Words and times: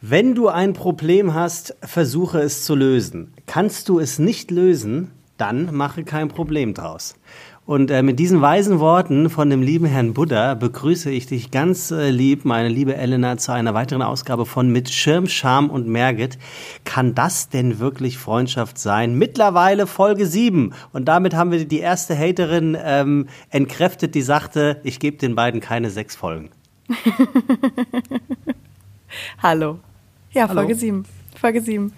Wenn 0.00 0.36
du 0.36 0.46
ein 0.46 0.74
Problem 0.74 1.34
hast, 1.34 1.74
versuche 1.82 2.38
es 2.38 2.64
zu 2.64 2.76
lösen. 2.76 3.34
Kannst 3.46 3.88
du 3.88 3.98
es 3.98 4.20
nicht 4.20 4.52
lösen, 4.52 5.10
dann 5.38 5.74
mache 5.74 6.04
kein 6.04 6.28
Problem 6.28 6.72
draus. 6.72 7.16
Und 7.66 7.90
äh, 7.90 8.04
mit 8.04 8.20
diesen 8.20 8.40
weisen 8.40 8.78
Worten 8.78 9.28
von 9.28 9.50
dem 9.50 9.60
lieben 9.60 9.86
Herrn 9.86 10.14
Buddha 10.14 10.54
begrüße 10.54 11.10
ich 11.10 11.26
dich 11.26 11.50
ganz 11.50 11.90
äh, 11.90 12.10
lieb, 12.10 12.44
meine 12.44 12.68
liebe 12.68 12.94
Elena, 12.94 13.38
zu 13.38 13.50
einer 13.50 13.74
weiteren 13.74 14.02
Ausgabe 14.02 14.46
von 14.46 14.70
Mit 14.70 14.88
Schirm, 14.88 15.26
Scham 15.26 15.68
und 15.68 15.88
Merget. 15.88 16.38
Kann 16.84 17.16
das 17.16 17.48
denn 17.48 17.80
wirklich 17.80 18.18
Freundschaft 18.18 18.78
sein? 18.78 19.16
Mittlerweile 19.16 19.88
Folge 19.88 20.26
7. 20.26 20.74
Und 20.92 21.06
damit 21.06 21.34
haben 21.34 21.50
wir 21.50 21.64
die 21.64 21.80
erste 21.80 22.16
Haterin 22.16 22.78
ähm, 22.80 23.26
entkräftet, 23.50 24.14
die 24.14 24.22
sagte, 24.22 24.80
ich 24.84 25.00
gebe 25.00 25.16
den 25.16 25.34
beiden 25.34 25.60
keine 25.60 25.90
sechs 25.90 26.14
Folgen. 26.14 26.50
Hallo. 29.42 29.80
Ja, 30.32 30.48
Hallo. 30.48 30.60
Folge 30.60 30.74
7. 30.74 31.04
Folge 31.40 31.60
7. 31.60 31.92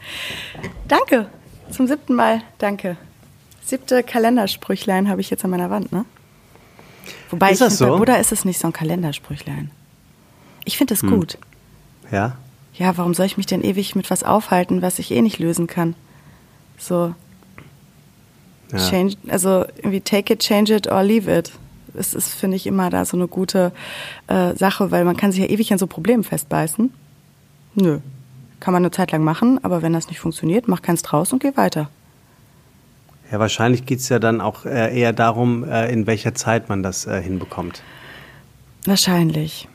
Danke. 0.87 1.29
Zum 1.71 1.87
siebten 1.87 2.15
Mal. 2.15 2.43
Danke. 2.59 2.97
Siebte 3.65 4.03
Kalendersprüchlein 4.03 5.09
habe 5.09 5.21
ich 5.21 5.31
jetzt 5.31 5.45
an 5.45 5.51
meiner 5.51 5.71
Wand, 5.71 5.93
ne? 5.93 6.05
Wobei 7.31 7.51
ist 7.51 7.61
ich 7.61 7.67
finde, 7.67 7.75
so? 7.75 7.87
bei 7.87 7.97
Buddha 7.99 8.15
ist 8.17 8.33
es 8.33 8.45
nicht 8.45 8.61
so 8.61 8.69
ein 8.69 8.73
Kalendersprüchlein. 8.73 9.71
Ich 10.65 10.77
finde 10.77 10.95
es 10.95 11.03
hm. 11.03 11.11
gut. 11.11 11.39
Ja? 12.11 12.37
Ja, 12.75 12.97
warum 12.97 13.15
soll 13.15 13.27
ich 13.27 13.37
mich 13.37 13.47
denn 13.47 13.63
ewig 13.63 13.95
mit 13.95 14.11
was 14.11 14.23
aufhalten, 14.23 14.83
was 14.83 14.99
ich 14.99 15.11
eh 15.11 15.23
nicht 15.23 15.39
lösen 15.39 15.67
kann? 15.67 15.95
So. 16.79 17.15
Ja. 18.73 18.79
Change, 18.79 19.17
also 19.29 19.65
irgendwie 19.77 20.01
take 20.01 20.33
it, 20.33 20.41
change 20.41 20.75
it 20.75 20.91
or 20.91 21.03
leave 21.03 21.31
it. 21.31 21.53
Es 21.95 22.15
ist, 22.15 22.29
finde 22.35 22.57
ich, 22.57 22.67
immer 22.67 22.89
da 22.89 23.05
so 23.05 23.17
eine 23.17 23.27
gute 23.27 23.73
äh, 24.29 24.55
Sache, 24.55 24.93
weil 24.93 25.05
man 25.05 25.17
kann 25.17 25.33
sich 25.33 25.41
ja 25.41 25.49
ewig 25.49 25.73
an 25.73 25.79
so 25.79 25.89
Problemen 25.89 26.23
festbeißen. 26.23 26.93
Nö. 27.75 27.99
Kann 28.61 28.73
man 28.73 28.83
eine 28.83 28.91
Zeit 28.91 29.13
lang 29.13 29.25
machen, 29.25 29.59
aber 29.65 29.83
wenn 29.83 29.93
das 29.93 30.09
nicht 30.09 30.21
funktioniert, 30.21 30.69
mach 30.69 30.83
keins 30.83 31.03
draus 31.03 31.33
und 31.33 31.43
geh 31.43 31.57
weiter. 31.57 31.89
Ja, 33.31 33.39
wahrscheinlich 33.39 33.87
geht 33.87 34.01
es 34.01 34.09
ja 34.09 34.19
dann 34.19 34.41
auch 34.41 34.67
äh, 34.67 34.99
eher 34.99 35.13
darum, 35.13 35.65
äh, 35.65 35.91
in 35.91 36.07
welcher 36.07 36.35
Zeit 36.35 36.69
man 36.69 36.83
das 36.83 37.07
äh, 37.07 37.23
hinbekommt. 37.23 37.83
Wahrscheinlich. 38.85 39.69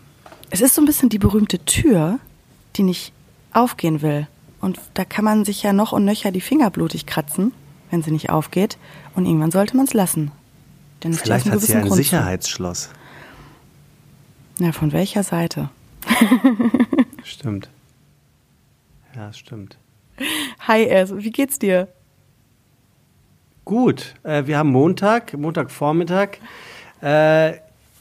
Es 0.50 0.62
ist 0.62 0.76
so 0.76 0.82
ein 0.82 0.86
bisschen 0.86 1.10
die 1.10 1.20
berühmte 1.20 1.60
Tür, 1.60 2.20
die 2.76 2.84
nicht 2.84 3.14
aufgehen 3.54 4.02
will. 4.02 4.28
Und 4.62 4.80
da 4.94 5.06
kann 5.06 5.24
man 5.24 5.46
sich 5.46 5.64
ja 5.64 5.74
noch 5.74 5.92
und 5.92 6.06
nöcher 6.06 6.32
die 6.32 6.42
Finger 6.42 6.70
blutig 6.70 7.06
kratzen, 7.06 7.54
wenn 7.92 8.04
sie 8.04 8.12
nicht 8.12 8.30
aufgeht. 8.30 8.78
Und 9.16 9.26
irgendwann 9.26 9.52
sollte 9.52 9.78
man 9.78 9.86
es 9.86 9.94
lassen. 9.94 10.32
Denn 11.04 11.12
es 11.12 11.22
Vielleicht 11.22 11.50
hat 11.50 11.62
sie 11.62 11.76
ein 11.76 11.84
Grund 11.84 11.96
Sicherheitsschloss. 11.96 12.90
Ja, 14.60 14.72
von 14.72 14.92
welcher 14.92 15.24
Seite? 15.24 15.70
stimmt. 17.24 17.70
Ja, 19.16 19.32
stimmt. 19.32 19.78
Hi, 20.68 20.84
Es, 20.84 21.16
wie 21.16 21.32
geht's 21.32 21.58
dir? 21.58 21.88
Gut, 23.64 24.16
äh, 24.24 24.46
wir 24.46 24.58
haben 24.58 24.72
Montag, 24.72 25.38
Montagvormittag. 25.38 26.40
Äh, 27.02 27.54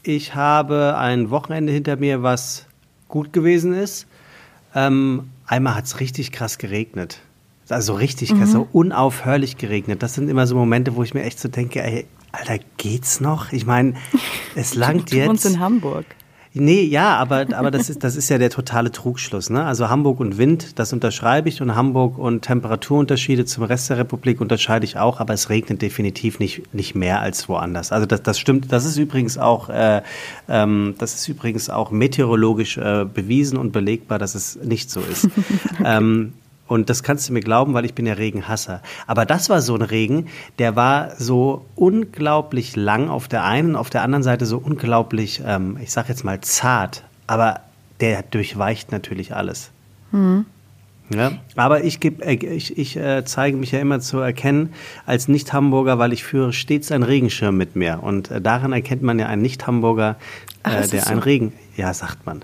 ich 0.03 0.35
habe 0.35 0.97
ein 0.97 1.29
Wochenende 1.29 1.71
hinter 1.71 1.95
mir, 1.95 2.21
was 2.21 2.65
gut 3.07 3.33
gewesen 3.33 3.73
ist. 3.73 4.07
Ähm, 4.75 5.29
einmal 5.47 5.75
hat 5.75 5.85
es 5.85 5.99
richtig 5.99 6.31
krass 6.31 6.57
geregnet. 6.57 7.21
Also 7.69 7.93
richtig 7.93 8.29
krass, 8.29 8.49
mhm. 8.49 8.53
so 8.53 8.67
unaufhörlich 8.73 9.57
geregnet. 9.57 10.03
Das 10.03 10.13
sind 10.13 10.29
immer 10.29 10.45
so 10.45 10.55
Momente, 10.55 10.95
wo 10.95 11.03
ich 11.03 11.13
mir 11.13 11.23
echt 11.23 11.39
so 11.39 11.47
denke, 11.47 11.81
ey, 11.81 12.05
Alter, 12.31 12.59
geht's 12.77 13.21
noch? 13.21 13.53
Ich 13.53 13.65
meine, 13.65 13.93
es 14.55 14.75
langt 14.75 15.11
jetzt. 15.11 15.25
Du 15.25 15.29
wohnst 15.29 15.45
in 15.45 15.59
Hamburg. 15.59 16.05
Nee, 16.57 16.83
ja, 16.83 17.17
aber, 17.17 17.47
aber 17.53 17.69
das, 17.69 17.89
ist, 17.89 18.01
das 18.05 18.15
ist 18.15 18.29
ja 18.29 18.37
der 18.37 18.49
totale 18.49 18.89
Trugschluss. 18.89 19.49
Ne? 19.49 19.65
Also 19.65 19.89
Hamburg 19.89 20.21
und 20.21 20.37
Wind, 20.37 20.79
das 20.79 20.93
unterschreibe 20.93 21.49
ich 21.49 21.61
und 21.61 21.75
Hamburg 21.75 22.17
und 22.17 22.43
Temperaturunterschiede 22.43 23.43
zum 23.43 23.65
Rest 23.65 23.89
der 23.89 23.97
Republik 23.97 24.39
unterscheide 24.39 24.85
ich 24.85 24.97
auch, 24.97 25.19
aber 25.19 25.33
es 25.33 25.49
regnet 25.49 25.81
definitiv 25.81 26.39
nicht, 26.39 26.73
nicht 26.73 26.95
mehr 26.95 27.19
als 27.19 27.49
woanders. 27.49 27.91
Also 27.91 28.05
das, 28.05 28.23
das 28.23 28.39
stimmt, 28.39 28.71
das 28.71 28.85
ist 28.85 28.95
übrigens 28.95 29.37
auch, 29.37 29.67
äh, 29.67 30.01
ähm, 30.47 30.95
das 30.97 31.15
ist 31.15 31.27
übrigens 31.27 31.69
auch 31.69 31.91
meteorologisch 31.91 32.77
äh, 32.77 33.03
bewiesen 33.03 33.57
und 33.57 33.73
belegbar, 33.73 34.17
dass 34.17 34.33
es 34.33 34.55
nicht 34.55 34.89
so 34.89 35.01
ist. 35.01 35.27
ähm, 35.83 36.31
und 36.67 36.89
das 36.89 37.03
kannst 37.03 37.29
du 37.29 37.33
mir 37.33 37.41
glauben, 37.41 37.73
weil 37.73 37.85
ich 37.85 37.93
bin 37.93 38.05
ja 38.05 38.13
Regenhasser. 38.13 38.81
Aber 39.07 39.25
das 39.25 39.49
war 39.49 39.61
so 39.61 39.75
ein 39.75 39.81
Regen, 39.81 40.27
der 40.57 40.75
war 40.75 41.15
so 41.17 41.65
unglaublich 41.75 42.75
lang 42.75 43.09
auf 43.09 43.27
der 43.27 43.43
einen, 43.43 43.75
auf 43.75 43.89
der 43.89 44.01
anderen 44.01 44.23
Seite 44.23 44.45
so 44.45 44.57
unglaublich, 44.57 45.41
ähm, 45.45 45.77
ich 45.81 45.91
sag 45.91 46.09
jetzt 46.09 46.23
mal 46.23 46.41
zart. 46.41 47.03
Aber 47.27 47.61
der 47.99 48.23
durchweicht 48.23 48.91
natürlich 48.91 49.35
alles. 49.35 49.71
Mhm. 50.11 50.45
Ja, 51.09 51.33
aber 51.55 51.83
ich, 51.83 51.99
geb, 51.99 52.25
äh, 52.25 52.33
ich, 52.33 52.79
ich 52.79 52.97
äh, 52.97 53.23
zeige 53.25 53.57
mich 53.57 53.71
ja 53.71 53.79
immer 53.79 53.99
zu 53.99 54.17
erkennen 54.17 54.73
als 55.05 55.27
Nicht-Hamburger, 55.27 55.99
weil 55.99 56.13
ich 56.13 56.23
führe 56.23 56.51
stets 56.51 56.91
einen 56.91 57.03
Regenschirm 57.03 57.55
mit 57.55 57.75
mir. 57.75 57.99
Und 58.01 58.31
äh, 58.31 58.41
daran 58.41 58.73
erkennt 58.73 59.03
man 59.03 59.19
ja 59.19 59.27
einen 59.27 59.43
Nicht-Hamburger, 59.43 60.15
äh, 60.63 60.87
der 60.87 61.01
so? 61.01 61.11
einen 61.11 61.19
Regen, 61.19 61.53
ja, 61.77 61.93
sagt 61.93 62.25
man. 62.25 62.43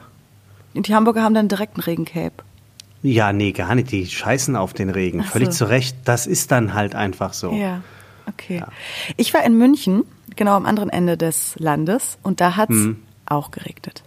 Die 0.75 0.93
Hamburger 0.93 1.23
haben 1.23 1.33
dann 1.33 1.47
direkt 1.47 1.75
einen 1.75 1.83
Regencape. 1.83 2.43
Ja, 3.03 3.33
nee, 3.33 3.51
gar 3.51 3.75
nicht. 3.75 3.91
Die 3.91 4.05
scheißen 4.05 4.55
auf 4.55 4.73
den 4.73 4.89
Regen. 4.89 5.21
Ach 5.25 5.31
Völlig 5.31 5.51
so. 5.51 5.65
zu 5.65 5.69
Recht. 5.69 5.95
Das 6.05 6.27
ist 6.27 6.51
dann 6.51 6.73
halt 6.73 6.95
einfach 6.95 7.33
so. 7.33 7.51
Ja, 7.51 7.81
okay. 8.27 8.59
Ja. 8.59 8.67
Ich 9.17 9.33
war 9.33 9.43
in 9.43 9.57
München, 9.57 10.03
genau 10.35 10.55
am 10.55 10.65
anderen 10.65 10.89
Ende 10.89 11.17
des 11.17 11.55
Landes, 11.57 12.17
und 12.21 12.41
da 12.41 12.55
hat 12.55 12.69
es 12.69 12.75
hm. 12.75 12.99
auch 13.25 13.51
geregnet. 13.51 14.03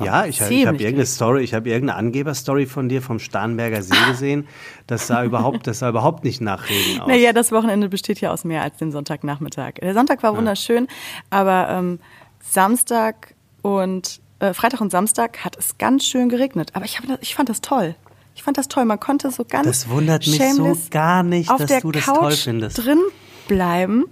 ja, 0.00 0.26
ich, 0.26 0.40
ich 0.40 0.66
habe 0.66 0.76
irgendeine 0.76 1.06
Story, 1.06 1.42
ich 1.42 1.54
habe 1.54 1.68
irgendeine 1.68 1.98
Angeberstory 1.98 2.66
von 2.66 2.88
dir 2.88 3.00
vom 3.00 3.18
Starnberger 3.18 3.82
See 3.82 3.96
gesehen. 4.08 4.46
Das 4.86 5.06
sah 5.06 5.24
überhaupt, 5.24 5.66
das 5.66 5.78
sah 5.78 5.88
überhaupt 5.88 6.24
nicht 6.24 6.40
nach 6.40 6.68
Regen 6.68 7.00
aus. 7.00 7.08
Naja, 7.08 7.32
das 7.32 7.52
Wochenende 7.52 7.88
besteht 7.88 8.20
ja 8.20 8.32
aus 8.32 8.44
mehr 8.44 8.62
als 8.62 8.76
dem 8.76 8.92
Sonntagnachmittag. 8.92 9.74
Der 9.80 9.94
Sonntag 9.94 10.22
war 10.22 10.36
wunderschön, 10.36 10.84
ja. 10.84 10.90
aber 11.30 11.68
ähm, 11.70 11.98
Samstag 12.40 13.34
und 13.62 14.20
äh, 14.50 14.54
Freitag 14.54 14.80
und 14.80 14.90
Samstag 14.90 15.44
hat 15.44 15.56
es 15.56 15.78
ganz 15.78 16.04
schön 16.04 16.28
geregnet. 16.28 16.70
Aber 16.74 16.84
ich, 16.84 16.98
hab, 16.98 17.04
ich 17.22 17.34
fand 17.34 17.48
das 17.48 17.60
toll. 17.60 17.94
Ich 18.34 18.42
fand 18.42 18.58
das 18.58 18.68
toll. 18.68 18.84
Man 18.84 19.00
konnte 19.00 19.30
so 19.30 19.44
ganz 19.44 19.66
Das 19.66 19.88
wundert 19.88 20.26
mich 20.26 20.42
so 20.54 20.76
gar 20.90 21.22
nicht, 21.22 21.50
dass 21.50 21.80
du 21.80 21.92
das 21.92 22.04
Couch 22.04 22.18
toll 22.18 22.32
findest. 22.32 22.84
drin 22.84 23.00
bleiben. 23.48 24.04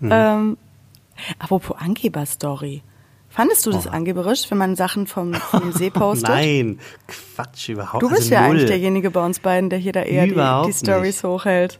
Hm. 0.00 0.10
Ähm, 0.12 0.56
apropos 1.38 1.76
Angeberstory. 1.78 2.82
Fandest 3.28 3.64
du 3.64 3.70
das 3.70 3.86
oh. 3.86 3.90
angeberisch, 3.90 4.50
wenn 4.50 4.58
man 4.58 4.74
Sachen 4.74 5.06
vom, 5.06 5.34
vom 5.34 5.72
See 5.72 5.90
postet? 5.90 6.28
Nein, 6.28 6.80
Quatsch, 7.06 7.68
überhaupt 7.68 8.02
nicht. 8.02 8.10
Du 8.10 8.16
bist 8.16 8.22
also 8.22 8.34
ja 8.34 8.40
null. 8.40 8.50
eigentlich 8.50 8.66
derjenige 8.66 9.10
bei 9.12 9.24
uns 9.24 9.38
beiden, 9.38 9.70
der 9.70 9.78
hier 9.78 9.92
da 9.92 10.02
eher 10.02 10.26
die, 10.26 10.68
die 10.68 10.76
Stories 10.76 11.22
hochhält. 11.22 11.78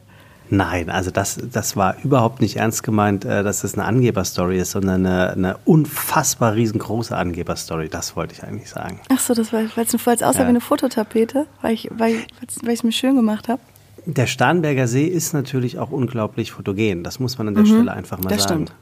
Nein, 0.53 0.89
also 0.89 1.11
das, 1.11 1.39
das 1.41 1.77
war 1.77 1.95
überhaupt 2.03 2.41
nicht 2.41 2.57
ernst 2.57 2.83
gemeint, 2.83 3.23
äh, 3.23 3.41
dass 3.41 3.63
es 3.63 3.75
eine 3.75 3.85
Angeberstory 3.85 4.59
ist, 4.59 4.71
sondern 4.71 5.05
eine, 5.05 5.31
eine 5.31 5.57
unfassbar 5.63 6.55
riesengroße 6.55 7.15
Angeberstory. 7.15 7.87
Das 7.87 8.17
wollte 8.17 8.33
ich 8.33 8.43
eigentlich 8.43 8.69
sagen. 8.69 8.99
Ach 9.07 9.19
so, 9.19 9.33
das 9.33 9.53
war, 9.53 9.61
weil 9.75 9.85
es 9.85 9.95
aussah 9.95 10.25
ja. 10.25 10.39
wie 10.39 10.49
eine 10.49 10.59
Fototapete, 10.59 11.47
weil 11.61 11.73
ich 11.73 11.89
weil, 11.95 12.15
weil 12.63 12.73
es 12.73 12.83
mir 12.83 12.91
schön 12.91 13.15
gemacht 13.15 13.47
habe. 13.47 13.61
Der 14.05 14.27
Starnberger 14.27 14.89
See 14.89 15.05
ist 15.05 15.33
natürlich 15.33 15.79
auch 15.79 15.89
unglaublich 15.89 16.51
fotogen. 16.51 17.05
Das 17.05 17.21
muss 17.21 17.37
man 17.37 17.47
an 17.47 17.53
der 17.53 17.63
mhm, 17.63 17.67
Stelle 17.67 17.93
einfach 17.93 18.17
mal 18.17 18.27
das 18.27 18.43
sagen. 18.43 18.65
Stimmt. 18.65 18.73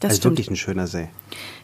Das 0.00 0.10
also 0.10 0.20
stimmt. 0.20 0.32
wirklich 0.32 0.50
ein 0.50 0.56
schöner 0.56 0.86
See. 0.86 1.08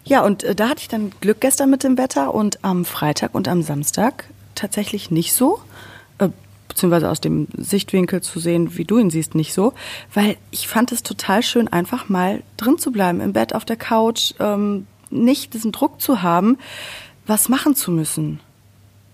Ja, 0.04 0.22
und 0.22 0.44
äh, 0.44 0.54
da 0.54 0.68
hatte 0.68 0.82
ich 0.82 0.88
dann 0.88 1.10
Glück 1.22 1.40
gestern 1.40 1.70
mit 1.70 1.84
dem 1.84 1.96
Wetter 1.96 2.34
und 2.34 2.58
am 2.62 2.84
Freitag 2.84 3.34
und 3.34 3.48
am 3.48 3.62
Samstag 3.62 4.24
tatsächlich 4.54 5.10
nicht 5.10 5.32
so 5.32 5.58
beziehungsweise 6.74 7.08
aus 7.08 7.20
dem 7.20 7.46
Sichtwinkel 7.56 8.20
zu 8.20 8.40
sehen, 8.40 8.76
wie 8.76 8.84
du 8.84 8.98
ihn 8.98 9.10
siehst, 9.10 9.34
nicht 9.34 9.54
so. 9.54 9.72
Weil 10.12 10.36
ich 10.50 10.66
fand 10.66 10.90
es 10.90 11.02
total 11.02 11.42
schön, 11.42 11.68
einfach 11.68 12.08
mal 12.08 12.42
drin 12.56 12.78
zu 12.78 12.90
bleiben, 12.90 13.20
im 13.20 13.32
Bett, 13.32 13.54
auf 13.54 13.64
der 13.64 13.76
Couch, 13.76 14.34
ähm, 14.40 14.86
nicht 15.10 15.54
diesen 15.54 15.70
Druck 15.70 16.00
zu 16.00 16.22
haben, 16.22 16.58
was 17.26 17.48
machen 17.48 17.76
zu 17.76 17.92
müssen. 17.92 18.40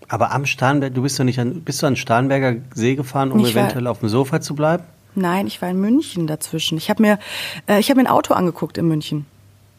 Aber 0.07 0.31
am 0.31 0.45
Starnberg, 0.45 0.93
du 0.93 1.03
bist 1.03 1.19
doch 1.19 1.23
nicht 1.23 1.39
an, 1.39 1.61
bist 1.61 1.81
du 1.81 1.87
an 1.87 1.95
Starnberger 1.95 2.57
See 2.73 2.95
gefahren, 2.95 3.31
um 3.31 3.39
ich 3.39 3.51
eventuell 3.51 3.87
auf 3.87 3.99
dem 3.99 4.09
Sofa 4.09 4.41
zu 4.41 4.55
bleiben? 4.55 4.83
Nein, 5.13 5.45
ich 5.45 5.61
war 5.61 5.69
in 5.69 5.79
München 5.79 6.25
dazwischen. 6.25 6.77
Ich 6.77 6.89
habe 6.89 7.01
mir, 7.01 7.19
äh, 7.67 7.79
ich 7.79 7.89
habe 7.89 8.01
mir 8.01 8.07
ein 8.07 8.11
Auto 8.11 8.33
angeguckt 8.33 8.77
in 8.77 8.87
München. 8.87 9.25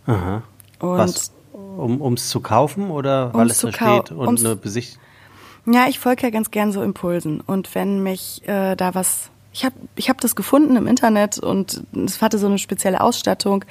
Aha. 0.06 0.42
Und 0.78 0.98
was? 0.98 1.32
Um 1.52 2.14
es 2.14 2.28
zu 2.28 2.40
kaufen 2.40 2.90
oder 2.90 3.32
weil 3.34 3.50
es 3.50 3.60
da 3.60 3.72
steht 3.72 4.12
und 4.12 4.40
eine 4.40 4.56
Besichtigung? 4.56 5.02
Ja, 5.66 5.86
ich 5.88 5.98
folge 5.98 6.22
ja 6.24 6.30
ganz 6.30 6.50
gern 6.50 6.72
so 6.72 6.82
Impulsen. 6.82 7.40
Und 7.40 7.74
wenn 7.74 8.02
mich 8.02 8.46
äh, 8.48 8.76
da 8.76 8.94
was. 8.94 9.30
Ich 9.54 9.66
habe 9.66 9.74
ich 9.96 10.08
hab 10.08 10.18
das 10.22 10.34
gefunden 10.34 10.76
im 10.76 10.86
Internet 10.86 11.38
und 11.38 11.84
es 12.06 12.22
hatte 12.22 12.38
so 12.38 12.46
eine 12.46 12.56
spezielle 12.56 13.02
Ausstattung, 13.02 13.66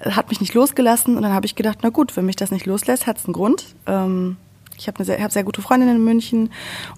hat 0.00 0.28
mich 0.28 0.40
nicht 0.40 0.54
losgelassen 0.54 1.16
und 1.16 1.22
dann 1.22 1.32
habe 1.32 1.44
ich 1.44 1.56
gedacht, 1.56 1.78
na 1.82 1.88
gut, 1.88 2.16
wenn 2.16 2.24
mich 2.24 2.36
das 2.36 2.52
nicht 2.52 2.66
loslässt, 2.66 3.08
hat 3.08 3.18
es 3.18 3.24
einen 3.24 3.32
Grund. 3.32 3.74
Ähm, 3.86 4.36
ich 4.78 4.86
habe 4.86 5.04
sehr, 5.04 5.20
hab 5.20 5.32
sehr 5.32 5.42
gute 5.42 5.60
Freundinnen 5.60 5.96
in 5.96 6.04
München 6.04 6.50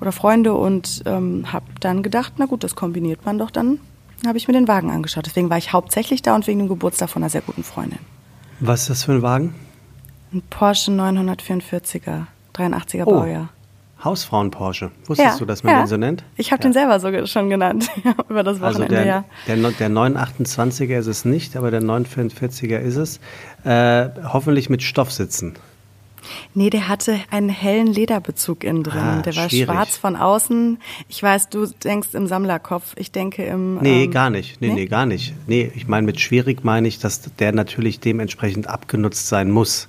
oder 0.02 0.12
Freunde 0.12 0.52
und 0.52 1.02
ähm, 1.06 1.50
habe 1.50 1.64
dann 1.81 2.02
gedacht, 2.02 2.34
na 2.37 2.44
gut, 2.44 2.62
das 2.62 2.75
kombiniert 2.75 3.25
man 3.25 3.38
doch 3.38 3.50
dann. 3.50 3.81
Habe 4.26 4.37
ich 4.37 4.49
mir 4.49 4.54
den 4.54 4.69
Wagen 4.69 4.90
angeschaut. 4.90 5.25
Deswegen 5.25 5.49
war 5.49 5.56
ich 5.56 5.72
hauptsächlich 5.72 6.20
da 6.20 6.34
und 6.34 6.46
wegen 6.46 6.58
dem 6.58 6.69
Geburtstag 6.69 7.08
von 7.08 7.22
einer 7.22 7.31
sehr 7.31 7.40
guten 7.42 7.64
Freundin. 7.64 8.00
Was 8.60 8.82
ist 8.82 8.90
das 8.90 9.04
für 9.04 9.12
ein 9.12 9.22
Wagen? 9.22 9.54
Ein 10.32 10.42
Porsche 10.50 10.90
944er, 10.90 12.26
83er 12.54 13.04
oh. 13.06 13.12
Baujahr. 13.12 13.49
Hausfrauen-Porsche. 14.06 14.91
Wusstest 15.06 15.32
Ja, 15.35 15.38
du, 15.38 15.44
dass 15.44 15.62
man 15.62 15.75
ja. 15.75 15.81
den 15.82 15.87
so 15.87 15.97
nennt? 15.99 16.25
Ich 16.37 16.50
habe 16.53 16.62
den 16.62 16.73
selber 16.73 16.99
so 16.99 17.26
schon 17.26 17.50
genannt 17.50 17.88
über 18.31 18.43
das 18.43 18.62
Also 18.62 18.79
Wochenende. 18.81 18.94
der, 18.94 19.06
ja. 19.06 19.25
der, 19.47 19.56
no- 19.56 19.70
der 19.70 19.91
928er 19.91 20.99
ist 20.99 21.06
es 21.06 21.25
nicht, 21.26 21.56
aber 21.56 21.70
der 21.70 21.82
944er 21.82 22.79
ist 22.79 22.97
es. 22.97 23.20
Äh, 23.64 24.08
hoffentlich 24.32 24.70
mit 24.70 24.82
Stoffsitzen. 24.82 25.55
Nee, 26.55 26.70
der 26.70 26.88
hatte 26.88 27.20
einen 27.31 27.49
hellen 27.49 27.87
Lederbezug 27.87 28.64
innen 28.64 28.82
drin. 28.82 29.00
Ah, 29.00 29.23
der 29.23 29.37
war 29.37 29.49
schwierig. 29.49 29.67
schwarz 29.73 29.97
von 29.97 30.17
außen. 30.17 30.79
Ich 31.09 31.23
weiß, 31.23 31.50
du 31.50 31.67
denkst 31.67 32.14
im 32.14 32.26
Sammlerkopf. 32.26 32.94
Ich 32.97 33.12
denke 33.12 33.44
im. 33.44 33.76
Nee, 33.79 34.05
ähm, 34.05 34.11
gar 34.11 34.31
nicht. 34.31 34.61
Nee, 34.61 34.69
nee, 34.69 34.75
nee? 34.75 34.87
gar 34.87 35.06
nicht. 35.06 35.35
Nee, 35.47 35.70
ich 35.76 35.87
meine, 35.87 36.05
mit 36.05 36.19
schwierig 36.20 36.64
meine 36.64 36.88
ich, 36.88 36.99
dass 36.99 37.20
der 37.38 37.52
natürlich 37.52 38.00
dementsprechend 38.00 38.67
abgenutzt 38.69 39.29
sein 39.29 39.52
muss. 39.52 39.87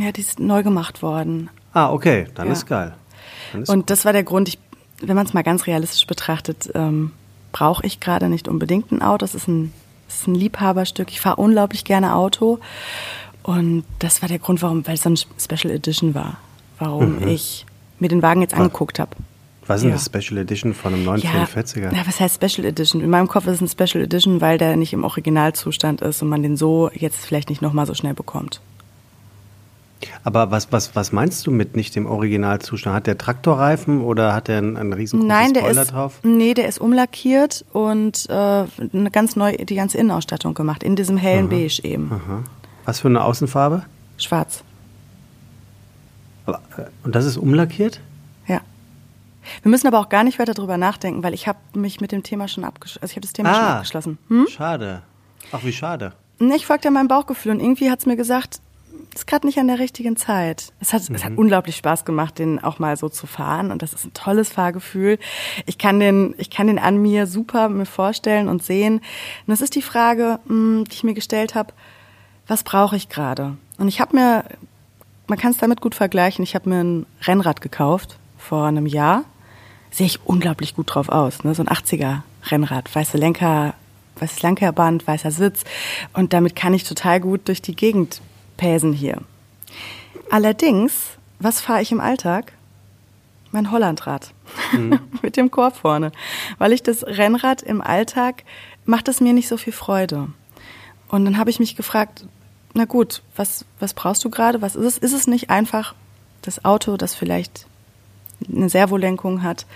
Ja, 0.00 0.10
die 0.10 0.20
ist 0.22 0.40
neu 0.40 0.64
gemacht 0.64 1.00
worden. 1.02 1.48
Ah, 1.74 1.92
okay, 1.92 2.26
dann 2.34 2.48
Ja. 2.48 2.52
ist 2.54 2.66
geil. 2.66 2.94
Und 3.68 3.90
das 3.90 4.04
war 4.04 4.12
der 4.12 4.22
Grund, 4.24 4.48
ich, 4.48 4.58
wenn 5.00 5.16
man 5.16 5.26
es 5.26 5.34
mal 5.34 5.42
ganz 5.42 5.66
realistisch 5.66 6.06
betrachtet, 6.06 6.70
ähm, 6.74 7.12
brauche 7.52 7.84
ich 7.86 8.00
gerade 8.00 8.28
nicht 8.28 8.48
unbedingt 8.48 8.92
ein 8.92 9.02
Auto. 9.02 9.18
Das 9.18 9.34
ist 9.34 9.48
ein, 9.48 9.72
das 10.08 10.20
ist 10.20 10.28
ein 10.28 10.34
Liebhaberstück. 10.34 11.10
Ich 11.10 11.20
fahre 11.20 11.36
unglaublich 11.36 11.84
gerne 11.84 12.14
Auto. 12.14 12.58
Und 13.42 13.84
das 13.98 14.22
war 14.22 14.28
der 14.28 14.38
Grund, 14.38 14.62
warum, 14.62 14.86
weil 14.86 14.94
es 14.94 15.02
so 15.02 15.10
ein 15.10 15.16
Special 15.16 15.72
Edition 15.74 16.14
war, 16.14 16.36
warum 16.78 17.16
Mhm. 17.20 17.28
ich 17.28 17.66
mir 17.98 18.08
den 18.08 18.22
Wagen 18.22 18.40
jetzt 18.40 18.54
angeguckt 18.54 18.98
habe. 18.98 19.10
Was 19.66 19.76
ist 19.76 19.82
denn 19.82 19.90
Ja. 19.90 19.96
das 19.96 20.06
Special 20.06 20.38
Edition 20.40 20.74
von 20.74 20.92
einem 20.94 21.04
Ja, 21.04 21.30
944er? 21.30 21.92
ja, 21.94 22.06
was 22.06 22.18
heißt 22.20 22.42
Special 22.42 22.66
Edition? 22.66 23.00
In 23.00 23.10
meinem 23.10 23.28
Kopf 23.28 23.46
ist 23.46 23.60
es 23.60 23.60
ein 23.60 23.68
Special 23.86 24.02
Edition, 24.04 24.40
weil 24.40 24.58
der 24.58 24.76
nicht 24.76 24.92
im 24.92 25.04
Originalzustand 25.04 26.00
ist 26.02 26.20
und 26.22 26.28
man 26.28 26.42
den 26.42 26.56
so 26.56 26.90
jetzt 26.94 27.24
vielleicht 27.24 27.48
nicht 27.48 27.62
nochmal 27.62 27.86
so 27.86 27.94
schnell 27.94 28.14
bekommt. 28.14 28.60
Aber 30.24 30.50
was, 30.50 30.72
was, 30.72 30.94
was 30.96 31.12
meinst 31.12 31.46
du 31.46 31.50
mit 31.50 31.76
nicht 31.76 31.96
im 31.96 32.06
Originalzustand? 32.06 32.94
Hat 32.96 33.06
der 33.06 33.18
Traktorreifen 33.18 34.00
oder 34.02 34.34
hat 34.34 34.48
der 34.48 34.58
einen, 34.58 34.76
einen 34.76 34.92
riesengroßen 34.92 35.28
Nein, 35.28 35.54
der 35.54 35.62
Spoiler 35.62 35.82
ist, 35.82 35.92
drauf? 35.92 36.18
nee, 36.22 36.54
der 36.54 36.68
ist 36.68 36.80
umlackiert 36.80 37.64
und 37.72 38.28
äh, 38.28 38.32
eine 38.32 39.10
ganz 39.12 39.36
neu 39.36 39.56
die 39.56 39.74
ganze 39.74 39.98
Innenausstattung 39.98 40.54
gemacht 40.54 40.82
in 40.82 40.96
diesem 40.96 41.16
hellen 41.16 41.48
Beige 41.48 41.80
eben, 41.84 42.10
Aha. 42.12 42.42
Was 42.84 43.00
für 43.00 43.08
eine 43.08 43.22
Außenfarbe? 43.24 43.84
schwarz. 44.18 44.62
Aber, 46.46 46.60
äh, 46.76 46.82
Und 47.04 47.14
das 47.14 47.24
ist 47.24 47.36
umlackiert? 47.36 48.00
Ja. 48.46 48.60
Wir 49.62 49.70
müssen 49.70 49.86
aber 49.86 49.98
auch 50.00 50.08
gar 50.08 50.24
nicht 50.24 50.38
weiter 50.38 50.54
drüber 50.54 50.76
nachdenken, 50.76 51.22
weil 51.22 51.34
ich 51.34 51.46
habe 51.48 51.58
mich 51.74 52.00
mit 52.00 52.12
dem 52.12 52.22
Thema 52.22 52.48
schon 52.48 52.64
abgeschlossen. 52.64 53.02
Also 53.02 53.12
ich 53.12 53.16
habe 53.16 53.26
das 53.26 53.32
Thema 53.32 53.54
schon 53.54 53.64
abgeschlossen. 53.64 54.18
Hm? 54.28 54.46
schade. 54.48 55.02
Ach, 55.52 55.64
wie 55.64 55.72
schade. 55.72 56.12
Ich 56.38 56.66
folgte 56.66 56.90
meinem 56.90 57.08
Bauchgefühl 57.08 57.52
und 57.52 57.60
irgendwie 57.60 57.90
hat 57.90 58.00
es 58.00 58.06
mir 58.06 58.16
gesagt, 58.16 58.60
ist 59.14 59.26
gerade 59.26 59.46
nicht 59.46 59.58
an 59.58 59.66
der 59.66 59.78
richtigen 59.78 60.16
Zeit. 60.16 60.72
Es 60.80 60.92
hat, 60.92 61.02
es 61.08 61.24
hat 61.24 61.36
unglaublich 61.36 61.76
Spaß 61.76 62.04
gemacht, 62.04 62.38
den 62.38 62.62
auch 62.62 62.78
mal 62.78 62.96
so 62.96 63.08
zu 63.08 63.26
fahren 63.26 63.70
und 63.70 63.82
das 63.82 63.92
ist 63.92 64.04
ein 64.04 64.14
tolles 64.14 64.50
Fahrgefühl. 64.50 65.18
Ich 65.66 65.78
kann 65.78 66.00
den, 66.00 66.34
ich 66.38 66.50
kann 66.50 66.66
den 66.66 66.78
an 66.78 67.00
mir 67.00 67.26
super 67.26 67.68
mir 67.68 67.86
vorstellen 67.86 68.48
und 68.48 68.62
sehen. 68.62 69.00
Und 69.46 69.52
es 69.52 69.60
ist 69.60 69.74
die 69.74 69.82
Frage, 69.82 70.38
mh, 70.46 70.84
die 70.84 70.92
ich 70.92 71.04
mir 71.04 71.14
gestellt 71.14 71.54
habe, 71.54 71.72
was 72.46 72.64
brauche 72.64 72.96
ich 72.96 73.08
gerade? 73.08 73.56
Und 73.78 73.88
ich 73.88 74.00
habe 74.00 74.16
mir, 74.16 74.44
man 75.26 75.38
kann 75.38 75.52
es 75.52 75.58
damit 75.58 75.80
gut 75.80 75.94
vergleichen, 75.94 76.42
ich 76.42 76.54
habe 76.54 76.68
mir 76.68 76.82
ein 76.82 77.06
Rennrad 77.22 77.60
gekauft 77.60 78.18
vor 78.38 78.66
einem 78.66 78.86
Jahr. 78.86 79.24
Sehe 79.90 80.06
ich 80.06 80.24
unglaublich 80.24 80.74
gut 80.74 80.94
drauf 80.94 81.10
aus, 81.10 81.44
ne? 81.44 81.54
so 81.54 81.62
ein 81.62 81.68
80er 81.68 82.22
Rennrad, 82.50 82.94
weiße 82.94 83.18
Lenker, 83.18 83.74
weißes 84.18 84.42
Lenkerband, 84.42 85.06
weißer 85.06 85.30
Sitz 85.30 85.64
und 86.12 86.32
damit 86.32 86.56
kann 86.56 86.74
ich 86.74 86.84
total 86.84 87.20
gut 87.20 87.48
durch 87.48 87.60
die 87.60 87.76
Gegend 87.76 88.20
päsen 88.62 88.92
hier. 88.92 89.18
Allerdings, 90.30 91.18
was 91.40 91.60
fahre 91.60 91.82
ich 91.82 91.90
im 91.90 91.98
Alltag? 91.98 92.52
Mein 93.50 93.72
Hollandrad 93.72 94.32
mit 95.22 95.36
dem 95.36 95.50
Korb 95.50 95.76
vorne, 95.76 96.12
weil 96.58 96.72
ich 96.72 96.80
das 96.80 97.04
Rennrad 97.04 97.62
im 97.62 97.80
Alltag 97.80 98.44
macht 98.84 99.08
es 99.08 99.20
mir 99.20 99.32
nicht 99.32 99.48
so 99.48 99.56
viel 99.56 99.72
Freude. 99.72 100.28
Und 101.08 101.24
dann 101.24 101.38
habe 101.38 101.50
ich 101.50 101.58
mich 101.58 101.74
gefragt, 101.74 102.24
na 102.72 102.84
gut, 102.84 103.22
was, 103.34 103.64
was 103.80 103.94
brauchst 103.94 104.24
du 104.24 104.30
gerade? 104.30 104.62
Was 104.62 104.76
ist 104.76 104.86
es? 104.86 104.98
Ist 104.98 105.12
es 105.12 105.26
nicht 105.26 105.50
einfach 105.50 105.96
das 106.42 106.64
Auto, 106.64 106.96
das 106.96 107.16
vielleicht 107.16 107.66
eine 108.48 108.68
Servolenkung 108.68 109.42
hat, 109.42 109.66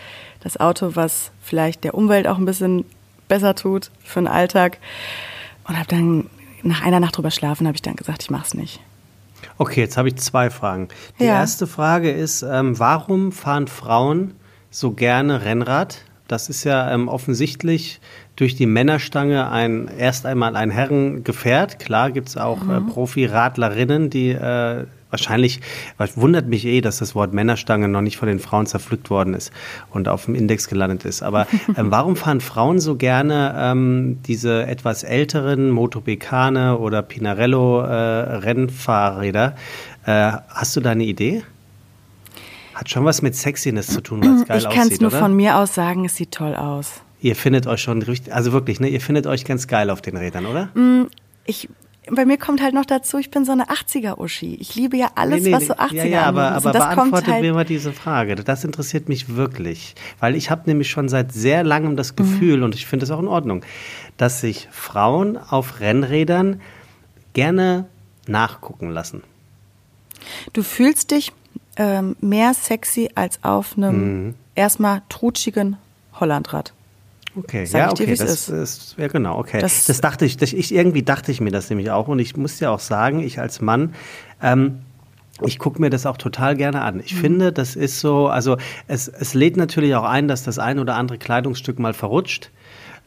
das 0.44 0.60
Auto, 0.60 0.94
was 0.94 1.32
vielleicht 1.42 1.82
der 1.82 1.94
Umwelt 1.94 2.28
auch 2.28 2.38
ein 2.38 2.46
bisschen 2.46 2.84
besser 3.26 3.56
tut 3.56 3.90
für 4.04 4.20
den 4.20 4.28
Alltag? 4.28 4.78
Und 5.66 5.76
habe 5.76 5.88
dann 5.88 6.30
nach 6.66 6.82
einer 6.82 7.00
Nacht 7.00 7.16
drüber 7.16 7.30
schlafen, 7.30 7.66
habe 7.66 7.76
ich 7.76 7.82
dann 7.82 7.96
gesagt, 7.96 8.22
ich 8.22 8.30
mache 8.30 8.44
es 8.46 8.54
nicht. 8.54 8.80
Okay, 9.58 9.80
jetzt 9.80 9.96
habe 9.96 10.08
ich 10.08 10.16
zwei 10.16 10.50
Fragen. 10.50 10.88
Die 11.18 11.24
Ja. 11.24 11.34
erste 11.34 11.66
Frage 11.66 12.10
ist, 12.10 12.42
ähm, 12.42 12.78
warum 12.78 13.32
fahren 13.32 13.68
Frauen 13.68 14.34
so 14.70 14.90
gerne 14.92 15.44
Rennrad? 15.44 15.98
Das 16.28 16.48
ist 16.48 16.64
ja 16.64 16.90
ähm, 16.92 17.08
offensichtlich 17.08 18.00
durch 18.34 18.56
die 18.56 18.66
Männerstange 18.66 19.48
ein 19.50 19.88
erst 19.96 20.26
einmal 20.26 20.56
ein 20.56 20.70
Herrengefährt. 20.70 21.78
Klar 21.78 22.10
gibt 22.10 22.28
es 22.28 22.36
auch 22.36 22.68
äh, 22.68 22.80
Profi-Radlerinnen, 22.80 24.10
die 24.10 24.30
äh, 24.30 24.84
wahrscheinlich, 25.16 25.60
was 25.96 26.16
wundert 26.18 26.46
mich 26.46 26.66
eh, 26.66 26.80
dass 26.82 26.98
das 26.98 27.14
Wort 27.14 27.32
Männerstange 27.32 27.88
noch 27.88 28.02
nicht 28.02 28.18
von 28.18 28.28
den 28.28 28.38
Frauen 28.38 28.66
zerpflückt 28.66 29.08
worden 29.08 29.32
ist 29.32 29.50
und 29.90 30.08
auf 30.08 30.26
dem 30.26 30.34
Index 30.34 30.68
gelandet 30.68 31.04
ist. 31.04 31.22
Aber 31.22 31.46
ähm, 31.76 31.90
warum 31.90 32.16
fahren 32.16 32.40
Frauen 32.40 32.78
so 32.78 32.96
gerne 32.96 33.54
ähm, 33.58 34.18
diese 34.26 34.66
etwas 34.66 35.02
älteren 35.04 35.70
Motobecane 35.70 36.78
oder 36.78 37.02
Pinarello 37.02 37.80
äh, 37.80 37.92
Rennfahrräder? 37.94 39.56
Äh, 40.04 40.32
hast 40.48 40.76
du 40.76 40.80
da 40.80 40.90
eine 40.90 41.04
Idee? 41.04 41.42
Hat 42.74 42.90
schon 42.90 43.06
was 43.06 43.22
mit 43.22 43.34
Sexiness 43.34 43.86
zu 43.86 44.02
tun, 44.02 44.22
es 44.22 44.46
geil 44.46 44.58
ich 44.58 44.64
kann 44.64 44.80
es 44.80 44.86
aussieht, 44.86 45.00
nur 45.00 45.10
oder? 45.10 45.18
von 45.18 45.34
mir 45.34 45.56
aus 45.56 45.74
sagen, 45.74 46.04
es 46.04 46.16
sieht 46.16 46.32
toll 46.32 46.54
aus. 46.54 47.00
Ihr 47.22 47.34
findet 47.34 47.66
euch 47.66 47.80
schon 47.80 48.02
richtig, 48.02 48.34
also 48.34 48.52
wirklich, 48.52 48.80
ne? 48.80 48.88
Ihr 48.88 49.00
findet 49.00 49.26
euch 49.26 49.46
ganz 49.46 49.66
geil 49.66 49.88
auf 49.88 50.02
den 50.02 50.18
Rädern, 50.18 50.44
oder? 50.44 50.68
Ich, 51.46 51.70
bei 52.10 52.24
mir 52.24 52.38
kommt 52.38 52.62
halt 52.62 52.72
noch 52.74 52.84
dazu, 52.86 53.18
ich 53.18 53.30
bin 53.30 53.44
so 53.44 53.52
eine 53.52 53.64
80er-Uschi. 53.68 54.56
Ich 54.60 54.74
liebe 54.74 54.96
ja 54.96 55.10
alles, 55.16 55.42
Nee, 55.42 55.50
nee, 55.50 55.54
was 55.56 55.66
so 55.66 55.74
nee. 55.74 55.80
80er 55.80 55.94
Ja, 55.94 56.04
ja, 56.04 56.22
aber, 56.24 56.48
ist. 56.56 56.66
aber 56.66 56.72
beantwortet 56.78 57.28
halt, 57.34 57.42
mir 57.42 57.52
mal 57.54 57.64
diese 57.64 57.92
Frage. 57.92 58.34
Das 58.36 58.64
interessiert 58.64 59.08
mich 59.08 59.34
wirklich. 59.36 59.94
Weil 60.20 60.34
ich 60.36 60.50
habe 60.50 60.62
nämlich 60.66 60.88
schon 60.90 61.08
seit 61.08 61.32
sehr 61.32 61.64
langem 61.64 61.96
das 61.96 62.12
Mhm. 62.12 62.16
Gefühl, 62.16 62.62
und 62.62 62.74
ich 62.74 62.86
finde 62.86 63.04
es 63.04 63.10
auch 63.10 63.18
in 63.20 63.28
Ordnung, 63.28 63.62
dass 64.16 64.40
sich 64.40 64.68
Frauen 64.70 65.36
auf 65.36 65.80
Rennrädern 65.80 66.60
gerne 67.32 67.86
nachgucken 68.26 68.90
lassen. 68.90 69.22
Du 70.52 70.62
fühlst 70.62 71.10
dich 71.10 71.32
ähm, 71.76 72.16
mehr 72.20 72.54
sexy 72.54 73.10
als 73.14 73.42
auf 73.44 73.76
einem 73.76 74.26
Mhm. 74.28 74.34
erstmal 74.54 75.02
trutschigen 75.08 75.76
Hollandrad. 76.18 76.72
Okay, 77.36 77.66
Sag 77.66 77.78
ja, 77.78 77.86
dir, 77.88 77.92
okay, 77.92 78.06
wie's 78.12 78.18
das 78.20 78.48
ist. 78.48 78.48
ist 78.48 78.94
ja 78.98 79.08
genau, 79.08 79.38
okay. 79.38 79.60
Das- 79.60 79.84
Das, 79.86 80.00
dachte 80.00 80.24
ich, 80.24 80.36
das, 80.36 80.52
ich, 80.52 80.72
irgendwie 80.74 81.02
dachte 81.02 81.30
ich 81.32 81.40
mir 81.40 81.50
das 81.50 81.68
nämlich 81.70 81.90
auch 81.90 82.08
und 82.08 82.18
ich 82.18 82.36
muss 82.36 82.58
ja 82.60 82.70
auch 82.70 82.80
sagen, 82.80 83.20
ich 83.20 83.38
als 83.40 83.60
Mann, 83.60 83.94
ähm, 84.42 84.78
ich 85.44 85.58
gucke 85.58 85.80
mir 85.80 85.90
das 85.90 86.06
auch 86.06 86.16
total 86.16 86.56
gerne 86.56 86.80
an. 86.80 86.94
Mhm. 86.94 87.02
Ich 87.04 87.14
finde, 87.14 87.52
das 87.52 87.76
ist 87.76 88.00
so, 88.00 88.28
also 88.28 88.56
es, 88.88 89.06
es 89.08 89.34
lädt 89.34 89.56
natürlich 89.58 89.94
auch 89.94 90.04
ein, 90.04 90.28
dass 90.28 90.44
das 90.44 90.58
ein 90.58 90.78
oder 90.78 90.94
andere 90.96 91.18
Kleidungsstück 91.18 91.78
mal 91.78 91.92
verrutscht. 91.92 92.50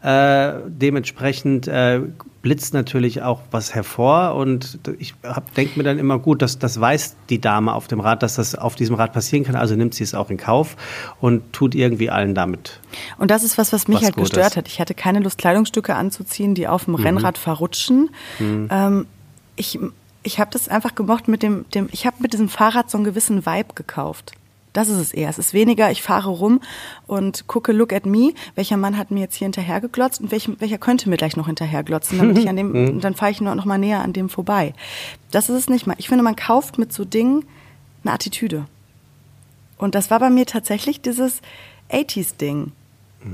Äh, 0.02 0.54
dementsprechend 0.68 1.68
äh, 1.68 2.00
blitzt 2.42 2.74
natürlich 2.74 3.22
auch 3.22 3.42
was 3.52 3.76
hervor 3.76 4.36
und 4.36 4.80
ich 4.98 5.14
denke 5.58 5.78
mir 5.78 5.84
dann 5.84 6.00
immer 6.00 6.20
gut, 6.20 6.42
dass 6.42 6.58
das 6.58 6.80
weiß 6.80 7.18
die 7.30 7.42
Dame 7.42 7.74
auf 7.74 7.88
dem 7.88 8.00
Rad, 8.00 8.24
dass 8.24 8.36
das 8.36 8.56
auf 8.56 8.76
diesem 8.76 8.96
Rad 8.96 9.12
passieren 9.12 9.44
kann, 9.44 9.56
also 9.58 9.76
nimmt 9.76 9.94
sie 9.94 10.06
es 10.06 10.16
auch 10.16 10.30
in 10.30 10.38
Kauf 10.38 10.78
und 11.20 11.52
tut 11.52 11.76
irgendwie 11.76 12.10
allen 12.10 12.34
damit. 12.34 12.80
Und 13.18 13.30
das 13.30 13.44
ist 13.44 13.58
was, 13.58 13.74
was 13.74 13.90
mich 13.90 13.98
Was 13.98 14.04
halt 14.06 14.16
Gutes. 14.16 14.30
gestört 14.30 14.56
hat. 14.56 14.70
Ich 14.70 14.80
hatte 14.80 14.94
keine 14.94 15.20
Lust, 15.20 15.38
Kleidungsstücke 15.38 15.94
anzuziehen, 15.96 16.56
die 16.56 16.70
auf 16.70 16.86
dem 16.86 16.96
Rennrad 16.96 17.38
verrutschen. 17.38 18.10
Ähm, 18.40 19.06
ich 19.58 19.78
ich 20.24 20.40
habe 20.40 20.52
das 20.52 20.70
einfach 20.70 20.96
gemocht 20.96 21.28
mit 21.28 21.44
dem, 21.44 21.66
dem 21.72 21.90
ich 21.92 22.06
habe 22.06 22.18
mit 22.20 22.34
diesem 22.34 22.50
Fahrrad 22.50 22.90
so 22.90 22.98
einen 22.98 23.06
gewissen 23.06 23.46
Vibe 23.46 23.74
gekauft. 23.76 24.34
Das 24.74 24.88
ist 24.88 24.98
es 24.98 25.14
eher. 25.14 25.30
Es 25.30 25.40
ist 25.40 25.54
weniger, 25.54 25.90
ich 25.92 26.02
fahre 26.04 26.30
rum 26.30 26.62
und 27.08 27.48
gucke, 27.48 27.72
look 27.72 27.92
at 27.92 28.06
me, 28.06 28.34
welcher 28.56 28.78
Mann 28.78 28.98
hat 28.98 29.10
mir 29.10 29.22
jetzt 29.22 29.36
hier 29.36 29.46
hinterhergeglotzt 29.46 30.22
und 30.22 30.32
welchem, 30.32 30.56
welcher 30.60 30.78
könnte 30.78 31.10
mir 31.10 31.18
gleich 31.18 31.36
noch 31.36 31.48
hinterherglotzen, 31.48 32.20
damit 32.20 32.38
ich 32.38 32.48
an 32.50 32.56
dem, 32.56 33.00
dann 33.02 33.16
fahre 33.16 33.32
ich 33.32 33.42
noch, 33.42 33.56
noch 33.56 33.66
mal 33.66 33.78
näher 33.80 34.02
an 34.04 34.14
dem 34.14 34.30
vorbei. 34.30 34.74
Das 35.32 35.50
ist 35.50 35.56
es 35.56 35.70
nicht 35.70 35.88
mal. 35.88 35.96
Ich 35.98 36.08
finde, 36.08 36.24
man 36.24 36.36
kauft 36.36 36.78
mit 36.78 36.94
so 36.94 37.04
Dingen 37.06 37.46
eine 38.04 38.14
Attitüde. 38.14 38.66
Und 39.78 39.96
das 39.96 40.12
war 40.12 40.20
bei 40.20 40.30
mir 40.30 40.46
tatsächlich 40.46 41.02
dieses 41.02 41.42
80s-Ding. 41.92 42.72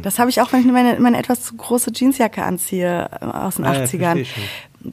Das 0.02 0.18
habe 0.18 0.30
ich 0.32 0.42
auch, 0.42 0.52
wenn 0.52 0.62
ich 0.62 0.66
meine, 0.72 1.00
meine 1.00 1.20
etwas 1.20 1.44
zu 1.44 1.56
große 1.56 1.92
Jeansjacke 1.94 2.42
anziehe 2.44 3.10
äh, 3.22 3.26
aus 3.26 3.58
den 3.58 3.66
Ah 3.66 3.74
ja, 3.74 3.84
80ern. 3.84 4.00
verstehe 4.00 4.22
ich 4.22 4.32
schon. 4.34 4.44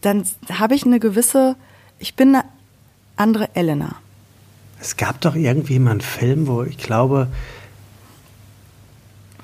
Dann 0.01 0.25
habe 0.59 0.75
ich 0.75 0.85
eine 0.85 1.01
gewisse, 1.01 1.57
ich 1.99 2.15
bin 2.15 2.35
eine 2.35 2.45
andere 3.17 3.55
Elena. 3.55 3.97
Es 4.83 4.97
gab 4.97 5.21
doch 5.21 5.37
irgendwie 5.37 5.79
mal 5.79 5.93
einen 5.93 6.01
Film, 6.01 6.49
wo 6.49 6.65
ich 6.65 6.77
glaube, 6.77 7.29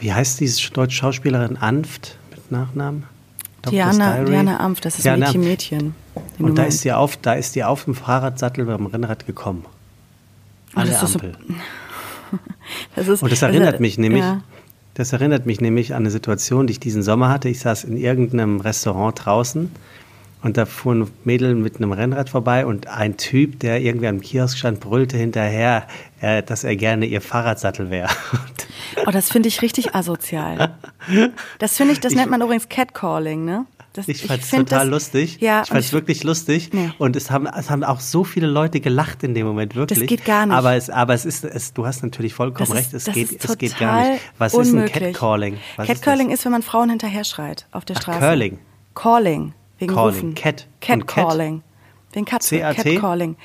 wie 0.00 0.12
heißt 0.12 0.40
diese 0.40 0.72
deutsche 0.72 0.96
Schauspielerin 0.96 1.56
Anft 1.56 2.18
mit 2.32 2.50
Nachnamen? 2.50 3.04
Diana? 3.70 4.24
Diana 4.24 4.58
Amf, 4.58 4.80
das 4.80 4.96
ist 4.96 5.04
Diana 5.04 5.26
Mädchen. 5.26 5.44
Mädchen. 5.44 5.94
Und 6.40 6.58
da 6.58 6.64
ist, 6.64 6.82
die 6.82 6.92
auf, 6.92 7.16
da 7.18 7.34
ist 7.34 7.54
die 7.54 7.62
auf 7.62 7.84
dem 7.84 7.94
Fahrradsattel 7.94 8.64
beim 8.64 8.86
Rennrad 8.86 9.26
gekommen. 9.26 9.64
An 10.74 10.88
das 10.88 10.96
der 10.98 11.04
ist 11.04 11.12
so- 11.12 11.18
Ampel. 11.20 11.36
Das 12.96 13.08
ist, 13.08 13.22
und 13.22 13.32
das 13.32 13.40
erinnert 13.40 13.74
also, 13.74 13.80
mich 13.80 13.96
nämlich, 13.96 14.20
ja. 14.20 14.42
das 14.92 15.14
erinnert 15.14 15.46
mich 15.46 15.62
nämlich 15.62 15.94
an 15.94 16.02
eine 16.02 16.10
Situation, 16.10 16.66
die 16.66 16.72
ich 16.72 16.80
diesen 16.80 17.02
Sommer 17.02 17.30
hatte. 17.30 17.48
Ich 17.48 17.60
saß 17.60 17.84
in 17.84 17.96
irgendeinem 17.96 18.60
Restaurant 18.60 19.24
draußen 19.24 19.70
und 20.42 20.56
da 20.56 20.66
fuhr 20.66 20.94
ein 20.94 21.10
Mädel 21.24 21.54
mit 21.54 21.76
einem 21.76 21.92
Rennrad 21.92 22.30
vorbei 22.30 22.64
und 22.64 22.86
ein 22.86 23.16
Typ, 23.16 23.60
der 23.60 23.80
irgendwie 23.80 24.06
am 24.06 24.20
Kiosk 24.20 24.56
stand, 24.56 24.80
brüllte 24.80 25.16
hinterher, 25.16 25.86
äh, 26.20 26.42
dass 26.42 26.64
er 26.64 26.76
gerne 26.76 27.06
ihr 27.06 27.20
Fahrradsattel 27.20 27.90
wäre. 27.90 28.08
Oh, 29.06 29.10
das 29.10 29.30
finde 29.30 29.48
ich 29.48 29.60
richtig 29.62 29.94
asozial. 29.94 30.74
Das 31.58 31.76
finde 31.76 31.92
ich, 31.92 32.00
das 32.00 32.12
ich, 32.12 32.18
nennt 32.18 32.30
man 32.30 32.40
übrigens 32.40 32.68
Catcalling, 32.68 33.44
ne? 33.44 33.66
Das, 33.92 34.08
ich 34.08 34.26
fand 34.26 34.42
es 34.42 34.50
total 34.50 34.64
das, 34.64 34.88
lustig. 34.88 35.38
Ja, 35.40 35.62
ich 35.62 35.68
fand 35.68 35.80
es 35.80 35.92
wirklich 35.92 36.24
lustig. 36.24 36.70
Nee. 36.72 36.90
Und 36.98 37.16
es 37.16 37.30
haben, 37.30 37.46
es 37.46 37.70
haben 37.70 37.84
auch 37.84 38.00
so 38.00 38.24
viele 38.24 38.46
Leute 38.46 38.80
gelacht 38.80 39.22
in 39.22 39.34
dem 39.34 39.46
Moment, 39.46 39.74
wirklich. 39.74 39.98
Das 39.98 40.08
geht 40.08 40.24
gar 40.24 40.46
nicht. 40.46 40.54
Aber 40.54 40.74
es, 40.74 40.90
aber 40.90 41.14
es 41.14 41.24
ist, 41.24 41.44
es, 41.44 41.72
du 41.74 41.86
hast 41.86 42.02
natürlich 42.02 42.34
vollkommen 42.34 42.68
das 42.68 42.78
recht, 42.78 42.94
es, 42.94 43.04
geht, 43.06 43.44
es 43.44 43.58
geht 43.58 43.78
gar 43.78 44.10
nicht. 44.10 44.22
Was 44.38 44.54
unmöglich. 44.54 44.90
ist 44.90 44.96
ein 44.96 45.12
Catcalling? 45.12 45.58
Was 45.76 45.86
Catcalling 45.86 46.28
ist, 46.28 46.40
ist, 46.40 46.44
wenn 46.44 46.52
man 46.52 46.62
Frauen 46.62 46.90
hinterher 46.90 47.24
schreit 47.24 47.66
auf 47.72 47.84
der 47.84 47.94
Straße. 47.94 48.18
Ach, 48.18 48.28
Curling. 48.28 48.58
Calling. 48.94 49.54
Wegen 49.78 49.94
Calling. 49.94 50.14
Rufen. 50.14 50.34
Cat. 50.34 50.66
Catcalling. 50.80 51.62
Wegen 52.12 52.24
Katze. 52.24 52.60
Catcalling. 52.60 53.36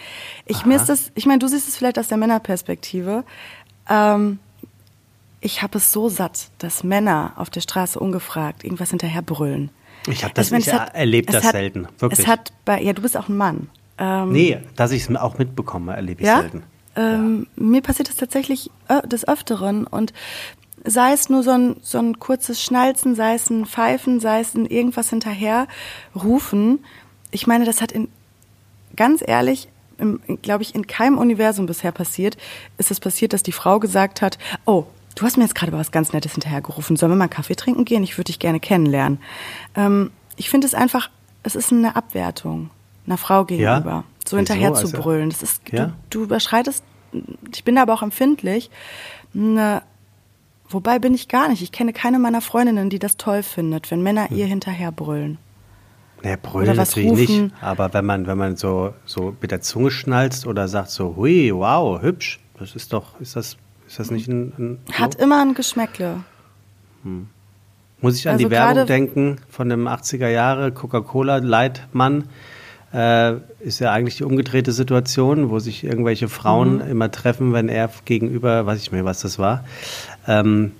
Ich 0.45 0.65
mir 0.65 0.79
das, 0.79 1.11
ich 1.15 1.25
meine, 1.25 1.39
du 1.39 1.47
siehst 1.47 1.67
es 1.67 1.75
vielleicht 1.77 1.99
aus 1.99 2.07
der 2.07 2.17
Männerperspektive. 2.17 3.23
Ähm, 3.89 4.39
ich 5.41 5.61
habe 5.61 5.77
es 5.77 5.91
so 5.91 6.09
satt, 6.09 6.49
dass 6.59 6.83
Männer 6.83 7.33
auf 7.35 7.49
der 7.49 7.61
Straße 7.61 7.99
ungefragt 7.99 8.63
irgendwas 8.63 8.89
hinterher 8.91 9.21
brüllen. 9.21 9.69
Ich 10.07 10.23
habe 10.23 10.33
das 10.33 10.51
ich 10.51 10.73
hat, 10.73 10.95
erlebt 10.95 11.33
das 11.33 11.43
hat, 11.43 11.51
selten, 11.51 11.87
wirklich. 11.99 12.19
Es 12.19 12.27
hat 12.27 12.51
bei, 12.65 12.81
ja, 12.81 12.93
du 12.93 13.01
bist 13.01 13.15
auch 13.15 13.29
ein 13.29 13.37
Mann. 13.37 13.69
Ähm, 13.97 14.31
nee, 14.31 14.59
dass 14.75 14.91
ich 14.91 15.07
es 15.07 15.15
auch 15.15 15.37
mitbekomme, 15.37 15.95
erlebe 15.95 16.21
ich 16.21 16.27
ja? 16.27 16.41
selten. 16.41 16.63
Ähm, 16.95 17.47
ja. 17.55 17.63
Mir 17.63 17.81
passiert 17.81 18.09
das 18.09 18.17
tatsächlich 18.17 18.69
des 19.05 19.27
Öfteren 19.27 19.85
und 19.87 20.13
sei 20.85 21.13
es 21.13 21.29
nur 21.29 21.43
so 21.43 21.51
ein, 21.51 21.75
so 21.81 21.99
ein 21.99 22.19
kurzes 22.19 22.61
Schnalzen, 22.61 23.15
sei 23.15 23.35
es 23.35 23.49
ein 23.49 23.65
Pfeifen, 23.65 24.19
sei 24.19 24.39
es 24.39 24.53
ein 24.53 24.65
irgendwas 24.65 25.09
hinterher 25.09 25.67
rufen. 26.15 26.83
Ich 27.31 27.47
meine, 27.47 27.65
das 27.65 27.81
hat 27.81 27.91
in, 27.91 28.09
ganz 28.95 29.23
ehrlich, 29.25 29.69
glaube 30.41 30.63
ich, 30.63 30.75
in 30.75 30.87
keinem 30.87 31.17
Universum 31.17 31.65
bisher 31.65 31.91
passiert, 31.91 32.37
ist 32.77 32.91
es 32.91 32.99
passiert, 32.99 33.33
dass 33.33 33.43
die 33.43 33.51
Frau 33.51 33.79
gesagt 33.79 34.21
hat, 34.21 34.37
oh, 34.65 34.85
du 35.15 35.25
hast 35.25 35.37
mir 35.37 35.43
jetzt 35.43 35.55
gerade 35.55 35.71
was 35.71 35.91
ganz 35.91 36.13
Nettes 36.13 36.33
hinterhergerufen, 36.33 36.95
sollen 36.95 37.11
wir 37.11 37.15
mal 37.15 37.25
einen 37.25 37.29
Kaffee 37.29 37.55
trinken 37.55 37.85
gehen? 37.85 38.03
Ich 38.03 38.17
würde 38.17 38.25
dich 38.25 38.39
gerne 38.39 38.59
kennenlernen. 38.59 39.19
Ähm, 39.75 40.11
ich 40.35 40.49
finde 40.49 40.67
es 40.67 40.73
einfach, 40.73 41.09
es 41.43 41.55
ist 41.55 41.71
eine 41.71 41.95
Abwertung 41.95 42.69
einer 43.05 43.17
Frau 43.17 43.45
gegenüber, 43.45 43.91
ja? 43.91 44.03
so 44.25 44.37
hinterher 44.37 44.71
Wieso? 44.71 44.87
zu 44.87 44.87
also, 44.87 45.01
brüllen. 45.01 45.29
Das 45.29 45.43
ist, 45.43 45.61
ja? 45.71 45.87
du, 46.09 46.19
du 46.19 46.23
überschreitest, 46.23 46.83
ich 47.53 47.63
bin 47.63 47.75
da 47.75 47.83
aber 47.83 47.93
auch 47.93 48.01
empfindlich, 48.01 48.71
eine 49.35 49.83
Wobei 50.69 50.99
bin 50.99 51.13
ich 51.13 51.27
gar 51.27 51.49
nicht. 51.49 51.61
Ich 51.61 51.71
kenne 51.71 51.93
keine 51.93 52.19
meiner 52.19 52.41
Freundinnen, 52.41 52.89
die 52.89 52.99
das 52.99 53.17
toll 53.17 53.43
findet, 53.43 53.91
wenn 53.91 54.01
Männer 54.01 54.29
hm. 54.29 54.37
ihr 54.37 54.45
hinterher 54.45 54.91
brüllen. 54.91 55.37
Naja, 56.23 56.37
brüllen 56.41 56.75
natürlich 56.75 57.09
rufen. 57.09 57.43
nicht. 57.43 57.55
Aber 57.61 57.93
wenn 57.93 58.05
man, 58.05 58.27
wenn 58.27 58.37
man 58.37 58.55
so, 58.55 58.93
so 59.05 59.35
mit 59.41 59.51
der 59.51 59.61
Zunge 59.61 59.91
schnalzt 59.91 60.47
oder 60.47 60.67
sagt 60.67 60.89
so, 60.89 61.15
hui, 61.15 61.51
wow, 61.53 62.01
hübsch, 62.01 62.39
das 62.57 62.75
ist 62.75 62.93
doch, 62.93 63.19
ist 63.19 63.35
das, 63.35 63.57
ist 63.87 63.99
das 63.99 64.09
nicht 64.09 64.27
ein. 64.27 64.53
ein 64.57 64.79
so? 64.87 64.93
Hat 64.93 65.15
immer 65.15 65.41
ein 65.41 65.53
Geschmäckle. 65.53 66.23
Hm. 67.03 67.27
Muss 67.99 68.17
ich 68.17 68.27
an 68.27 68.33
also 68.33 68.45
die 68.45 68.51
Werbung 68.51 68.85
denken 68.85 69.37
von 69.49 69.69
dem 69.69 69.87
80er 69.87 70.27
Jahre 70.27 70.71
Coca-Cola-Leitmann? 70.71 72.25
Äh, 72.93 73.37
ist 73.59 73.79
ja 73.79 73.91
eigentlich 73.91 74.17
die 74.17 74.23
umgedrehte 74.23 74.71
Situation, 74.71 75.49
wo 75.49 75.59
sich 75.59 75.83
irgendwelche 75.83 76.29
Frauen 76.29 76.75
mhm. 76.75 76.91
immer 76.91 77.11
treffen, 77.11 77.53
wenn 77.53 77.69
er 77.69 77.89
gegenüber, 78.05 78.65
weiß 78.65 78.81
ich 78.81 78.91
mehr, 78.91 79.03
was 79.03 79.21
das 79.21 79.39
war. 79.39 79.63
Ähm, 80.27 80.71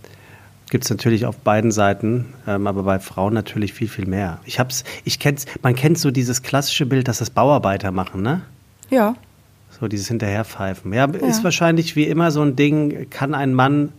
Gibt 0.70 0.86
es 0.86 0.90
natürlich 0.90 1.28
auf 1.28 1.38
beiden 1.38 1.72
Seiten, 1.72 2.34
ähm, 2.48 2.66
aber 2.66 2.82
bei 2.82 2.98
Frauen 2.98 3.34
natürlich 3.34 3.74
viel, 3.74 3.88
viel 3.88 4.08
mehr. 4.08 4.40
Ich 4.46 4.60
hab's, 4.60 4.84
ich 5.04 5.20
kenn's, 5.20 5.46
man 5.62 5.76
kennt 5.76 6.00
so 6.00 6.10
dieses 6.10 6.42
klassische 6.42 6.88
Bild, 6.88 7.08
dass 7.08 7.20
das 7.20 7.30
Bauarbeiter 7.30 7.92
machen, 7.92 8.24
ne? 8.24 8.42
Ja. 8.90 9.16
So 9.80 9.88
dieses 9.88 10.08
Hinterherpfeifen. 10.08 10.92
Ja, 10.92 11.08
ja. 11.08 11.28
ist 11.28 11.44
wahrscheinlich 11.44 11.96
wie 11.96 12.06
immer 12.06 12.32
so 12.32 12.42
ein 12.42 12.56
Ding, 12.56 13.08
kann 13.12 13.36
ein 13.36 13.54
Mann 13.54 13.90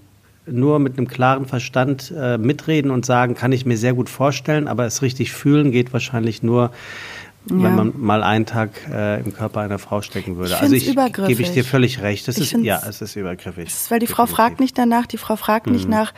nur 0.46 0.78
mit 0.78 0.98
einem 0.98 1.08
klaren 1.08 1.46
Verstand 1.46 2.12
äh, 2.16 2.38
mitreden 2.38 2.90
und 2.90 3.06
sagen, 3.06 3.34
kann 3.34 3.52
ich 3.52 3.64
mir 3.64 3.76
sehr 3.76 3.94
gut 3.94 4.08
vorstellen, 4.08 4.68
aber 4.68 4.84
es 4.84 5.00
richtig 5.00 5.32
fühlen 5.32 5.70
geht 5.70 5.92
wahrscheinlich 5.92 6.42
nur, 6.42 6.70
ja. 7.46 7.62
wenn 7.62 7.74
man 7.74 7.92
mal 7.96 8.22
einen 8.22 8.46
Tag 8.46 8.70
äh, 8.90 9.20
im 9.20 9.34
Körper 9.34 9.60
einer 9.60 9.78
Frau 9.78 10.02
stecken 10.02 10.36
würde. 10.36 10.54
Ich 10.54 10.60
also 10.60 10.74
ich 10.74 10.86
gebe 10.86 11.42
ich 11.42 11.52
dir 11.52 11.64
völlig 11.64 12.00
recht. 12.00 12.26
Das 12.28 12.38
ist 12.38 12.52
ja, 12.52 12.80
es 12.88 13.00
ist 13.00 13.16
übergriffig. 13.16 13.66
Ist, 13.66 13.90
weil 13.90 13.98
die 13.98 14.06
Definitiv. 14.06 14.16
Frau 14.30 14.36
fragt 14.36 14.60
nicht 14.60 14.78
danach, 14.78 15.06
die 15.06 15.18
Frau 15.18 15.36
fragt 15.36 15.66
mhm. 15.66 15.72
nicht 15.72 15.88
nach. 15.88 16.14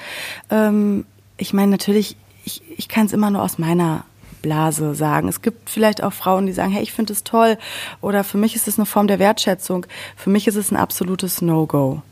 Ähm, 0.50 1.04
ich 1.36 1.52
meine 1.52 1.70
natürlich, 1.72 2.16
ich, 2.44 2.62
ich 2.76 2.88
kann 2.88 3.06
es 3.06 3.12
immer 3.12 3.30
nur 3.30 3.42
aus 3.42 3.58
meiner 3.58 4.04
Blase 4.42 4.94
sagen. 4.94 5.28
Es 5.28 5.42
gibt 5.42 5.68
vielleicht 5.68 6.02
auch 6.02 6.12
Frauen, 6.12 6.46
die 6.46 6.52
sagen, 6.52 6.70
hey, 6.70 6.82
ich 6.82 6.92
finde 6.92 7.12
es 7.12 7.24
toll 7.24 7.58
oder 8.00 8.22
für 8.22 8.38
mich 8.38 8.54
ist 8.54 8.68
es 8.68 8.78
eine 8.78 8.86
Form 8.86 9.08
der 9.08 9.18
Wertschätzung. 9.18 9.86
Für 10.14 10.30
mich 10.30 10.46
ist 10.46 10.56
es 10.56 10.70
ein 10.70 10.76
absolutes 10.76 11.42
No-Go. 11.42 12.02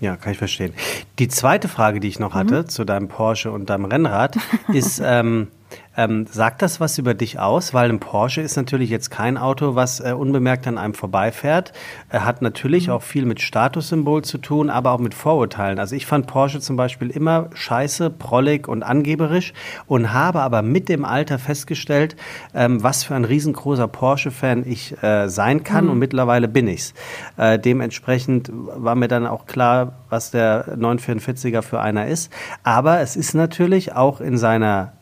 Ja, 0.00 0.16
kann 0.16 0.32
ich 0.32 0.38
verstehen. 0.38 0.74
Die 1.20 1.28
zweite 1.28 1.68
Frage, 1.68 2.00
die 2.00 2.08
ich 2.08 2.18
noch 2.18 2.34
hatte 2.34 2.62
mhm. 2.62 2.68
zu 2.68 2.84
deinem 2.84 3.08
Porsche 3.08 3.52
und 3.52 3.70
deinem 3.70 3.84
Rennrad, 3.84 4.36
ist, 4.72 5.00
ähm, 5.04 5.48
ähm, 5.96 6.26
sagt 6.26 6.62
das 6.62 6.80
was 6.80 6.98
über 6.98 7.14
dich 7.14 7.38
aus? 7.38 7.74
Weil 7.74 7.90
ein 7.90 8.00
Porsche 8.00 8.40
ist 8.40 8.56
natürlich 8.56 8.90
jetzt 8.90 9.10
kein 9.10 9.36
Auto, 9.36 9.74
was 9.74 10.00
äh, 10.00 10.12
unbemerkt 10.12 10.66
an 10.66 10.78
einem 10.78 10.94
vorbeifährt. 10.94 11.72
Er 12.08 12.24
hat 12.24 12.42
natürlich 12.42 12.86
mhm. 12.86 12.94
auch 12.94 13.02
viel 13.02 13.24
mit 13.24 13.40
Statussymbol 13.40 14.22
zu 14.22 14.38
tun, 14.38 14.70
aber 14.70 14.92
auch 14.92 14.98
mit 14.98 15.14
Vorurteilen. 15.14 15.78
Also 15.78 15.94
ich 15.94 16.06
fand 16.06 16.26
Porsche 16.26 16.60
zum 16.60 16.76
Beispiel 16.76 17.10
immer 17.10 17.50
scheiße, 17.54 18.10
prollig 18.10 18.68
und 18.68 18.82
angeberisch 18.82 19.52
und 19.86 20.12
habe 20.12 20.40
aber 20.40 20.62
mit 20.62 20.88
dem 20.88 21.04
Alter 21.04 21.38
festgestellt, 21.38 22.16
ähm, 22.54 22.82
was 22.82 23.04
für 23.04 23.14
ein 23.14 23.24
riesengroßer 23.24 23.88
Porsche-Fan 23.88 24.64
ich 24.66 25.02
äh, 25.02 25.28
sein 25.28 25.64
kann 25.64 25.84
mhm. 25.84 25.90
und 25.92 25.98
mittlerweile 25.98 26.48
bin 26.48 26.68
ich's. 26.68 26.94
Äh, 27.36 27.58
dementsprechend 27.58 28.50
war 28.52 28.94
mir 28.94 29.08
dann 29.08 29.26
auch 29.26 29.46
klar, 29.46 29.92
was 30.08 30.30
der 30.30 30.76
944er 30.76 31.62
für 31.62 31.80
einer 31.80 32.06
ist. 32.06 32.32
Aber 32.62 33.00
es 33.00 33.16
ist 33.16 33.34
natürlich 33.34 33.94
auch 33.94 34.20
in 34.20 34.38
seiner 34.38 34.92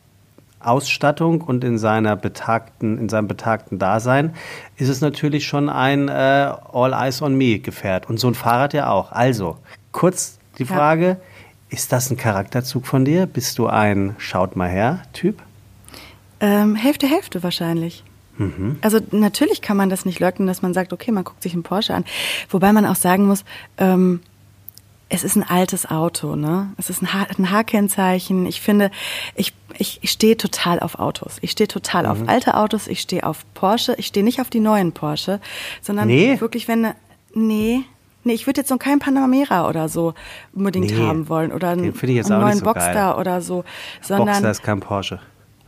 Ausstattung 0.65 1.41
und 1.41 1.63
in 1.63 1.77
seiner 1.77 2.15
betagten, 2.15 2.97
in 2.97 3.09
seinem 3.09 3.27
betagten 3.27 3.79
Dasein 3.79 4.33
ist 4.77 4.89
es 4.89 5.01
natürlich 5.01 5.45
schon 5.45 5.69
ein 5.69 6.07
äh, 6.07 6.11
All 6.73 6.93
Eyes 6.93 7.21
on 7.21 7.35
Me 7.35 7.59
Gefährt 7.59 8.09
und 8.09 8.19
so 8.19 8.27
ein 8.27 8.35
Fahrrad 8.35 8.73
ja 8.73 8.89
auch. 8.89 9.11
Also 9.11 9.57
kurz 9.91 10.39
die 10.57 10.65
Frage: 10.65 11.05
ja. 11.05 11.17
Ist 11.69 11.93
das 11.93 12.11
ein 12.11 12.17
Charakterzug 12.17 12.85
von 12.85 13.05
dir? 13.05 13.25
Bist 13.25 13.57
du 13.57 13.67
ein 13.67 14.15
Schaut 14.17 14.57
mal 14.57 14.67
her 14.67 15.03
Typ? 15.13 15.41
Ähm, 16.41 16.75
Hälfte 16.75 17.07
Hälfte 17.07 17.43
wahrscheinlich. 17.43 18.03
Mhm. 18.37 18.77
Also 18.81 18.99
natürlich 19.11 19.61
kann 19.61 19.77
man 19.77 19.89
das 19.89 20.03
nicht 20.03 20.19
leugnen, 20.19 20.47
dass 20.47 20.61
man 20.61 20.73
sagt, 20.73 20.91
okay, 20.91 21.11
man 21.11 21.23
guckt 21.23 21.41
sich 21.41 21.53
einen 21.53 21.63
Porsche 21.63 21.93
an. 21.93 22.03
Wobei 22.49 22.73
man 22.73 22.85
auch 22.85 22.95
sagen 22.95 23.25
muss, 23.25 23.45
ähm, 23.77 24.19
es 25.13 25.23
ist 25.25 25.35
ein 25.35 25.43
altes 25.43 25.89
Auto, 25.89 26.35
ne? 26.35 26.71
Es 26.77 26.89
ist 26.89 27.01
ein, 27.01 27.13
H 27.13 27.27
ein 27.37 27.51
H-Kennzeichen. 27.51 28.45
Ich 28.45 28.61
finde, 28.61 28.91
ich, 29.35 29.53
ich, 29.77 29.99
ich 30.01 30.11
stehe 30.11 30.37
total 30.37 30.79
auf 30.79 30.99
Autos. 30.99 31.37
Ich 31.41 31.51
stehe 31.51 31.67
total 31.67 32.03
mhm. 32.03 32.09
auf 32.09 32.29
alte 32.29 32.55
Autos. 32.55 32.87
Ich 32.87 33.01
stehe 33.01 33.25
auf 33.25 33.45
Porsche. 33.53 33.93
Ich 33.97 34.07
stehe 34.07 34.23
nicht 34.23 34.39
auf 34.39 34.49
die 34.49 34.61
neuen 34.61 34.93
Porsche, 34.93 35.41
sondern 35.81 36.07
nee. 36.07 36.39
wirklich, 36.39 36.67
wenn, 36.67 36.93
nee, 37.33 37.83
Nee, 38.23 38.33
ich 38.33 38.45
würde 38.45 38.61
jetzt 38.61 38.69
so 38.69 38.77
keinen 38.77 38.99
Panamera 38.99 39.67
oder 39.67 39.89
so 39.89 40.13
unbedingt 40.53 40.91
nee, 40.91 41.07
haben 41.07 41.27
wollen 41.27 41.51
oder 41.51 41.69
einen, 41.69 41.91
einen 41.91 42.27
neuen 42.27 42.57
so 42.59 42.65
Boxster 42.65 42.93
geil. 42.93 43.15
oder 43.15 43.41
so, 43.41 43.63
sondern 43.99 44.27
Boxster 44.27 44.51
ist 44.51 44.61
kein 44.61 44.79
Porsche. 44.79 45.19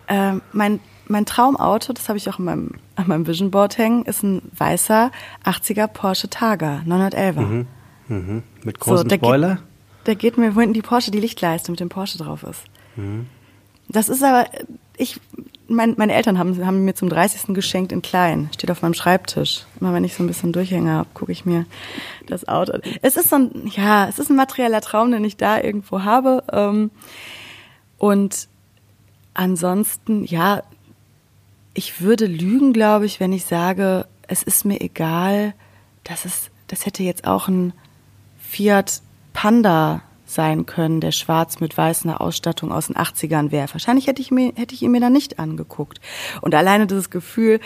Äh, 0.05 0.33
mein 0.51 0.79
mein 1.07 1.25
Traumauto, 1.25 1.93
das 1.93 2.09
habe 2.09 2.17
ich 2.19 2.29
auch 2.29 2.37
in 2.37 2.45
meinem, 2.45 2.71
an 2.95 3.07
meinem 3.07 3.25
Vision 3.25 3.49
Board 3.49 3.79
hängen, 3.79 4.05
ist 4.05 4.21
ein 4.23 4.43
weißer 4.55 5.11
80er 5.43 5.87
Porsche 5.87 6.29
Targa 6.29 6.81
911. 6.85 7.35
Mhm. 7.35 7.67
Mhm. 8.13 8.43
Mit 8.63 8.79
großem 8.79 9.09
so, 9.09 9.15
Spoiler? 9.15 9.59
Da 10.03 10.13
geht 10.13 10.37
mir 10.37 10.53
hinten 10.53 10.73
die 10.73 10.81
Porsche, 10.81 11.11
die 11.11 11.19
Lichtleiste 11.19 11.71
mit 11.71 11.79
dem 11.79 11.89
Porsche 11.89 12.17
drauf 12.17 12.43
ist. 12.43 12.63
Mhm. 12.95 13.27
Das 13.89 14.09
ist 14.09 14.23
aber, 14.23 14.45
ich, 14.97 15.19
mein, 15.67 15.95
meine 15.97 16.13
Eltern 16.13 16.37
haben, 16.37 16.65
haben 16.65 16.85
mir 16.85 16.93
zum 16.93 17.09
30. 17.09 17.53
geschenkt 17.53 17.91
in 17.91 18.01
klein. 18.01 18.49
Steht 18.53 18.71
auf 18.71 18.81
meinem 18.81 18.93
Schreibtisch. 18.93 19.65
Immer 19.79 19.93
wenn 19.93 20.03
ich 20.03 20.13
so 20.13 20.23
ein 20.23 20.27
bisschen 20.27 20.51
Durchhänger 20.51 20.93
habe, 20.93 21.09
gucke 21.13 21.31
ich 21.31 21.45
mir 21.45 21.65
das 22.27 22.47
Auto. 22.47 22.77
Es 23.01 23.17
ist 23.17 23.29
so 23.29 23.37
ein, 23.37 23.71
ja, 23.75 24.07
es 24.07 24.19
ist 24.19 24.29
ein 24.29 24.35
materieller 24.35 24.81
Traum, 24.81 25.11
den 25.11 25.23
ich 25.23 25.37
da 25.37 25.59
irgendwo 25.59 26.03
habe. 26.03 26.43
Ähm, 26.51 26.91
und 27.97 28.47
ansonsten, 29.33 30.25
ja, 30.25 30.63
ich 31.73 32.01
würde 32.01 32.25
lügen, 32.25 32.73
glaube 32.73 33.05
ich, 33.05 33.19
wenn 33.19 33.33
ich 33.33 33.45
sage, 33.45 34.05
es 34.27 34.43
ist 34.43 34.65
mir 34.65 34.81
egal, 34.81 35.53
dass 36.03 36.25
es, 36.25 36.49
das 36.67 36.85
hätte 36.85 37.03
jetzt 37.03 37.25
auch 37.25 37.47
ein 37.47 37.73
Fiat 38.53 39.01
Panda 39.33 40.01
sein 40.25 40.65
können, 40.65 41.01
der 41.01 41.11
schwarz 41.11 41.59
mit 41.59 41.75
weißer 41.75 42.21
Ausstattung 42.21 42.71
aus 42.71 42.87
den 42.87 42.95
80ern 42.95 43.51
wäre. 43.51 43.67
Wahrscheinlich 43.71 44.07
hätte 44.07 44.21
ich, 44.21 44.29
mir, 44.29 44.53
hätte 44.55 44.75
ich 44.75 44.83
ihn 44.83 44.91
mir 44.91 45.01
da 45.01 45.09
nicht 45.09 45.39
angeguckt. 45.39 45.99
Und 46.41 46.53
alleine 46.53 46.85
dieses 46.85 47.09
Gefühl, 47.09 47.59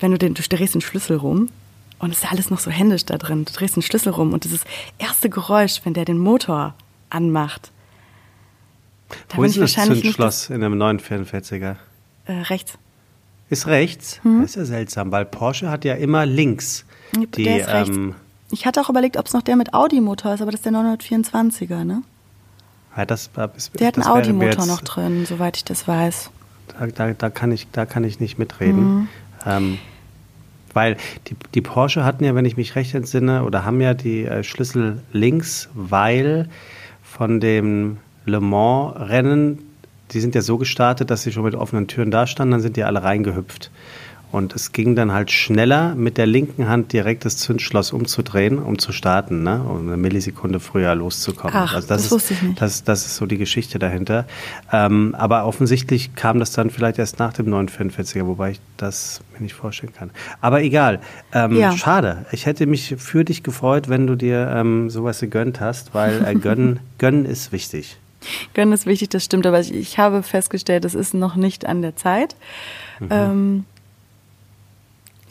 wenn 0.00 0.10
du 0.10 0.18
den, 0.18 0.34
du 0.34 0.42
drehst 0.42 0.74
den 0.74 0.82
Schlüssel 0.82 1.16
rum 1.16 1.48
Und 1.98 2.10
es 2.10 2.18
ist 2.18 2.24
ja 2.24 2.30
alles 2.30 2.50
noch 2.50 2.58
so 2.58 2.70
händisch 2.70 3.06
da 3.06 3.16
drin. 3.16 3.46
Du 3.46 3.52
drehst 3.52 3.76
den 3.76 3.82
Schlüssel 3.82 4.10
rum 4.10 4.34
und 4.34 4.44
dieses 4.44 4.64
erste 4.98 5.30
Geräusch, 5.30 5.80
wenn 5.84 5.94
der 5.94 6.04
den 6.04 6.18
Motor 6.18 6.74
anmacht. 7.08 7.72
Da 9.28 9.38
Wo 9.38 9.44
ist 9.44 9.56
das 9.56 9.72
Zündschloss 9.72 10.50
in 10.50 10.62
einem 10.62 10.80
944er? 10.80 11.76
Äh, 12.26 12.32
rechts. 12.32 12.74
Ist 13.48 13.66
rechts? 13.68 14.20
Hm? 14.22 14.42
Das 14.42 14.50
ist 14.50 14.56
ja 14.56 14.64
seltsam, 14.64 15.12
weil 15.12 15.24
Porsche 15.24 15.70
hat 15.70 15.84
ja 15.84 15.94
immer 15.94 16.26
links. 16.26 16.84
Die. 17.36 17.46
Ähm, 17.46 18.14
ich 18.50 18.66
hatte 18.66 18.80
auch 18.80 18.88
überlegt, 18.88 19.16
ob 19.16 19.26
es 19.26 19.32
noch 19.32 19.42
der 19.42 19.56
mit 19.56 19.74
Audi-Motor 19.74 20.34
ist, 20.34 20.42
aber 20.42 20.50
das 20.50 20.60
ist 20.60 20.66
der 20.66 20.72
924er, 20.72 21.84
ne? 21.84 22.02
Ja, 22.96 23.04
das, 23.04 23.30
das, 23.34 23.70
der 23.72 23.88
hat 23.88 23.96
einen 23.96 24.06
Audi-Motor 24.06 24.66
noch 24.66 24.80
drin, 24.80 25.26
soweit 25.26 25.56
ich 25.56 25.64
das 25.64 25.86
weiß. 25.86 26.30
Da, 26.78 26.86
da, 26.86 27.12
da, 27.12 27.30
kann, 27.30 27.52
ich, 27.52 27.66
da 27.70 27.84
kann 27.84 28.04
ich 28.04 28.20
nicht 28.20 28.38
mitreden. 28.38 28.94
Mhm. 28.94 29.08
Ähm, 29.44 29.78
weil 30.72 30.96
die, 31.28 31.36
die 31.54 31.60
Porsche 31.60 32.04
hatten 32.04 32.24
ja, 32.24 32.34
wenn 32.34 32.44
ich 32.44 32.56
mich 32.56 32.74
recht 32.74 32.94
entsinne, 32.94 33.44
oder 33.44 33.64
haben 33.64 33.80
ja 33.80 33.94
die 33.94 34.24
äh, 34.24 34.42
Schlüssel 34.42 35.02
links, 35.12 35.68
weil 35.74 36.48
von 37.02 37.40
dem 37.40 37.98
Le 38.24 38.40
Mans-Rennen, 38.40 39.58
die 40.12 40.20
sind 40.20 40.34
ja 40.34 40.42
so 40.42 40.58
gestartet, 40.58 41.10
dass 41.10 41.22
sie 41.22 41.32
schon 41.32 41.44
mit 41.44 41.54
offenen 41.54 41.88
Türen 41.88 42.10
da 42.10 42.26
standen, 42.26 42.52
dann 42.52 42.60
sind 42.60 42.76
die 42.76 42.84
alle 42.84 43.02
reingehüpft. 43.02 43.70
Und 44.32 44.54
es 44.54 44.72
ging 44.72 44.96
dann 44.96 45.12
halt 45.12 45.30
schneller, 45.30 45.94
mit 45.94 46.18
der 46.18 46.26
linken 46.26 46.68
Hand 46.68 46.92
direkt 46.92 47.24
das 47.24 47.36
Zündschloss 47.36 47.92
umzudrehen, 47.92 48.58
um 48.58 48.78
zu 48.78 48.92
starten, 48.92 49.44
ne? 49.44 49.62
um 49.62 49.86
eine 49.86 49.96
Millisekunde 49.96 50.58
früher 50.58 50.94
loszukommen. 50.94 51.56
Ach, 51.56 51.74
also 51.74 51.86
das, 51.86 52.02
das 52.02 52.10
wusste 52.10 52.34
ist, 52.34 52.42
ich 52.42 52.48
nicht. 52.48 52.60
Das, 52.60 52.84
das 52.84 53.06
ist 53.06 53.16
so 53.16 53.26
die 53.26 53.38
Geschichte 53.38 53.78
dahinter. 53.78 54.26
Ähm, 54.72 55.14
aber 55.16 55.46
offensichtlich 55.46 56.16
kam 56.16 56.40
das 56.40 56.50
dann 56.52 56.70
vielleicht 56.70 56.98
erst 56.98 57.18
nach 57.18 57.32
dem 57.32 57.46
944er, 57.46 58.26
wobei 58.26 58.52
ich 58.52 58.60
das 58.76 59.20
mir 59.32 59.42
nicht 59.42 59.54
vorstellen 59.54 59.92
kann. 59.92 60.10
Aber 60.40 60.62
egal. 60.62 61.00
Ähm, 61.32 61.56
ja. 61.56 61.76
Schade. 61.76 62.26
Ich 62.32 62.46
hätte 62.46 62.66
mich 62.66 62.96
für 62.98 63.24
dich 63.24 63.42
gefreut, 63.42 63.88
wenn 63.88 64.06
du 64.06 64.16
dir 64.16 64.52
ähm, 64.54 64.90
sowas 64.90 65.20
gegönnt 65.20 65.60
hast, 65.60 65.94
weil 65.94 66.24
äh, 66.26 66.34
gönnen, 66.34 66.80
gönnen 66.98 67.26
ist 67.26 67.52
wichtig. 67.52 67.96
Gönnen 68.54 68.74
ist 68.74 68.86
wichtig, 68.86 69.08
das 69.10 69.24
stimmt, 69.24 69.46
aber 69.46 69.60
ich, 69.60 69.72
ich 69.72 69.98
habe 69.98 70.22
festgestellt, 70.22 70.84
es 70.84 70.94
ist 70.94 71.14
noch 71.14 71.36
nicht 71.36 71.64
an 71.64 71.80
der 71.80 71.96
Zeit. 71.96 72.34
Mhm. 72.98 73.64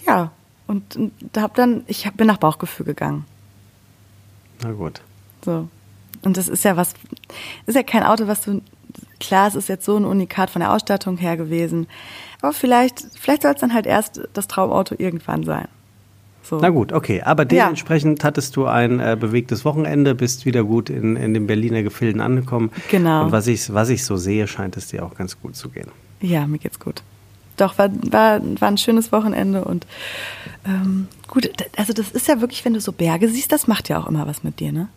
Ja, 0.05 0.31
und, 0.67 0.95
und 0.95 1.13
hab 1.37 1.55
dann, 1.55 1.83
ich 1.87 2.09
bin 2.13 2.27
nach 2.27 2.37
Bauchgefühl 2.37 2.85
gegangen. 2.85 3.25
Na 4.63 4.71
gut. 4.71 5.01
So. 5.43 5.67
Und 6.23 6.37
das 6.37 6.47
ist 6.47 6.63
ja 6.63 6.75
was, 6.75 6.93
ist 7.65 7.75
ja 7.75 7.83
kein 7.83 8.03
Auto, 8.03 8.27
was 8.27 8.41
du, 8.41 8.61
klar, 9.19 9.47
es 9.47 9.55
ist 9.55 9.69
jetzt 9.69 9.85
so 9.85 9.95
ein 9.97 10.05
Unikat 10.05 10.49
von 10.49 10.61
der 10.61 10.73
Ausstattung 10.73 11.17
her 11.17 11.37
gewesen. 11.37 11.87
Aber 12.41 12.53
vielleicht, 12.53 13.05
vielleicht 13.19 13.43
soll 13.43 13.53
es 13.53 13.61
dann 13.61 13.73
halt 13.73 13.85
erst 13.85 14.21
das 14.33 14.47
Traumauto 14.47 14.95
irgendwann 14.97 15.43
sein. 15.43 15.67
So. 16.41 16.59
Na 16.59 16.69
gut, 16.69 16.93
okay. 16.93 17.21
Aber 17.21 17.43
dementsprechend 17.43 18.19
ja. 18.19 18.27
hattest 18.27 18.55
du 18.55 18.65
ein 18.65 18.99
äh, 18.99 19.17
bewegtes 19.19 19.65
Wochenende, 19.65 20.13
bist 20.13 20.45
wieder 20.45 20.63
gut 20.63 20.89
in, 20.89 21.15
in 21.15 21.33
den 21.33 21.47
Berliner 21.47 21.81
Gefilden 21.81 22.21
angekommen. 22.21 22.71
Genau. 22.89 23.25
Und 23.25 23.31
was 23.31 23.47
ich, 23.47 23.73
was 23.73 23.89
ich 23.89 24.05
so 24.05 24.15
sehe, 24.15 24.47
scheint 24.47 24.77
es 24.77 24.87
dir 24.87 25.03
auch 25.05 25.15
ganz 25.15 25.39
gut 25.39 25.55
zu 25.55 25.69
gehen. 25.69 25.89
Ja, 26.21 26.45
mir 26.45 26.59
geht's 26.59 26.79
gut 26.79 27.01
doch, 27.57 27.77
war, 27.77 27.89
war, 28.11 28.41
war 28.59 28.67
ein 28.67 28.77
schönes 28.77 29.11
Wochenende 29.11 29.63
und 29.65 29.85
ähm, 30.65 31.07
gut, 31.27 31.49
also 31.77 31.93
das 31.93 32.11
ist 32.11 32.27
ja 32.27 32.41
wirklich, 32.41 32.65
wenn 32.65 32.73
du 32.73 32.81
so 32.81 32.91
Berge 32.91 33.29
siehst, 33.29 33.51
das 33.51 33.67
macht 33.67 33.89
ja 33.89 33.99
auch 33.99 34.07
immer 34.07 34.27
was 34.27 34.43
mit 34.43 34.59
dir, 34.59 34.71
ne? 34.71 34.87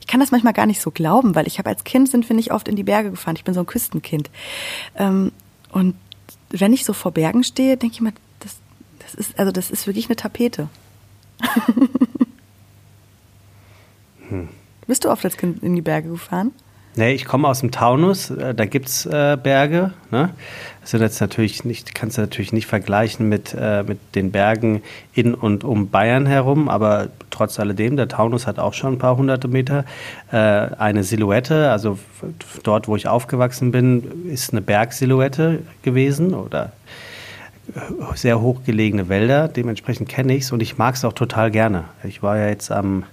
Ich 0.00 0.08
kann 0.08 0.18
das 0.18 0.32
manchmal 0.32 0.52
gar 0.52 0.66
nicht 0.66 0.82
so 0.82 0.90
glauben, 0.90 1.36
weil 1.36 1.46
ich 1.46 1.58
habe 1.58 1.68
als 1.68 1.84
Kind 1.84 2.08
sind 2.08 2.28
wir 2.28 2.34
nicht 2.34 2.50
oft 2.50 2.66
in 2.66 2.74
die 2.74 2.82
Berge 2.82 3.12
gefahren. 3.12 3.36
Ich 3.36 3.44
bin 3.44 3.54
so 3.54 3.60
ein 3.60 3.66
Küstenkind. 3.66 4.30
Ähm, 4.96 5.30
und 5.70 5.94
wenn 6.50 6.72
ich 6.72 6.84
so 6.84 6.92
vor 6.92 7.12
Bergen 7.12 7.44
stehe, 7.44 7.76
denke 7.76 7.94
ich 7.94 8.00
mir, 8.00 8.12
das, 8.40 8.56
das 8.98 9.14
ist, 9.14 9.38
also 9.38 9.52
das 9.52 9.70
ist 9.70 9.86
wirklich 9.86 10.06
eine 10.06 10.16
Tapete. 10.16 10.68
hm. 14.28 14.48
Bist 14.88 15.04
du 15.04 15.10
oft 15.10 15.24
als 15.24 15.36
Kind 15.36 15.62
in 15.62 15.76
die 15.76 15.82
Berge 15.82 16.08
gefahren? 16.08 16.50
Nee, 16.94 17.12
ich 17.14 17.24
komme 17.24 17.48
aus 17.48 17.60
dem 17.60 17.70
Taunus, 17.70 18.30
äh, 18.30 18.54
da 18.54 18.66
gibt 18.66 18.88
es 18.88 19.06
äh, 19.06 19.38
Berge. 19.42 19.92
Ne? 20.10 20.30
Das 20.82 20.90
sind 20.90 21.00
jetzt 21.00 21.20
natürlich 21.22 21.64
nicht, 21.64 21.94
kannst 21.94 22.18
du 22.18 22.20
natürlich 22.20 22.52
nicht 22.52 22.66
vergleichen 22.66 23.30
mit, 23.30 23.56
äh, 23.58 23.82
mit 23.82 23.98
den 24.14 24.30
Bergen 24.30 24.82
in 25.14 25.32
und 25.32 25.64
um 25.64 25.88
Bayern 25.88 26.26
herum, 26.26 26.68
aber 26.68 27.08
trotz 27.30 27.58
alledem, 27.58 27.96
der 27.96 28.08
Taunus 28.08 28.46
hat 28.46 28.58
auch 28.58 28.74
schon 28.74 28.94
ein 28.94 28.98
paar 28.98 29.16
hunderte 29.16 29.48
Meter. 29.48 29.86
Äh, 30.30 30.36
eine 30.36 31.02
Silhouette, 31.02 31.70
also 31.70 31.98
dort, 32.62 32.88
wo 32.88 32.96
ich 32.96 33.08
aufgewachsen 33.08 33.70
bin, 33.70 34.28
ist 34.30 34.52
eine 34.52 34.60
Bergsilhouette 34.60 35.60
gewesen 35.82 36.34
oder 36.34 36.72
sehr 38.14 38.40
hochgelegene 38.40 39.08
Wälder. 39.08 39.48
Dementsprechend 39.48 40.10
kenne 40.10 40.34
ich 40.34 40.44
es 40.44 40.52
und 40.52 40.60
ich 40.60 40.76
mag 40.76 40.94
es 40.94 41.04
auch 41.06 41.14
total 41.14 41.50
gerne. 41.50 41.84
Ich 42.04 42.22
war 42.22 42.36
ja 42.36 42.48
jetzt 42.48 42.70
am 42.70 43.04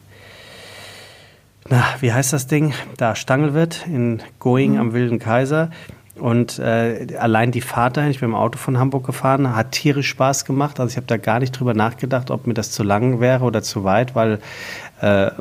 na, 1.69 1.83
wie 1.99 2.11
heißt 2.11 2.33
das 2.33 2.47
Ding? 2.47 2.73
Da 2.97 3.15
Stangelwirt 3.15 3.85
in 3.87 4.21
Going 4.39 4.73
mhm. 4.73 4.79
am 4.79 4.93
Wilden 4.93 5.19
Kaiser. 5.19 5.69
Und 6.15 6.59
äh, 6.59 7.15
allein 7.17 7.51
die 7.51 7.61
Fahrt 7.61 7.95
dahin, 7.95 8.11
ich 8.11 8.19
bin 8.19 8.29
im 8.29 8.35
Auto 8.35 8.57
von 8.57 8.77
Hamburg 8.77 9.05
gefahren, 9.05 9.55
hat 9.55 9.71
tierisch 9.71 10.09
Spaß 10.09 10.43
gemacht. 10.43 10.79
Also 10.79 10.91
ich 10.91 10.97
habe 10.97 11.07
da 11.07 11.17
gar 11.17 11.39
nicht 11.39 11.51
drüber 11.51 11.73
nachgedacht, 11.73 12.29
ob 12.29 12.45
mir 12.45 12.53
das 12.53 12.71
zu 12.71 12.83
lang 12.83 13.21
wäre 13.21 13.45
oder 13.45 13.61
zu 13.61 13.85
weit, 13.85 14.15
weil 14.15 14.39
äh, 15.01 15.31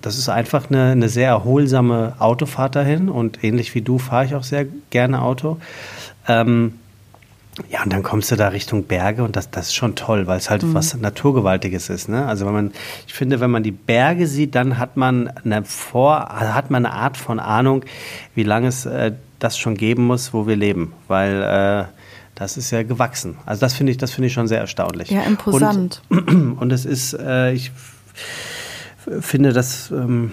das 0.00 0.18
ist 0.18 0.28
einfach 0.28 0.70
eine, 0.70 0.92
eine 0.92 1.08
sehr 1.08 1.28
erholsame 1.28 2.14
Autofahrt 2.20 2.76
dahin. 2.76 3.08
Und 3.08 3.42
ähnlich 3.42 3.74
wie 3.74 3.82
du 3.82 3.98
fahre 3.98 4.24
ich 4.26 4.34
auch 4.34 4.44
sehr 4.44 4.66
gerne 4.90 5.22
Auto. 5.22 5.58
Ähm, 6.28 6.74
ja, 7.70 7.82
und 7.82 7.92
dann 7.92 8.02
kommst 8.02 8.30
du 8.30 8.36
da 8.36 8.48
Richtung 8.48 8.84
Berge 8.84 9.24
und 9.24 9.36
das, 9.36 9.50
das 9.50 9.68
ist 9.68 9.74
schon 9.74 9.94
toll, 9.94 10.26
weil 10.26 10.38
es 10.38 10.50
halt 10.50 10.62
mhm. 10.62 10.74
was 10.74 10.94
Naturgewaltiges 10.96 11.88
ist. 11.88 12.08
Ne? 12.08 12.26
Also 12.26 12.46
wenn 12.46 12.52
man, 12.52 12.72
ich 13.06 13.14
finde, 13.14 13.40
wenn 13.40 13.50
man 13.50 13.62
die 13.62 13.72
Berge 13.72 14.26
sieht, 14.26 14.54
dann 14.54 14.78
hat 14.78 14.96
man 14.96 15.28
eine 15.28 15.64
Vor, 15.64 16.28
hat 16.28 16.70
man 16.70 16.86
eine 16.86 16.94
Art 16.94 17.16
von 17.16 17.40
Ahnung, 17.40 17.84
wie 18.34 18.42
lange 18.42 18.68
es 18.68 18.86
äh, 18.86 19.12
das 19.38 19.58
schon 19.58 19.76
geben 19.76 20.06
muss, 20.06 20.32
wo 20.32 20.46
wir 20.46 20.56
leben, 20.56 20.92
weil 21.08 21.42
äh, 21.42 21.84
das 22.34 22.56
ist 22.56 22.70
ja 22.70 22.82
gewachsen. 22.82 23.36
Also 23.44 23.60
das 23.60 23.74
finde 23.74 23.92
ich, 23.92 23.98
das 23.98 24.12
finde 24.12 24.28
ich 24.28 24.32
schon 24.32 24.48
sehr 24.48 24.60
erstaunlich. 24.60 25.10
Ja, 25.10 25.22
imposant. 25.22 26.02
Und, 26.08 26.56
und 26.60 26.72
es 26.72 26.84
ist, 26.84 27.14
äh, 27.14 27.52
ich 27.52 27.72
finde 29.20 29.52
das. 29.52 29.90
Ähm, 29.90 30.32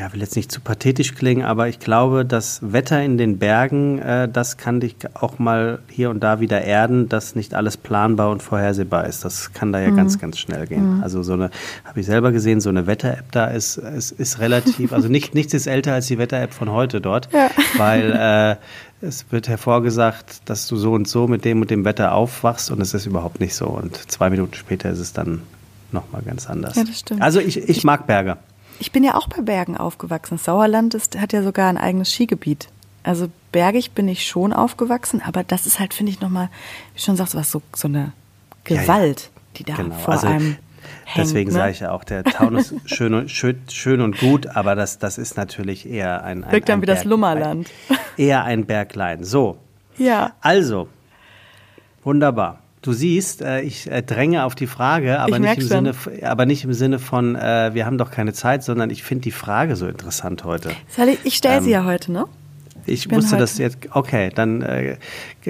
ja, 0.00 0.10
will 0.14 0.20
jetzt 0.20 0.34
nicht 0.34 0.50
zu 0.50 0.62
pathetisch 0.62 1.14
klingen, 1.14 1.44
aber 1.44 1.68
ich 1.68 1.78
glaube, 1.78 2.24
das 2.24 2.60
Wetter 2.62 3.02
in 3.02 3.18
den 3.18 3.38
Bergen, 3.38 3.98
äh, 3.98 4.28
das 4.30 4.56
kann 4.56 4.80
dich 4.80 4.96
auch 5.12 5.38
mal 5.38 5.80
hier 5.88 6.08
und 6.08 6.20
da 6.20 6.40
wieder 6.40 6.62
erden, 6.62 7.10
dass 7.10 7.34
nicht 7.34 7.54
alles 7.54 7.76
planbar 7.76 8.30
und 8.30 8.42
vorhersehbar 8.42 9.06
ist. 9.06 9.26
Das 9.26 9.52
kann 9.52 9.72
da 9.72 9.80
ja 9.80 9.90
mhm. 9.90 9.96
ganz, 9.96 10.18
ganz 10.18 10.38
schnell 10.38 10.66
gehen. 10.66 10.96
Mhm. 10.96 11.02
Also 11.02 11.22
so 11.22 11.34
eine, 11.34 11.50
habe 11.84 12.00
ich 12.00 12.06
selber 12.06 12.32
gesehen, 12.32 12.62
so 12.62 12.70
eine 12.70 12.86
Wetter-App 12.86 13.30
da 13.32 13.48
ist, 13.48 13.76
ist, 13.76 14.12
ist 14.12 14.38
relativ, 14.38 14.92
also 14.94 15.08
nicht, 15.08 15.34
nichts 15.34 15.52
ist 15.52 15.66
älter 15.66 15.92
als 15.92 16.06
die 16.06 16.16
Wetter-App 16.16 16.54
von 16.54 16.70
heute 16.70 17.02
dort, 17.02 17.28
ja. 17.30 17.50
weil 17.76 18.56
äh, 19.02 19.06
es 19.06 19.26
wird 19.30 19.48
hervorgesagt, 19.48 20.48
dass 20.48 20.66
du 20.66 20.76
so 20.76 20.92
und 20.92 21.08
so 21.08 21.28
mit 21.28 21.44
dem 21.44 21.60
und 21.60 21.70
dem 21.70 21.84
Wetter 21.84 22.14
aufwachst 22.14 22.70
und 22.70 22.80
es 22.80 22.94
ist 22.94 23.04
überhaupt 23.04 23.38
nicht 23.38 23.54
so. 23.54 23.66
Und 23.66 24.10
zwei 24.10 24.30
Minuten 24.30 24.54
später 24.54 24.88
ist 24.88 24.98
es 24.98 25.12
dann 25.12 25.42
nochmal 25.92 26.22
ganz 26.22 26.48
anders. 26.48 26.76
Ja, 26.76 26.84
das 26.84 27.00
stimmt. 27.00 27.20
Also 27.20 27.38
ich, 27.38 27.68
ich 27.68 27.84
mag 27.84 28.06
Berge. 28.06 28.38
Ich 28.80 28.92
bin 28.92 29.04
ja 29.04 29.14
auch 29.14 29.28
bei 29.28 29.42
Bergen 29.42 29.76
aufgewachsen. 29.76 30.38
Sauerland 30.38 30.94
ist, 30.94 31.20
hat 31.20 31.32
ja 31.32 31.42
sogar 31.42 31.68
ein 31.68 31.76
eigenes 31.76 32.10
Skigebiet. 32.12 32.68
Also 33.02 33.28
bergig 33.52 33.92
bin 33.92 34.08
ich 34.08 34.26
schon 34.26 34.52
aufgewachsen, 34.52 35.22
aber 35.24 35.44
das 35.44 35.66
ist 35.66 35.78
halt, 35.78 35.94
finde 35.94 36.12
ich, 36.12 36.20
nochmal, 36.20 36.48
wie 36.94 37.00
schon 37.00 37.16
sagst, 37.16 37.34
was 37.34 37.50
so, 37.50 37.62
so 37.74 37.88
eine 37.88 38.12
Gewalt, 38.64 39.20
ja, 39.20 39.26
ja. 39.26 39.42
die 39.56 39.64
da 39.64 39.74
genau. 39.74 39.94
vor 39.96 40.14
also, 40.14 40.26
einem 40.26 40.56
hängt. 41.04 41.26
Deswegen 41.26 41.50
ne? 41.50 41.58
sage 41.58 41.72
ich 41.72 41.80
ja 41.80 41.92
auch, 41.92 42.04
der 42.04 42.24
Taunus 42.24 42.74
schön 42.86 43.14
und, 43.14 43.30
schön, 43.30 43.60
schön 43.68 44.00
und 44.00 44.18
gut, 44.18 44.46
aber 44.46 44.74
das, 44.74 44.98
das 44.98 45.18
ist 45.18 45.36
natürlich 45.36 45.88
eher 45.88 46.24
ein, 46.24 46.44
ein 46.44 46.52
Wirkt 46.52 46.68
dann 46.68 46.78
ein 46.78 46.82
wie 46.82 46.86
Berg, 46.86 46.98
das 46.98 47.04
Lummerland. 47.04 47.70
Ein, 47.88 47.96
eher 48.16 48.44
ein 48.44 48.64
Berglein. 48.64 49.24
So. 49.24 49.58
Ja. 49.98 50.32
Also, 50.40 50.88
wunderbar. 52.02 52.60
Du 52.82 52.94
siehst, 52.94 53.42
äh, 53.42 53.60
ich 53.60 53.90
äh, 53.90 54.02
dränge 54.02 54.44
auf 54.44 54.54
die 54.54 54.66
Frage, 54.66 55.20
aber 55.20 55.38
nicht, 55.38 55.58
im 55.58 55.62
Sinne, 55.62 55.94
aber 56.22 56.46
nicht 56.46 56.64
im 56.64 56.72
Sinne 56.72 56.98
von, 56.98 57.36
äh, 57.36 57.74
wir 57.74 57.84
haben 57.84 57.98
doch 57.98 58.10
keine 58.10 58.32
Zeit, 58.32 58.64
sondern 58.64 58.88
ich 58.88 59.02
finde 59.02 59.22
die 59.22 59.32
Frage 59.32 59.76
so 59.76 59.86
interessant 59.86 60.44
heute. 60.44 60.70
Ich, 60.96 61.18
ich 61.24 61.36
stelle 61.36 61.58
ähm, 61.58 61.64
sie 61.64 61.70
ja 61.70 61.84
heute, 61.84 62.10
ne? 62.10 62.24
Ich, 62.86 63.06
ich 63.06 63.10
musste 63.10 63.36
das 63.36 63.58
jetzt, 63.58 63.78
okay, 63.92 64.30
dann 64.34 64.62
äh, 64.62 64.96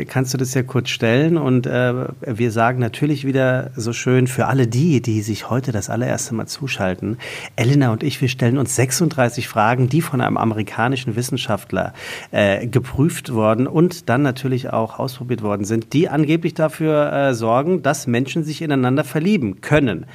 kannst 0.09 0.35
du 0.35 0.38
das 0.38 0.55
ja 0.55 0.62
kurz 0.62 0.88
stellen 0.90 1.37
und 1.37 1.66
äh, 1.66 2.07
wir 2.21 2.51
sagen 2.53 2.79
natürlich 2.79 3.25
wieder 3.25 3.71
so 3.77 3.93
schön 3.93 4.27
für 4.27 4.47
alle 4.47 4.66
die, 4.66 5.01
die 5.01 5.23
sich 5.23 5.51
heute 5.51 5.73
das 5.73 5.90
allererste 5.90 6.35
Mal 6.35 6.47
zuschalten. 6.47 7.19
Elena 7.57 7.93
und 7.93 8.03
ich, 8.03 8.21
wir 8.21 8.29
stellen 8.29 8.59
uns 8.59 8.77
36 8.77 9.49
Fragen, 9.49 9.88
die 9.88 10.03
von 10.03 10.21
einem 10.21 10.37
amerikanischen 10.37 11.16
Wissenschaftler 11.16 11.95
äh, 12.31 12.66
geprüft 12.66 13.33
worden 13.33 13.66
und 13.66 14.09
dann 14.09 14.23
natürlich 14.23 14.71
auch 14.71 14.99
ausprobiert 14.99 15.43
worden 15.43 15.64
sind, 15.64 15.93
die 15.93 16.09
angeblich 16.09 16.55
dafür 16.55 17.12
äh, 17.12 17.35
sorgen, 17.35 17.83
dass 17.83 18.07
Menschen 18.07 18.45
sich 18.45 18.62
ineinander 18.62 19.05
verlieben 19.05 19.61
können. 19.61 20.07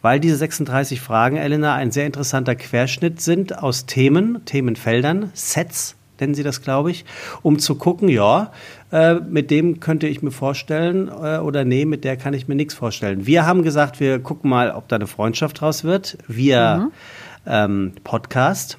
Weil 0.00 0.20
diese 0.20 0.36
36 0.36 1.00
Fragen, 1.00 1.36
Elena, 1.36 1.74
ein 1.74 1.90
sehr 1.90 2.06
interessanter 2.06 2.54
Querschnitt 2.54 3.20
sind 3.20 3.58
aus 3.58 3.86
Themen, 3.86 4.44
Themenfeldern, 4.44 5.30
Sets, 5.34 5.97
nennen 6.20 6.34
sie 6.34 6.42
das, 6.42 6.62
glaube 6.62 6.90
ich, 6.90 7.04
um 7.42 7.58
zu 7.58 7.74
gucken, 7.74 8.08
ja, 8.08 8.52
äh, 8.92 9.14
mit 9.14 9.50
dem 9.50 9.80
könnte 9.80 10.06
ich 10.06 10.22
mir 10.22 10.30
vorstellen 10.30 11.08
äh, 11.08 11.38
oder 11.38 11.64
nee, 11.64 11.84
mit 11.84 12.04
der 12.04 12.16
kann 12.16 12.34
ich 12.34 12.48
mir 12.48 12.54
nichts 12.54 12.74
vorstellen. 12.74 13.26
Wir 13.26 13.46
haben 13.46 13.62
gesagt, 13.62 14.00
wir 14.00 14.18
gucken 14.18 14.50
mal, 14.50 14.70
ob 14.70 14.88
da 14.88 14.96
eine 14.96 15.06
Freundschaft 15.06 15.60
draus 15.60 15.84
wird, 15.84 16.18
via 16.26 16.78
mhm. 16.78 16.92
ähm, 17.46 17.92
Podcast. 18.04 18.78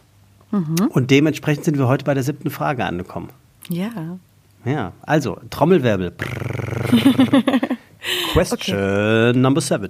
Mhm. 0.52 0.90
Und 0.90 1.12
dementsprechend 1.12 1.66
sind 1.66 1.78
wir 1.78 1.88
heute 1.88 2.06
bei 2.06 2.14
der 2.14 2.24
siebten 2.24 2.50
Frage 2.50 2.86
angekommen. 2.86 3.30
Ja. 3.70 4.18
Ja, 4.66 4.94
also 5.02 5.40
Trommelwirbel. 5.50 6.12
Question 8.34 8.78
okay. 8.78 9.38
number 9.38 9.62
seven. 9.62 9.90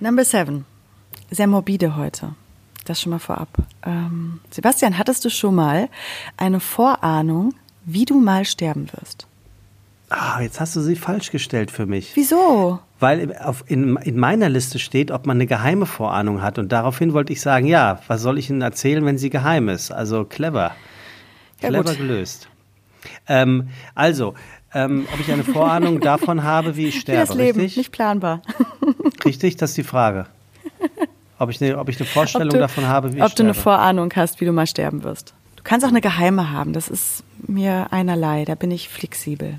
Number 0.00 0.24
seven. 0.24 0.64
Sehr 1.30 1.46
morbide 1.46 1.96
heute. 1.96 2.34
Das 2.90 3.00
schon 3.00 3.10
mal 3.10 3.20
vorab. 3.20 3.50
Ähm, 3.86 4.40
Sebastian, 4.50 4.98
hattest 4.98 5.24
du 5.24 5.30
schon 5.30 5.54
mal 5.54 5.88
eine 6.36 6.58
Vorahnung, 6.58 7.54
wie 7.84 8.04
du 8.04 8.18
mal 8.18 8.44
sterben 8.44 8.88
wirst? 8.92 9.28
Ah, 10.08 10.40
jetzt 10.40 10.58
hast 10.58 10.74
du 10.74 10.80
sie 10.80 10.96
falsch 10.96 11.30
gestellt 11.30 11.70
für 11.70 11.86
mich. 11.86 12.10
Wieso? 12.16 12.80
Weil 12.98 13.36
auf, 13.44 13.62
in, 13.68 13.96
in 13.98 14.18
meiner 14.18 14.48
Liste 14.48 14.80
steht, 14.80 15.12
ob 15.12 15.24
man 15.24 15.36
eine 15.36 15.46
geheime 15.46 15.86
Vorahnung 15.86 16.42
hat. 16.42 16.58
Und 16.58 16.72
daraufhin 16.72 17.12
wollte 17.12 17.32
ich 17.32 17.40
sagen, 17.40 17.64
ja, 17.64 18.00
was 18.08 18.22
soll 18.22 18.38
ich 18.38 18.50
Ihnen 18.50 18.60
erzählen, 18.60 19.06
wenn 19.06 19.18
sie 19.18 19.30
geheim 19.30 19.68
ist? 19.68 19.92
Also 19.92 20.24
clever. 20.24 20.74
Ja, 21.60 21.68
clever 21.68 21.90
gut. 21.90 21.96
gelöst. 21.96 22.48
Ähm, 23.28 23.68
also, 23.94 24.34
ähm, 24.74 25.06
ob 25.14 25.20
ich 25.20 25.30
eine 25.30 25.44
Vorahnung 25.44 26.00
davon 26.00 26.42
habe, 26.42 26.74
wie 26.74 26.88
ich 26.88 26.98
sterbe, 26.98 27.22
wie 27.22 27.26
das 27.28 27.36
Leben, 27.36 27.60
richtig? 27.60 27.76
Nicht 27.76 27.92
planbar. 27.92 28.42
richtig, 29.24 29.58
das 29.58 29.70
ist 29.70 29.76
die 29.76 29.84
Frage. 29.84 30.26
Ob 31.40 31.48
ich 31.48 31.62
eine, 31.62 31.78
ob 31.78 31.88
ich 31.88 31.98
eine 31.98 32.06
Vorstellung 32.06 32.50
du, 32.50 32.58
davon 32.58 32.86
habe, 32.86 33.14
wie 33.14 33.16
ich 33.16 33.22
Ob 33.22 33.30
sterbe. 33.30 33.36
du 33.36 33.42
eine 33.44 33.54
Vorahnung 33.54 34.12
hast, 34.14 34.42
wie 34.42 34.44
du 34.44 34.52
mal 34.52 34.66
sterben 34.66 35.02
wirst. 35.04 35.32
Du 35.56 35.62
kannst 35.64 35.86
auch 35.86 35.90
eine 35.90 36.02
geheime 36.02 36.50
haben, 36.50 36.74
das 36.74 36.88
ist 36.88 37.24
mir 37.46 37.86
einerlei, 37.92 38.44
da 38.44 38.54
bin 38.54 38.70
ich 38.70 38.90
flexibel. 38.90 39.58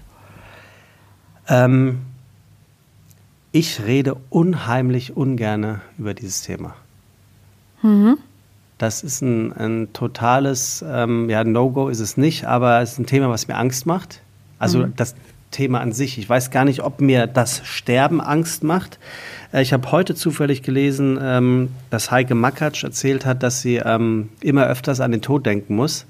Ähm, 1.47 2.01
ich 3.51 3.81
rede 3.81 4.15
unheimlich 4.29 5.17
ungerne 5.17 5.81
über 5.97 6.13
dieses 6.13 6.43
Thema. 6.43 6.75
Mhm. 7.81 8.19
Das 8.77 9.01
ist 9.01 9.21
ein, 9.21 9.51
ein 9.51 9.91
totales, 9.91 10.85
ähm, 10.87 11.31
ja, 11.31 11.43
No-Go 11.43 11.89
ist 11.89 11.99
es 11.99 12.15
nicht, 12.15 12.45
aber 12.45 12.81
es 12.81 12.91
ist 12.91 12.99
ein 12.99 13.07
Thema, 13.07 13.29
was 13.29 13.47
mir 13.47 13.57
Angst 13.57 13.87
macht. 13.87 14.21
Also 14.59 14.85
mhm. 14.85 14.95
das 14.95 15.15
Thema 15.51 15.81
an 15.81 15.91
sich. 15.91 16.17
Ich 16.17 16.27
weiß 16.27 16.49
gar 16.49 16.65
nicht, 16.65 16.81
ob 16.81 17.01
mir 17.01 17.27
das 17.27 17.61
Sterben 17.65 18.21
Angst 18.21 18.63
macht. 18.63 18.99
Äh, 19.53 19.61
ich 19.61 19.73
habe 19.73 19.91
heute 19.91 20.15
zufällig 20.15 20.63
gelesen, 20.63 21.19
ähm, 21.21 21.69
dass 21.89 22.11
Heike 22.11 22.35
Makatsch 22.35 22.83
erzählt 22.83 23.25
hat, 23.25 23.43
dass 23.43 23.61
sie 23.61 23.75
ähm, 23.77 24.29
immer 24.41 24.65
öfters 24.65 25.01
an 25.01 25.11
den 25.11 25.21
Tod 25.21 25.45
denken 25.45 25.75
muss. 25.75 26.05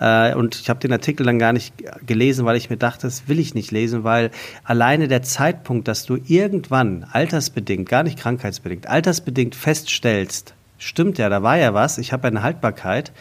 Äh, 0.00 0.34
und 0.34 0.56
ich 0.56 0.68
habe 0.68 0.80
den 0.80 0.92
Artikel 0.92 1.24
dann 1.24 1.38
gar 1.38 1.52
nicht 1.52 1.74
gelesen, 2.04 2.44
weil 2.44 2.56
ich 2.56 2.70
mir 2.70 2.76
dachte, 2.76 3.06
das 3.06 3.28
will 3.28 3.38
ich 3.38 3.54
nicht 3.54 3.70
lesen, 3.70 4.02
weil 4.02 4.30
alleine 4.64 5.06
der 5.06 5.22
Zeitpunkt, 5.22 5.86
dass 5.86 6.04
du 6.04 6.18
irgendwann 6.26 7.06
altersbedingt, 7.12 7.88
gar 7.88 8.02
nicht 8.02 8.18
krankheitsbedingt, 8.18 8.88
altersbedingt 8.88 9.54
feststellst, 9.54 10.54
stimmt 10.78 11.18
ja, 11.18 11.28
da 11.28 11.42
war 11.44 11.56
ja 11.56 11.72
was, 11.72 11.98
ich 11.98 12.12
habe 12.12 12.26
eine 12.26 12.42
Haltbarkeit. 12.42 13.12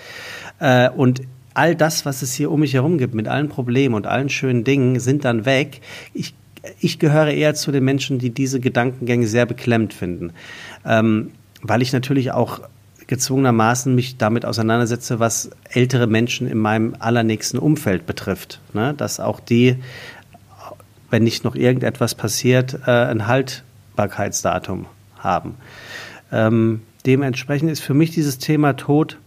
Äh, 0.60 0.90
und 0.90 1.22
all 1.54 1.76
das, 1.76 2.06
was 2.06 2.22
es 2.22 2.34
hier 2.34 2.52
um 2.52 2.62
mich 2.62 2.74
herum 2.74 2.98
gibt, 2.98 3.14
mit 3.14 3.28
allen 3.28 3.50
Problemen 3.50 3.96
und 3.96 4.08
allen 4.08 4.30
schönen 4.30 4.64
Dingen, 4.64 5.00
sind 5.00 5.26
dann 5.26 5.46
weg. 5.46 5.82
Ich, 6.14 6.34
ich 6.80 7.00
gehöre 7.00 7.32
eher 7.32 7.54
zu 7.56 7.72
den 7.72 7.84
Menschen, 7.84 8.20
die 8.20 8.30
diese 8.30 8.60
Gedankengänge 8.60 9.28
sehr 9.28 9.46
beklemmt 9.46 9.94
finden. 9.94 10.34
Ähm, 10.86 11.32
weil 11.62 11.82
ich 11.82 11.94
natürlich 11.94 12.32
auch 12.32 12.62
gezwungenermaßen 13.08 13.94
mich 13.94 14.18
damit 14.18 14.46
auseinandersetze, 14.46 15.20
was 15.20 15.52
ältere 15.70 16.08
Menschen 16.08 16.48
in 16.48 16.58
meinem 16.58 16.96
allernächsten 17.00 17.60
Umfeld 17.60 18.06
betrifft. 18.06 18.62
Ne? 18.74 18.94
Dass 18.96 19.20
auch 19.20 19.40
die, 19.40 19.76
wenn 21.10 21.24
nicht 21.24 21.44
noch 21.44 21.56
irgendetwas 21.56 22.16
passiert, 22.16 22.80
äh, 22.88 22.92
ein 22.92 23.28
Haltbarkeitsdatum 23.28 24.86
haben. 25.20 25.56
Ähm, 26.32 26.82
Dementsprechend 27.06 27.72
ist 27.72 27.82
für 27.82 27.94
mich 27.94 28.12
dieses 28.12 28.38
Thema 28.38 28.74
Tod, 28.74 29.18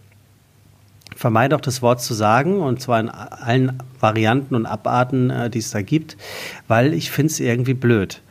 vermeide 1.25 1.55
auch 1.55 1.61
das 1.61 1.81
Wort 1.81 2.03
zu 2.03 2.13
sagen, 2.13 2.61
und 2.61 2.79
zwar 2.79 2.99
in 2.99 3.09
allen 3.09 3.79
Varianten 3.99 4.53
und 4.53 4.67
Abarten, 4.67 5.31
äh, 5.31 5.49
die 5.49 5.57
es 5.57 5.71
da 5.71 5.81
gibt, 5.81 6.17
weil 6.67 6.93
ich 6.93 7.09
finde 7.09 7.31
es 7.31 7.39
irgendwie 7.39 7.73
blöd. 7.73 8.21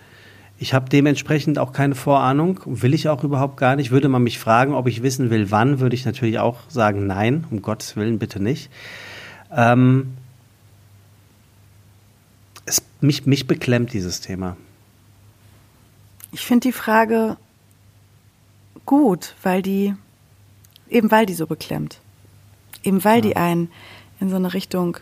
Ich 0.61 0.75
habe 0.75 0.89
dementsprechend 0.89 1.59
auch 1.59 1.73
keine 1.73 1.97
Vorahnung, 1.97 2.61
will 2.67 2.95
ich 2.95 3.09
auch 3.09 3.25
überhaupt 3.25 3.57
gar 3.57 3.75
nicht. 3.75 3.91
Würde 3.91 4.09
man 4.09 4.23
mich 4.23 4.39
fragen, 4.39 4.75
ob 4.75 4.87
ich 4.87 5.03
wissen 5.03 5.31
will, 5.31 5.51
wann, 5.51 5.81
würde 5.81 5.97
ich 5.97 6.05
natürlich 6.05 6.39
auch 6.39 6.61
sagen, 6.69 7.09
nein, 7.09 7.45
um 7.51 7.63
Gottes 7.63 7.97
Willen 7.97 8.21
bitte 8.21 8.41
nicht. 8.41 8.71
Ähm, 9.51 10.13
es, 12.65 12.81
mich, 13.01 13.27
mich 13.27 13.49
beklemmt 13.49 13.93
dieses 13.93 14.21
Thema. 14.21 14.57
Ich 16.31 16.47
finde 16.47 16.69
die 16.69 16.73
Frage 16.73 17.39
gut, 18.87 19.35
weil 19.43 19.63
die, 19.63 19.97
eben 20.89 21.11
weil 21.11 21.27
die 21.27 21.35
so 21.35 21.49
beklemmt. 21.49 21.99
Eben 22.85 23.03
weil 23.05 23.17
ja. 23.17 23.21
die 23.23 23.37
einen 23.37 23.71
in 24.21 24.31
so 24.31 24.37
eine 24.37 24.55
Richtung 24.55 24.99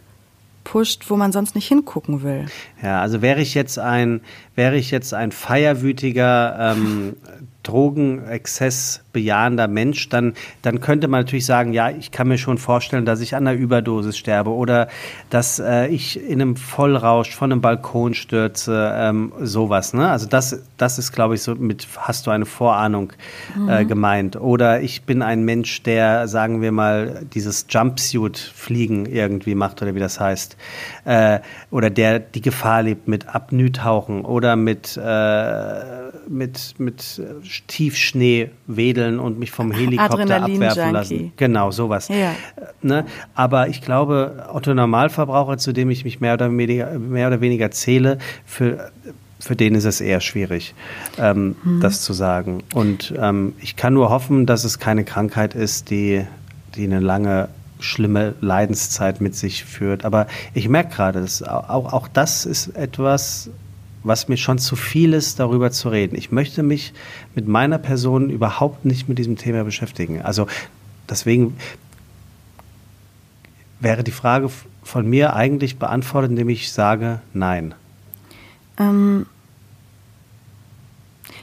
pusht, 0.65 1.11
wo 1.11 1.17
man 1.17 1.33
sonst 1.33 1.55
nicht 1.55 1.69
hingucken 1.69 2.23
will. 2.23 2.47
Ja, 2.83 3.01
also 3.01 3.21
wäre 3.21 3.41
ich 3.41 3.55
jetzt 3.55 3.79
ein, 3.79 4.21
wäre 4.55 4.77
ich 4.77 4.91
jetzt 4.91 5.13
ein 5.13 5.33
feierwütiger 5.33 6.75
ähm, 6.77 7.17
Drogenexzess 7.63 9.02
bejahender 9.13 9.69
Mensch, 9.69 10.09
dann, 10.09 10.35
dann 10.63 10.81
könnte 10.81 11.09
man 11.09 11.21
natürlich 11.21 11.47
sagen, 11.47 11.73
ja, 11.73 11.91
ich 11.91 12.11
kann 12.11 12.29
mir 12.29 12.39
schon 12.39 12.59
vorstellen, 12.59 13.05
dass 13.05 13.21
ich 13.21 13.35
an 13.35 13.47
einer 13.47 13.57
Überdosis 13.57 14.17
sterbe 14.17 14.51
oder 14.51 14.89
dass 15.31 15.59
äh, 15.59 15.87
ich 15.89 16.21
in 16.21 16.41
einem 16.41 16.57
Vollrausch 16.57 17.35
von 17.35 17.53
einem 17.53 17.61
Balkon 17.61 18.15
stürze, 18.15 18.93
ähm, 18.97 19.33
sowas. 19.41 19.95
Ne? 19.95 20.09
Also 20.09 20.27
das, 20.27 20.63
das 20.77 20.99
ist, 20.99 21.13
glaube 21.13 21.35
ich, 21.35 21.43
so 21.43 21.55
mit, 21.55 21.87
hast 21.99 22.27
du 22.27 22.31
eine 22.31 22.47
Vorahnung 22.47 23.13
äh, 23.69 23.85
mhm. 23.85 23.89
gemeint. 23.89 24.37
Oder 24.37 24.81
ich 24.81 25.03
bin 25.03 25.23
ein 25.23 25.45
Mensch, 25.45 25.83
der, 25.83 26.29
sagen 26.29 26.63
wir 26.63 26.73
mal, 26.73 27.23
dieses 27.35 27.67
Jumpsuit-Fliegen 27.69 29.07
irgendwie 29.07 29.55
macht 29.55 29.83
oder 29.83 29.95
wie 29.95 30.01
das 30.01 30.21
heißt. 30.21 30.57
Äh, 31.05 31.41
oder 31.71 31.91
der 31.91 32.19
die 32.21 32.41
Gefahr 32.41 32.83
lebt 32.83 33.09
mit 33.09 33.35
Apnoe-Tauchen 33.35 34.25
oder 34.25 34.57
mit, 34.57 34.97
äh, 34.97 35.81
mit, 36.29 36.75
mit 36.79 37.21
Tiefschnee 37.67 38.51
wedeln 38.67 39.02
und 39.19 39.39
mich 39.39 39.51
vom 39.51 39.73
Helikopter 39.73 40.43
abwerfen 40.43 40.93
lassen. 40.93 41.33
Genau, 41.37 41.71
sowas. 41.71 42.09
Ja. 42.09 42.35
Ne? 42.83 43.05
Aber 43.35 43.69
ich 43.69 43.83
glaube, 43.83 44.47
Otto 44.53 44.75
Normalverbraucher, 44.75 45.59
zu 45.59 45.73
dem 45.73 45.91
ich 45.91 46.05
mich 46.05 46.21
mehr 46.21 46.35
oder 46.35 46.51
weniger, 46.51 46.99
mehr 46.99 47.29
oder 47.29 47.41
weniger 47.41 47.71
zähle, 47.71 48.19
für 48.45 48.91
für 49.43 49.57
den 49.57 49.75
ist 49.75 49.85
es 49.85 50.01
eher 50.01 50.21
schwierig, 50.21 50.73
ähm, 51.19 51.57
mhm. 51.65 51.81
das 51.81 52.03
zu 52.03 52.13
sagen. 52.13 52.63
Und 52.75 53.13
ähm, 53.19 53.55
ich 53.61 53.75
kann 53.75 53.93
nur 53.93 54.09
hoffen, 54.09 54.47
dass 54.47 54.63
es 54.63 54.79
keine 54.79 55.03
Krankheit 55.03 55.55
ist, 55.55 55.91
die, 55.91 56.25
die 56.77 56.85
eine 56.85 57.01
lange, 57.01 57.49
schlimme 57.81 58.35
Leidenszeit 58.41 59.21
mit 59.21 59.35
sich 59.35 59.65
führt. 59.65 60.05
Aber 60.05 60.29
ich 60.55 60.69
merke 60.69 60.95
gerade, 60.95 61.27
auch, 61.49 61.93
auch 61.93 62.07
das 62.07 62.47
ist 62.47 62.69
etwas, 62.77 63.51
was 64.05 64.29
mir 64.29 64.37
schon 64.37 64.59
zu 64.59 64.77
viel 64.77 65.13
ist, 65.13 65.39
darüber 65.39 65.71
zu 65.71 65.89
reden. 65.89 66.17
Ich 66.17 66.33
möchte 66.33 66.63
mich 66.63 66.93
mit 67.35 67.47
meiner 67.47 67.79
Person 67.79 68.31
überhaupt 68.31 68.85
nicht 68.85 69.09
mit 69.09 69.19
diesem 69.19 69.37
Thema 69.37 69.65
beschäftigen. 69.65 70.23
Also 70.23 70.47
deswegen 71.09 71.57
wäre 73.81 74.05
die 74.05 74.13
Frage 74.13 74.51
von 74.83 75.09
mir 75.09 75.35
eigentlich 75.35 75.79
beantwortet, 75.79 76.31
indem 76.31 76.49
ich 76.49 76.73
sage 76.73 77.21
Nein. 77.33 77.75
Ähm, 78.79 79.27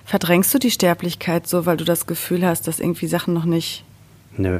verdrängst 0.05 0.53
du 0.53 0.59
die 0.59 0.71
Sterblichkeit 0.71 1.47
so, 1.47 1.65
weil 1.65 1.77
du 1.77 1.85
das 1.85 2.07
Gefühl 2.07 2.45
hast, 2.45 2.67
dass 2.67 2.79
irgendwie 2.79 3.07
Sachen 3.07 3.33
noch 3.33 3.45
nicht 3.45 3.85
Nö. 4.37 4.59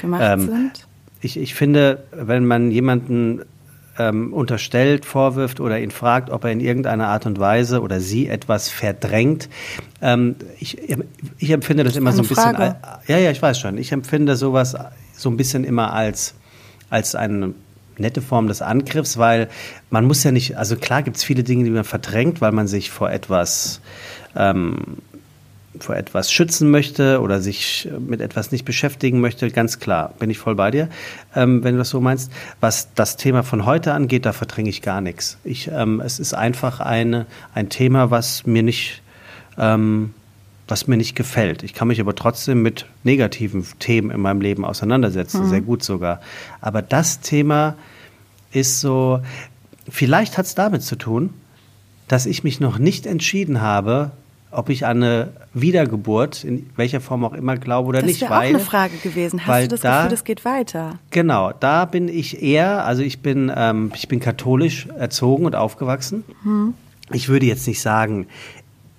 gemacht 0.00 0.22
ähm, 0.24 0.46
sind? 0.46 0.86
Ich, 1.22 1.36
ich 1.38 1.54
finde, 1.54 2.02
wenn 2.12 2.46
man 2.46 2.70
jemanden 2.70 3.42
ähm, 3.98 4.32
unterstellt, 4.32 5.04
vorwirft 5.04 5.60
oder 5.60 5.80
ihn 5.80 5.90
fragt, 5.90 6.30
ob 6.30 6.44
er 6.44 6.52
in 6.52 6.60
irgendeiner 6.60 7.08
Art 7.08 7.26
und 7.26 7.38
Weise 7.38 7.80
oder 7.82 8.00
sie 8.00 8.28
etwas 8.28 8.68
verdrängt. 8.68 9.48
Ähm, 10.00 10.36
ich, 10.58 10.78
ich 11.38 11.50
empfinde 11.50 11.84
das 11.84 11.96
immer 11.96 12.12
so 12.12 12.22
ein 12.22 12.28
bisschen. 12.28 12.54
Frage. 12.54 12.76
Ja, 13.06 13.18
ja, 13.18 13.30
ich 13.30 13.42
weiß 13.42 13.58
schon. 13.58 13.78
Ich 13.78 13.92
empfinde 13.92 14.36
sowas 14.36 14.76
so 15.16 15.30
ein 15.30 15.36
bisschen 15.36 15.64
immer 15.64 15.92
als, 15.92 16.34
als 16.88 17.14
eine 17.14 17.54
nette 17.98 18.22
Form 18.22 18.48
des 18.48 18.62
Angriffs, 18.62 19.18
weil 19.18 19.48
man 19.90 20.06
muss 20.06 20.24
ja 20.24 20.32
nicht, 20.32 20.56
also 20.56 20.76
klar 20.76 21.02
gibt 21.02 21.18
es 21.18 21.24
viele 21.24 21.42
Dinge, 21.42 21.64
die 21.64 21.70
man 21.70 21.84
verdrängt, 21.84 22.40
weil 22.40 22.52
man 22.52 22.66
sich 22.66 22.90
vor 22.90 23.10
etwas 23.10 23.80
ähm, 24.34 24.98
vor 25.84 25.96
etwas 25.96 26.32
schützen 26.32 26.70
möchte 26.70 27.20
oder 27.20 27.40
sich 27.40 27.88
mit 27.98 28.20
etwas 28.20 28.52
nicht 28.52 28.64
beschäftigen 28.64 29.20
möchte, 29.20 29.50
ganz 29.50 29.78
klar, 29.78 30.14
bin 30.18 30.30
ich 30.30 30.38
voll 30.38 30.54
bei 30.54 30.70
dir, 30.70 30.88
ähm, 31.34 31.64
wenn 31.64 31.74
du 31.74 31.78
das 31.78 31.90
so 31.90 32.00
meinst. 32.00 32.32
Was 32.60 32.94
das 32.94 33.16
Thema 33.16 33.42
von 33.42 33.66
heute 33.66 33.92
angeht, 33.92 34.26
da 34.26 34.32
verdränge 34.32 34.70
ich 34.70 34.82
gar 34.82 35.00
nichts. 35.00 35.38
Ich, 35.44 35.70
ähm, 35.72 36.00
es 36.00 36.18
ist 36.18 36.34
einfach 36.34 36.80
eine, 36.80 37.26
ein 37.54 37.68
Thema, 37.68 38.10
was 38.10 38.46
mir 38.46 38.62
nicht, 38.62 39.02
ähm, 39.58 40.14
was 40.68 40.86
mir 40.86 40.96
nicht 40.96 41.16
gefällt. 41.16 41.62
Ich 41.62 41.74
kann 41.74 41.88
mich 41.88 42.00
aber 42.00 42.14
trotzdem 42.14 42.62
mit 42.62 42.86
negativen 43.02 43.66
Themen 43.78 44.10
in 44.10 44.20
meinem 44.20 44.40
Leben 44.40 44.64
auseinandersetzen, 44.64 45.44
mhm. 45.44 45.48
sehr 45.48 45.60
gut 45.60 45.82
sogar. 45.82 46.20
Aber 46.60 46.82
das 46.82 47.20
Thema 47.20 47.76
ist 48.52 48.80
so, 48.80 49.20
vielleicht 49.88 50.38
hat 50.38 50.46
es 50.46 50.54
damit 50.54 50.82
zu 50.82 50.96
tun, 50.96 51.34
dass 52.10 52.26
ich 52.26 52.42
mich 52.42 52.58
noch 52.58 52.78
nicht 52.78 53.06
entschieden 53.06 53.60
habe, 53.60 54.10
ob 54.50 54.68
ich 54.68 54.86
an 54.86 55.02
eine 55.02 55.32
Wiedergeburt, 55.54 56.44
in 56.44 56.68
welcher 56.76 57.00
Form 57.00 57.24
auch 57.24 57.32
immer, 57.32 57.56
glaube 57.56 57.88
oder 57.88 58.00
das 58.00 58.06
nicht. 58.06 58.22
Das 58.22 58.30
wäre 58.30 58.40
auch 58.40 58.44
eine 58.44 58.58
Frage 58.58 58.96
gewesen. 58.96 59.46
Hast 59.46 59.64
du 59.64 59.68
das 59.68 59.80
da, 59.80 59.96
Gefühl, 59.98 60.10
das 60.10 60.24
geht 60.24 60.44
weiter? 60.44 60.98
Genau, 61.10 61.52
da 61.58 61.84
bin 61.84 62.08
ich 62.08 62.42
eher, 62.42 62.84
also 62.84 63.02
ich 63.02 63.20
bin, 63.20 63.52
ähm, 63.54 63.92
ich 63.94 64.08
bin 64.08 64.20
katholisch 64.20 64.86
erzogen 64.98 65.46
und 65.46 65.54
aufgewachsen. 65.54 66.24
Hm. 66.42 66.74
Ich 67.12 67.28
würde 67.28 67.46
jetzt 67.46 67.66
nicht 67.66 67.80
sagen 67.80 68.26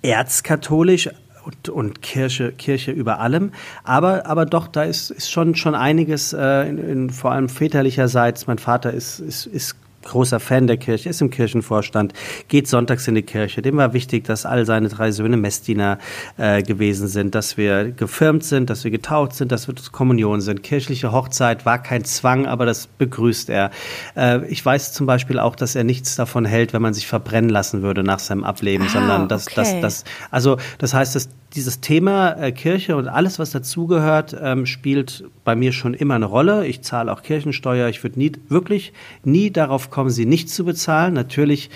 erzkatholisch, 0.02 1.08
und, 1.44 1.68
und 1.68 2.02
Kirche, 2.02 2.52
Kirche 2.52 2.92
über 2.92 3.20
allem. 3.20 3.52
Aber, 3.84 4.26
aber 4.26 4.46
doch, 4.46 4.68
da 4.68 4.84
ist, 4.84 5.10
ist 5.10 5.30
schon, 5.30 5.54
schon 5.54 5.74
einiges, 5.74 6.32
äh, 6.32 6.68
in, 6.68 6.78
in, 6.78 7.10
vor 7.10 7.32
allem 7.32 7.48
väterlicherseits. 7.48 8.46
Mein 8.46 8.58
Vater 8.58 8.92
ist, 8.92 9.18
ist, 9.18 9.46
ist 9.46 9.76
großer 10.02 10.40
Fan 10.40 10.66
der 10.66 10.76
Kirche, 10.76 11.08
ist 11.08 11.20
im 11.20 11.30
Kirchenvorstand, 11.30 12.12
geht 12.48 12.68
sonntags 12.68 13.08
in 13.08 13.14
die 13.14 13.22
Kirche. 13.22 13.62
Dem 13.62 13.76
war 13.76 13.92
wichtig, 13.92 14.24
dass 14.24 14.46
all 14.46 14.66
seine 14.66 14.88
drei 14.88 15.10
Söhne 15.12 15.36
Messdiener 15.36 15.98
äh, 16.36 16.62
gewesen 16.62 17.08
sind, 17.08 17.34
dass 17.34 17.56
wir 17.56 17.92
gefirmt 17.92 18.44
sind, 18.44 18.70
dass 18.70 18.84
wir 18.84 18.90
getaucht 18.90 19.34
sind, 19.34 19.52
dass 19.52 19.68
wir 19.68 19.74
Kommunion 19.92 20.40
sind. 20.40 20.62
Kirchliche 20.62 21.12
Hochzeit 21.12 21.66
war 21.66 21.82
kein 21.82 22.04
Zwang, 22.04 22.46
aber 22.46 22.66
das 22.66 22.86
begrüßt 22.86 23.50
er. 23.50 23.70
Äh, 24.16 24.46
ich 24.46 24.64
weiß 24.64 24.92
zum 24.92 25.06
Beispiel 25.06 25.38
auch, 25.38 25.56
dass 25.56 25.74
er 25.74 25.84
nichts 25.84 26.16
davon 26.16 26.44
hält, 26.44 26.72
wenn 26.72 26.82
man 26.82 26.94
sich 26.94 27.06
verbrennen 27.06 27.50
lassen 27.50 27.82
würde 27.82 28.02
nach 28.02 28.18
seinem 28.18 28.44
Ableben, 28.44 28.86
ah, 28.86 28.90
sondern 28.90 29.28
dass, 29.28 29.46
okay. 29.46 29.80
dass, 29.80 30.04
also 30.30 30.58
das 30.78 30.94
heißt, 30.94 31.14
dass 31.14 31.28
dieses 31.54 31.80
Thema 31.80 32.32
äh, 32.32 32.52
Kirche 32.52 32.96
und 32.96 33.08
alles, 33.08 33.38
was 33.38 33.50
dazugehört, 33.50 34.36
ähm, 34.40 34.64
spielt 34.66 35.24
bei 35.44 35.54
mir 35.54 35.72
schon 35.72 35.94
immer 35.94 36.14
eine 36.14 36.24
Rolle. 36.24 36.66
Ich 36.66 36.82
zahle 36.82 37.12
auch 37.12 37.22
Kirchensteuer. 37.22 37.88
Ich 37.88 38.02
würde 38.02 38.18
nie, 38.18 38.32
wirklich 38.48 38.92
nie 39.22 39.50
darauf 39.50 39.90
kommen, 39.90 40.10
sie 40.10 40.24
nicht 40.24 40.48
zu 40.48 40.64
bezahlen. 40.64 41.12
Natürlich, 41.12 41.70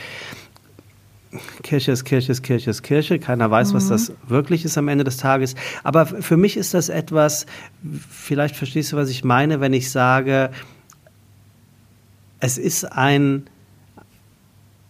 Kirche 1.63 1.93
ist 1.93 2.05
Kirche 2.05 2.33
ist 2.33 2.43
Kirche 2.43 2.71
ist 2.71 2.83
Kirche. 2.83 3.19
Keiner 3.19 3.51
weiß, 3.51 3.73
mhm. 3.73 3.77
was 3.77 3.89
das 3.89 4.13
wirklich 4.27 4.65
ist 4.65 4.79
am 4.79 4.89
Ende 4.89 5.05
des 5.05 5.19
Tages. 5.19 5.55
Aber 5.83 6.07
für 6.07 6.39
mich 6.39 6.57
ist 6.57 6.73
das 6.73 6.89
etwas, 6.89 7.45
vielleicht 8.11 8.57
verstehst 8.57 8.93
du, 8.93 8.97
was 8.97 9.11
ich 9.11 9.25
meine, 9.25 9.61
wenn 9.61 9.75
ich 9.75 9.91
sage, 9.91 10.51
es 12.41 12.57
ist 12.57 12.85
ein, 12.85 13.45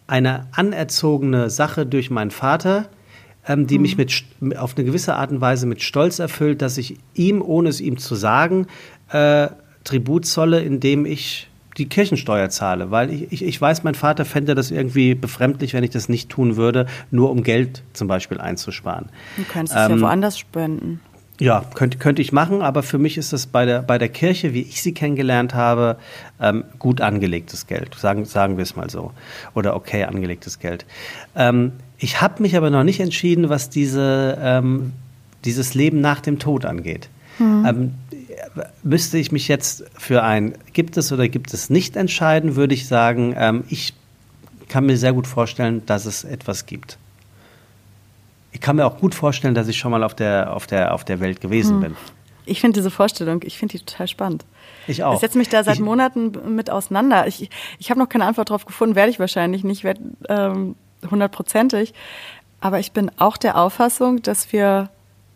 eine 0.07 0.47
anerzogene 0.53 1.51
Sache 1.51 1.87
durch 1.87 2.11
meinen 2.11 2.31
Vater, 2.31 2.89
ähm, 3.47 3.67
die 3.67 3.79
mhm. 3.79 3.83
mich 3.83 3.97
mit, 3.97 4.25
auf 4.59 4.77
eine 4.77 4.85
gewisse 4.85 5.15
Art 5.15 5.31
und 5.31 5.41
Weise 5.41 5.67
mit 5.67 5.83
Stolz 5.83 6.19
erfüllt, 6.19 6.63
dass 6.63 6.79
ich 6.79 6.97
ihm, 7.15 7.43
ohne 7.43 7.69
es 7.69 7.81
ihm 7.81 7.99
zu 7.99 8.15
sagen, 8.15 8.67
äh, 9.11 9.49
Tribut 9.85 10.27
zolle, 10.27 10.61
indem 10.61 11.07
ich 11.07 11.49
die 11.79 11.89
Kirchensteuer 11.89 12.49
zahle, 12.49 12.91
weil 12.91 13.11
ich, 13.11 13.33
ich, 13.33 13.45
ich 13.45 13.61
weiß, 13.61 13.85
mein 13.85 13.95
Vater 13.95 14.25
fände 14.25 14.55
das 14.55 14.71
irgendwie 14.71 15.15
befremdlich, 15.15 15.75
wenn 15.75 15.85
ich 15.85 15.91
das 15.91 16.09
nicht 16.09 16.31
tun 16.31 16.57
würde, 16.57 16.87
nur 17.11 17.31
um 17.31 17.43
Geld 17.43 17.83
zum 17.93 18.09
Beispiel 18.09 18.41
einzusparen. 18.41 19.11
Du 19.37 19.45
könntest 19.45 19.77
ähm, 19.77 19.93
es 19.93 20.01
ja 20.01 20.01
woanders 20.01 20.39
spenden. 20.39 21.01
Ja, 21.39 21.65
könnte, 21.75 21.99
könnte 21.99 22.23
ich 22.23 22.33
machen, 22.33 22.63
aber 22.63 22.83
für 22.83 22.99
mich 22.99 23.19
ist 23.19 23.33
das 23.33 23.47
bei 23.47 23.67
der, 23.67 23.83
bei 23.83 23.99
der 23.99 24.09
Kirche, 24.09 24.55
wie 24.55 24.63
ich 24.63 24.81
sie 24.83 24.93
kennengelernt 24.93 25.55
habe, 25.55 25.97
ähm, 26.41 26.65
gut 26.79 27.03
angelegtes 27.03 27.67
Geld. 27.67 27.95
Sagen, 27.95 28.25
sagen 28.25 28.57
wir 28.57 28.63
es 28.63 28.75
mal 28.75 28.89
so. 28.89 29.13
Oder 29.55 29.77
okay 29.77 30.05
angelegtes 30.05 30.59
Geld. 30.59 30.87
Ähm, 31.35 31.73
ich 31.99 32.21
habe 32.23 32.43
mich 32.43 32.57
aber 32.57 32.71
noch 32.71 32.85
nicht 32.85 33.01
entschieden, 33.01 33.51
was 33.51 33.69
diese, 33.69 34.39
ähm, 34.41 34.93
dieses 35.45 35.75
Leben 35.75 36.01
nach 36.01 36.21
dem 36.21 36.39
Tod 36.39 36.65
angeht. 36.65 37.09
Mhm. 37.39 37.93
müsste 38.83 39.19
ich 39.19 39.31
mich 39.31 39.47
jetzt 39.47 39.85
für 39.99 40.23
ein 40.23 40.55
gibt 40.73 40.97
es 40.97 41.13
oder 41.13 41.29
gibt 41.29 41.53
es 41.53 41.69
nicht 41.69 41.95
entscheiden, 41.95 42.57
würde 42.57 42.73
ich 42.73 42.89
sagen, 42.89 43.35
ähm, 43.37 43.65
ich 43.69 43.93
kann 44.71 44.87
mir 44.87 44.97
sehr 44.97 45.13
gut 45.13 45.27
vorstellen, 45.27 45.83
dass 45.85 46.07
es 46.07 46.25
etwas 46.25 46.65
gibt 46.65 46.97
ich 48.57 48.63
kann 48.63 48.77
mir 48.77 48.87
auch 48.87 48.97
gut 48.97 49.15
vorstellen, 49.15 49.55
dass 49.55 49.69
ich 49.69 49.77
schon 49.77 49.91
mal 49.91 50.03
auf 50.03 50.15
der, 50.15 50.55
auf 50.55 50.67
der, 50.67 50.95
auf 50.95 51.05
der 51.05 51.21
Welt 51.21 51.43
gewesen 51.43 51.75
hm. 51.75 51.81
bin. 51.81 51.97
Ich 52.47 52.63
finde 52.63 52.81
diese 52.81 52.91
Vorstellung, 52.91 53.43
ich 53.45 53.59
finde 53.59 53.77
die 53.77 53.85
total 53.85 54.09
spannend. 54.09 54.47
Ich 54.87 55.05
auch. 55.05 55.13
Ich 55.13 55.21
setze 55.21 55.37
mich 55.37 55.51
da 55.51 55.63
seit 55.63 55.75
ich, 55.75 55.81
Monaten 55.83 56.55
mit 56.55 56.71
auseinander. 56.71 57.27
Ich, 57.27 57.51
ich 57.79 57.91
habe 57.91 58.01
noch 58.01 58.09
keine 58.09 58.25
Antwort 58.25 58.49
darauf 58.49 58.65
gefunden, 58.65 58.95
werde 58.95 59.11
ich 59.11 59.21
wahrscheinlich 59.21 59.63
nicht, 59.63 59.85
werde 59.85 60.01
ähm, 60.31 60.75
hundertprozentig. 61.11 61.93
Aber 62.59 62.79
ich 62.79 62.93
bin 62.93 63.11
auch 63.19 63.37
der 63.37 63.59
Auffassung, 63.59 64.23
dass 64.23 64.55
wir 64.55 64.89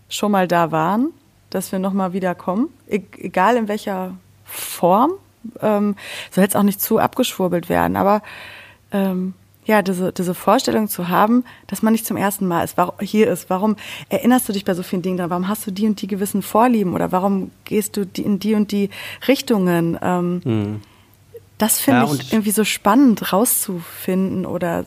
schon 0.09 0.33
mal 0.33 0.48
da 0.48 0.72
waren, 0.72 1.11
dass 1.50 1.72
wir 1.72 1.78
nochmal 1.78 2.14
wiederkommen, 2.14 2.70
e 2.88 3.02
egal 3.18 3.56
in 3.56 3.68
welcher 3.68 4.16
Form. 4.44 5.12
Ähm, 5.61 5.94
soll 6.30 6.44
jetzt 6.44 6.56
auch 6.56 6.62
nicht 6.62 6.80
zu 6.80 6.98
abgeschwurbelt 6.98 7.68
werden, 7.68 7.96
aber 7.96 8.22
ähm, 8.92 9.35
ja, 9.70 9.83
diese, 9.83 10.12
diese 10.12 10.35
Vorstellung 10.35 10.88
zu 10.88 11.09
haben, 11.09 11.44
dass 11.68 11.80
man 11.80 11.92
nicht 11.92 12.04
zum 12.04 12.16
ersten 12.16 12.48
Mal 12.48 12.64
ist, 12.64 12.74
hier 13.00 13.30
ist. 13.30 13.48
Warum 13.50 13.76
erinnerst 14.09 14.48
du 14.48 14.52
dich 14.52 14.64
bei 14.64 14.74
so 14.74 14.83
vielen 14.83 15.02
Dingen 15.02 15.16
daran? 15.16 15.30
Warum 15.30 15.48
hast 15.48 15.64
du 15.64 15.70
die 15.70 15.87
und 15.87 16.02
die 16.02 16.09
gewissen 16.09 16.42
Vorlieben? 16.42 16.92
Oder 16.92 17.12
warum 17.12 17.52
gehst 17.64 17.96
du 17.96 18.04
die, 18.04 18.22
in 18.22 18.40
die 18.40 18.54
und 18.54 18.72
die 18.72 18.90
Richtungen? 19.28 19.96
Ähm, 20.02 20.42
mhm. 20.44 20.83
Das 21.56 21.78
finde 21.78 22.00
ja, 22.00 22.12
ich 22.12 22.33
irgendwie 22.33 22.50
so 22.50 22.64
spannend 22.64 23.33
rauszufinden 23.33 24.44
oder 24.44 24.85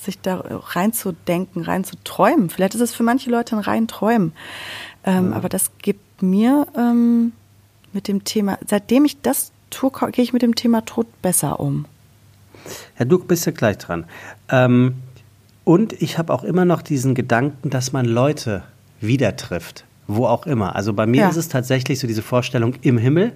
sich 0.00 0.20
da 0.20 0.44
reinzudenken, 0.46 1.62
reinzuträumen. 1.62 2.50
Vielleicht 2.50 2.76
ist 2.76 2.82
es 2.82 2.94
für 2.94 3.02
manche 3.02 3.30
Leute 3.30 3.56
ein 3.56 3.62
rein 3.62 3.88
Träumen. 3.88 4.32
Ähm, 5.02 5.28
mhm. 5.28 5.32
Aber 5.32 5.48
das 5.48 5.72
gibt 5.78 6.22
mir 6.22 6.68
ähm, 6.76 7.32
mit 7.92 8.06
dem 8.06 8.22
Thema, 8.22 8.58
seitdem 8.64 9.04
ich 9.06 9.22
das 9.22 9.50
tue, 9.70 9.90
gehe 10.12 10.22
ich 10.22 10.32
mit 10.32 10.42
dem 10.42 10.54
Thema 10.54 10.84
Tod 10.84 11.08
besser 11.20 11.58
um. 11.58 11.86
Ja, 12.98 13.04
du 13.04 13.18
bist 13.18 13.46
ja 13.46 13.52
gleich 13.52 13.78
dran. 13.78 14.04
Ähm, 14.48 14.94
und 15.64 15.92
ich 16.00 16.18
habe 16.18 16.32
auch 16.32 16.44
immer 16.44 16.64
noch 16.64 16.82
diesen 16.82 17.14
Gedanken, 17.14 17.70
dass 17.70 17.92
man 17.92 18.06
Leute 18.06 18.64
wieder 19.00 19.36
trifft, 19.36 19.84
wo 20.06 20.26
auch 20.26 20.46
immer. 20.46 20.74
Also 20.74 20.92
bei 20.92 21.06
mir 21.06 21.22
ja. 21.22 21.28
ist 21.28 21.36
es 21.36 21.48
tatsächlich 21.48 21.98
so 21.98 22.06
diese 22.06 22.22
Vorstellung 22.22 22.74
im 22.82 22.98
Himmel, 22.98 23.32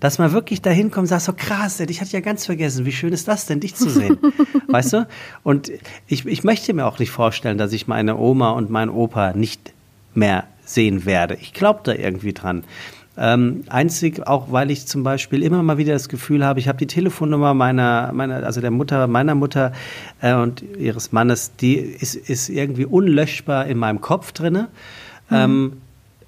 dass 0.00 0.18
man 0.18 0.32
wirklich 0.32 0.60
dahin 0.62 0.90
kommt 0.90 1.04
und 1.04 1.08
sagt, 1.08 1.22
so 1.22 1.32
krass, 1.32 1.80
ich 1.80 2.00
hatte 2.00 2.12
ja 2.12 2.20
ganz 2.20 2.44
vergessen, 2.44 2.84
wie 2.84 2.92
schön 2.92 3.12
ist 3.12 3.28
das 3.28 3.46
denn, 3.46 3.60
dich 3.60 3.74
zu 3.74 3.88
sehen. 3.88 4.18
weißt 4.68 4.92
du? 4.92 5.08
Und 5.42 5.70
ich, 6.06 6.26
ich 6.26 6.44
möchte 6.44 6.72
mir 6.74 6.86
auch 6.86 6.98
nicht 6.98 7.10
vorstellen, 7.10 7.56
dass 7.56 7.72
ich 7.72 7.86
meine 7.86 8.16
Oma 8.16 8.50
und 8.50 8.70
meinen 8.70 8.90
Opa 8.90 9.32
nicht 9.32 9.72
mehr 10.14 10.44
sehen 10.64 11.04
werde. 11.04 11.36
Ich 11.40 11.52
glaube 11.52 11.80
da 11.84 11.92
irgendwie 11.94 12.32
dran. 12.32 12.64
Ähm, 13.18 13.64
einzig 13.68 14.26
auch, 14.26 14.52
weil 14.52 14.70
ich 14.70 14.86
zum 14.86 15.02
Beispiel 15.02 15.42
immer 15.42 15.62
mal 15.62 15.78
wieder 15.78 15.94
das 15.94 16.08
Gefühl 16.08 16.44
habe, 16.44 16.60
ich 16.60 16.68
habe 16.68 16.78
die 16.78 16.86
Telefonnummer 16.86 17.54
meiner, 17.54 18.12
meiner, 18.12 18.44
also 18.44 18.60
der 18.60 18.70
Mutter, 18.70 19.06
meiner 19.06 19.34
Mutter 19.34 19.72
äh, 20.20 20.34
und 20.34 20.62
ihres 20.78 21.12
Mannes, 21.12 21.56
die 21.56 21.76
ist, 21.76 22.14
ist 22.14 22.50
irgendwie 22.50 22.84
unlöschbar 22.84 23.66
in 23.66 23.78
meinem 23.78 24.00
Kopf 24.00 24.32
drinne. 24.32 24.68
Mhm. 25.30 25.36
Ähm, 25.36 25.72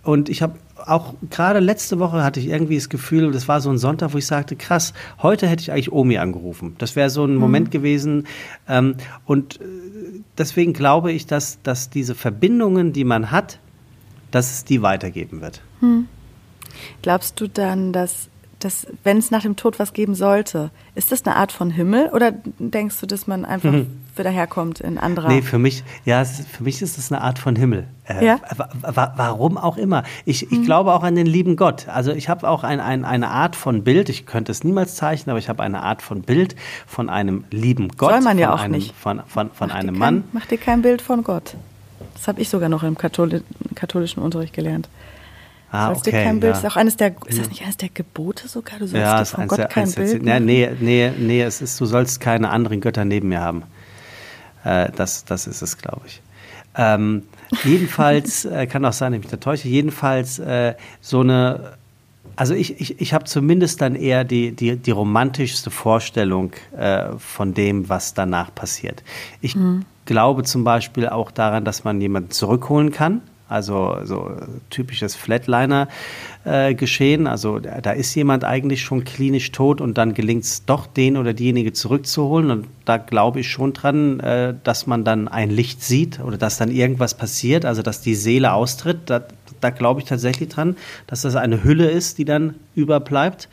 und 0.02 0.28
ich 0.30 0.40
habe 0.40 0.54
auch 0.86 1.14
gerade 1.28 1.58
letzte 1.58 1.98
Woche 1.98 2.24
hatte 2.24 2.40
ich 2.40 2.48
irgendwie 2.48 2.76
das 2.76 2.88
Gefühl, 2.88 3.30
das 3.32 3.48
war 3.48 3.60
so 3.60 3.68
ein 3.68 3.78
Sonntag, 3.78 4.14
wo 4.14 4.18
ich 4.18 4.26
sagte, 4.26 4.56
krass, 4.56 4.94
heute 5.22 5.46
hätte 5.46 5.60
ich 5.60 5.72
eigentlich 5.72 5.92
Omi 5.92 6.18
angerufen. 6.18 6.76
Das 6.78 6.96
wäre 6.96 7.10
so 7.10 7.24
ein 7.24 7.34
mhm. 7.34 7.40
Moment 7.40 7.70
gewesen. 7.70 8.26
Ähm, 8.68 8.94
und 9.26 9.60
äh, 9.60 9.64
deswegen 10.38 10.72
glaube 10.72 11.12
ich, 11.12 11.26
dass, 11.26 11.60
dass 11.62 11.90
diese 11.90 12.14
Verbindungen, 12.14 12.94
die 12.94 13.04
man 13.04 13.30
hat, 13.30 13.58
dass 14.30 14.52
es 14.52 14.64
die 14.64 14.80
weitergeben 14.80 15.40
wird. 15.40 15.60
Mhm. 15.80 16.08
Glaubst 17.02 17.40
du 17.40 17.48
dann, 17.48 17.92
dass, 17.92 18.28
dass 18.58 18.86
wenn 19.04 19.18
es 19.18 19.30
nach 19.30 19.42
dem 19.42 19.56
Tod 19.56 19.78
was 19.78 19.92
geben 19.92 20.14
sollte, 20.14 20.70
ist 20.94 21.12
das 21.12 21.24
eine 21.24 21.36
Art 21.36 21.52
von 21.52 21.70
Himmel 21.70 22.10
oder 22.12 22.32
denkst 22.58 23.00
du, 23.00 23.06
dass 23.06 23.26
man 23.26 23.44
einfach 23.44 23.72
mhm. 23.72 24.00
wieder 24.16 24.30
herkommt 24.30 24.80
in 24.80 24.98
anderer? 24.98 25.28
Nee, 25.28 25.42
für 25.42 25.58
mich, 25.58 25.84
ja, 26.04 26.24
für 26.24 26.64
mich 26.64 26.82
ist 26.82 26.98
es 26.98 27.12
eine 27.12 27.20
Art 27.22 27.38
von 27.38 27.56
Himmel. 27.56 27.86
Äh, 28.04 28.24
ja? 28.24 28.40
Warum 28.82 29.58
auch 29.58 29.76
immer. 29.76 30.02
Ich, 30.24 30.50
ich 30.50 30.58
mhm. 30.58 30.64
glaube 30.64 30.92
auch 30.92 31.02
an 31.02 31.14
den 31.14 31.26
lieben 31.26 31.56
Gott. 31.56 31.88
Also 31.88 32.12
ich 32.12 32.28
habe 32.28 32.48
auch 32.48 32.64
ein, 32.64 32.80
ein, 32.80 33.04
eine 33.04 33.28
Art 33.28 33.54
von 33.54 33.84
Bild, 33.84 34.08
ich 34.08 34.26
könnte 34.26 34.52
es 34.52 34.64
niemals 34.64 34.96
zeichnen, 34.96 35.30
aber 35.30 35.38
ich 35.38 35.48
habe 35.48 35.62
eine 35.62 35.82
Art 35.82 36.02
von 36.02 36.22
Bild 36.22 36.56
von 36.86 37.08
einem 37.10 37.44
lieben 37.50 37.88
Gott. 37.96 38.10
Soll 38.10 38.22
man 38.22 38.38
ja 38.38 38.52
auch 38.52 38.62
einem, 38.62 38.72
nicht. 38.72 38.94
Von, 38.96 39.22
von, 39.26 39.50
von 39.50 39.70
einem 39.70 39.94
kein, 39.94 39.98
Mann. 39.98 40.24
Mach 40.32 40.46
dir 40.46 40.58
kein 40.58 40.82
Bild 40.82 41.02
von 41.02 41.22
Gott. 41.22 41.54
Das 42.14 42.26
habe 42.26 42.40
ich 42.40 42.48
sogar 42.48 42.68
noch 42.68 42.82
im 42.82 42.98
Katholi 42.98 43.42
katholischen 43.76 44.22
Unterricht 44.22 44.52
gelernt. 44.52 44.88
Ah, 45.70 45.88
sollst 45.88 46.08
okay, 46.08 46.16
dir 46.16 46.24
kein 46.24 46.40
Bild, 46.40 46.54
ja. 46.54 46.58
ist 46.60 46.66
auch 46.66 46.76
eines 46.76 46.96
der, 46.96 47.14
ist 47.26 47.38
das 47.38 47.50
nicht 47.50 47.62
eines 47.62 47.76
der 47.76 47.90
Gebote 47.90 48.48
sogar? 48.48 48.78
Du 48.78 48.86
sollst 48.86 48.94
ja, 48.94 49.18
dir 49.18 49.26
von 49.26 49.48
Gott 49.48 49.58
der, 49.58 49.66
kein 49.66 49.90
Bild 49.92 50.26
der, 50.26 50.40
nee, 50.40 50.70
nee, 50.80 51.12
nee, 51.18 51.42
es 51.42 51.60
ist, 51.60 51.78
du 51.78 51.84
sollst 51.84 52.20
keine 52.20 52.48
anderen 52.48 52.80
Götter 52.80 53.04
neben 53.04 53.28
mir 53.28 53.40
haben. 53.40 53.64
Äh, 54.64 54.90
das, 54.96 55.26
das 55.26 55.46
ist 55.46 55.60
es, 55.60 55.76
glaube 55.76 56.02
ich. 56.06 56.22
Ähm, 56.74 57.24
jedenfalls, 57.64 58.44
äh, 58.46 58.66
kann 58.66 58.84
auch 58.86 58.94
sein, 58.94 59.12
dass 59.12 59.18
ich 59.18 59.24
mich 59.24 59.30
da 59.30 59.36
täusche, 59.36 59.68
jedenfalls 59.68 60.38
äh, 60.38 60.74
so 61.02 61.20
eine, 61.20 61.76
also 62.36 62.54
ich, 62.54 62.80
ich, 62.80 62.98
ich 63.00 63.12
habe 63.12 63.24
zumindest 63.24 63.82
dann 63.82 63.94
eher 63.94 64.24
die, 64.24 64.52
die, 64.52 64.76
die 64.76 64.90
romantischste 64.90 65.70
Vorstellung 65.70 66.52
äh, 66.78 67.10
von 67.18 67.52
dem, 67.52 67.90
was 67.90 68.14
danach 68.14 68.54
passiert. 68.54 69.02
Ich 69.42 69.54
mhm. 69.54 69.84
glaube 70.06 70.44
zum 70.44 70.64
Beispiel 70.64 71.10
auch 71.10 71.30
daran, 71.30 71.66
dass 71.66 71.84
man 71.84 72.00
jemanden 72.00 72.30
zurückholen 72.30 72.90
kann 72.90 73.20
Also 73.48 73.96
so 74.04 74.30
typisches 74.68 75.16
Flatliner-Geschehen. 75.16 77.26
Äh, 77.26 77.30
also 77.30 77.58
da 77.58 77.92
ist 77.92 78.14
jemand 78.14 78.44
eigentlich 78.44 78.82
schon 78.82 79.04
klinisch 79.04 79.52
tot 79.52 79.80
und 79.80 79.96
dann 79.96 80.12
gelingt 80.12 80.44
es 80.44 80.66
doch, 80.66 80.86
den 80.86 81.16
oder 81.16 81.32
diejenige 81.32 81.72
zurückzuholen. 81.72 82.50
Und 82.50 82.66
da 82.84 82.98
glaube 82.98 83.40
ich 83.40 83.50
schon 83.50 83.72
dran, 83.72 84.20
äh, 84.20 84.52
dass 84.64 84.86
man 84.86 85.04
dann 85.04 85.28
ein 85.28 85.48
Licht 85.50 85.82
sieht 85.82 86.20
oder 86.20 86.36
dass 86.36 86.58
dann 86.58 86.70
irgendwas 86.70 87.14
passiert, 87.14 87.64
also 87.64 87.80
dass 87.80 88.02
die 88.02 88.14
Seele 88.14 88.52
austritt. 88.52 88.98
Da, 89.06 89.22
da 89.62 89.70
glaube 89.70 90.00
ich 90.00 90.06
tatsächlich 90.06 90.50
dran, 90.50 90.76
dass 91.06 91.22
das 91.22 91.34
eine 91.34 91.64
Hülle 91.64 91.90
ist, 91.90 92.18
die 92.18 92.26
dann 92.26 92.54
überbleibt. 92.74 93.48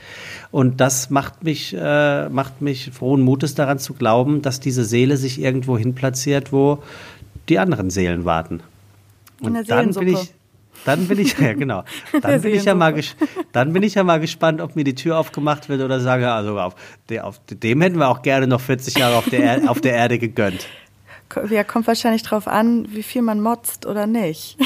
Und 0.51 0.81
das 0.81 1.09
macht 1.09 1.45
mich, 1.45 1.73
äh, 1.73 2.27
macht 2.27 2.61
mich 2.61 2.91
frohen 2.91 3.21
Mutes 3.21 3.55
daran 3.55 3.79
zu 3.79 3.93
glauben, 3.93 4.41
dass 4.41 4.59
diese 4.59 4.83
Seele 4.83 5.15
sich 5.15 5.41
irgendwo 5.41 5.77
hin 5.77 5.95
platziert, 5.95 6.51
wo 6.51 6.83
die 7.47 7.59
anderen 7.59 7.89
Seelen 7.89 8.25
warten. 8.25 8.59
Und 9.45 9.69
dann 9.69 9.93
bin 9.93 10.07
ich, 10.07 10.33
dann 10.85 11.07
bin 11.07 11.19
ich, 11.19 11.37
ja 11.39 11.53
genau, 11.53 11.83
dann 12.21 12.41
bin 12.41 12.53
ich 12.53 12.65
ja 12.65 12.75
mal, 12.75 12.93
dann 13.51 13.73
bin 13.73 13.83
ich 13.83 13.95
ja 13.95 14.03
mal 14.03 14.19
gespannt, 14.19 14.61
ob 14.61 14.75
mir 14.75 14.83
die 14.83 14.95
Tür 14.95 15.17
aufgemacht 15.17 15.69
wird 15.69 15.81
oder 15.81 15.99
sage, 15.99 16.31
also 16.31 16.59
auf, 16.59 16.75
auf 17.21 17.41
dem 17.49 17.81
hätten 17.81 17.97
wir 17.97 18.09
auch 18.09 18.21
gerne 18.21 18.47
noch 18.47 18.61
40 18.61 18.97
Jahre 18.97 19.15
auf 19.15 19.29
der, 19.29 19.69
auf 19.69 19.81
der 19.81 19.93
Erde 19.93 20.19
gegönnt. 20.19 20.67
Ja, 21.49 21.63
kommt 21.63 21.87
wahrscheinlich 21.87 22.23
drauf 22.23 22.47
an, 22.47 22.87
wie 22.91 23.03
viel 23.03 23.21
man 23.21 23.41
motzt 23.41 23.85
oder 23.85 24.05
nicht. 24.05 24.57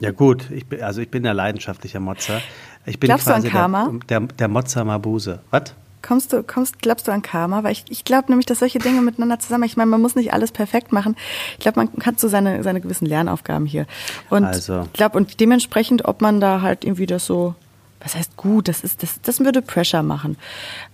ja 0.00 0.10
gut, 0.10 0.50
ich 0.50 0.66
bin, 0.66 0.82
also 0.82 1.00
ich 1.00 1.10
bin 1.10 1.26
ein 1.26 1.34
leidenschaftlicher 1.34 1.98
Motzer. 1.98 2.40
Ich 2.84 3.00
bin 3.00 3.08
Glaubst 3.08 3.26
quasi 3.26 3.48
du 3.48 3.54
an 3.54 3.72
Karma? 3.72 3.92
Der, 4.08 4.20
der, 4.20 4.28
der 4.28 4.48
Motzer 4.48 4.84
Mabuse. 4.84 5.40
Was? 5.50 5.74
Kommst 6.02 6.32
du, 6.32 6.42
kommst, 6.42 6.80
glaubst 6.80 7.06
du 7.06 7.12
an 7.12 7.22
Karma? 7.22 7.62
Weil 7.62 7.72
ich, 7.72 7.84
ich 7.88 8.04
glaube 8.04 8.28
nämlich, 8.28 8.46
dass 8.46 8.58
solche 8.58 8.80
Dinge 8.80 9.00
miteinander 9.02 9.38
zusammen, 9.38 9.64
ich 9.64 9.76
meine, 9.76 9.90
man 9.90 10.00
muss 10.00 10.16
nicht 10.16 10.32
alles 10.32 10.50
perfekt 10.50 10.92
machen. 10.92 11.16
Ich 11.52 11.60
glaube, 11.60 11.78
man 11.80 12.04
hat 12.04 12.18
so 12.18 12.28
seine, 12.28 12.62
seine 12.62 12.80
gewissen 12.80 13.06
Lernaufgaben 13.06 13.66
hier. 13.66 13.86
Und 14.28 14.44
also. 14.44 14.82
ich 14.82 14.92
glaube, 14.92 15.16
und 15.16 15.38
dementsprechend, 15.40 16.04
ob 16.04 16.20
man 16.20 16.40
da 16.40 16.60
halt 16.60 16.84
irgendwie 16.84 17.06
das 17.06 17.24
so, 17.24 17.54
was 18.00 18.16
heißt 18.16 18.36
gut, 18.36 18.68
das 18.68 18.82
ist, 18.82 19.02
das, 19.02 19.20
das 19.22 19.40
würde 19.40 19.62
Pressure 19.62 20.02
machen. 20.02 20.36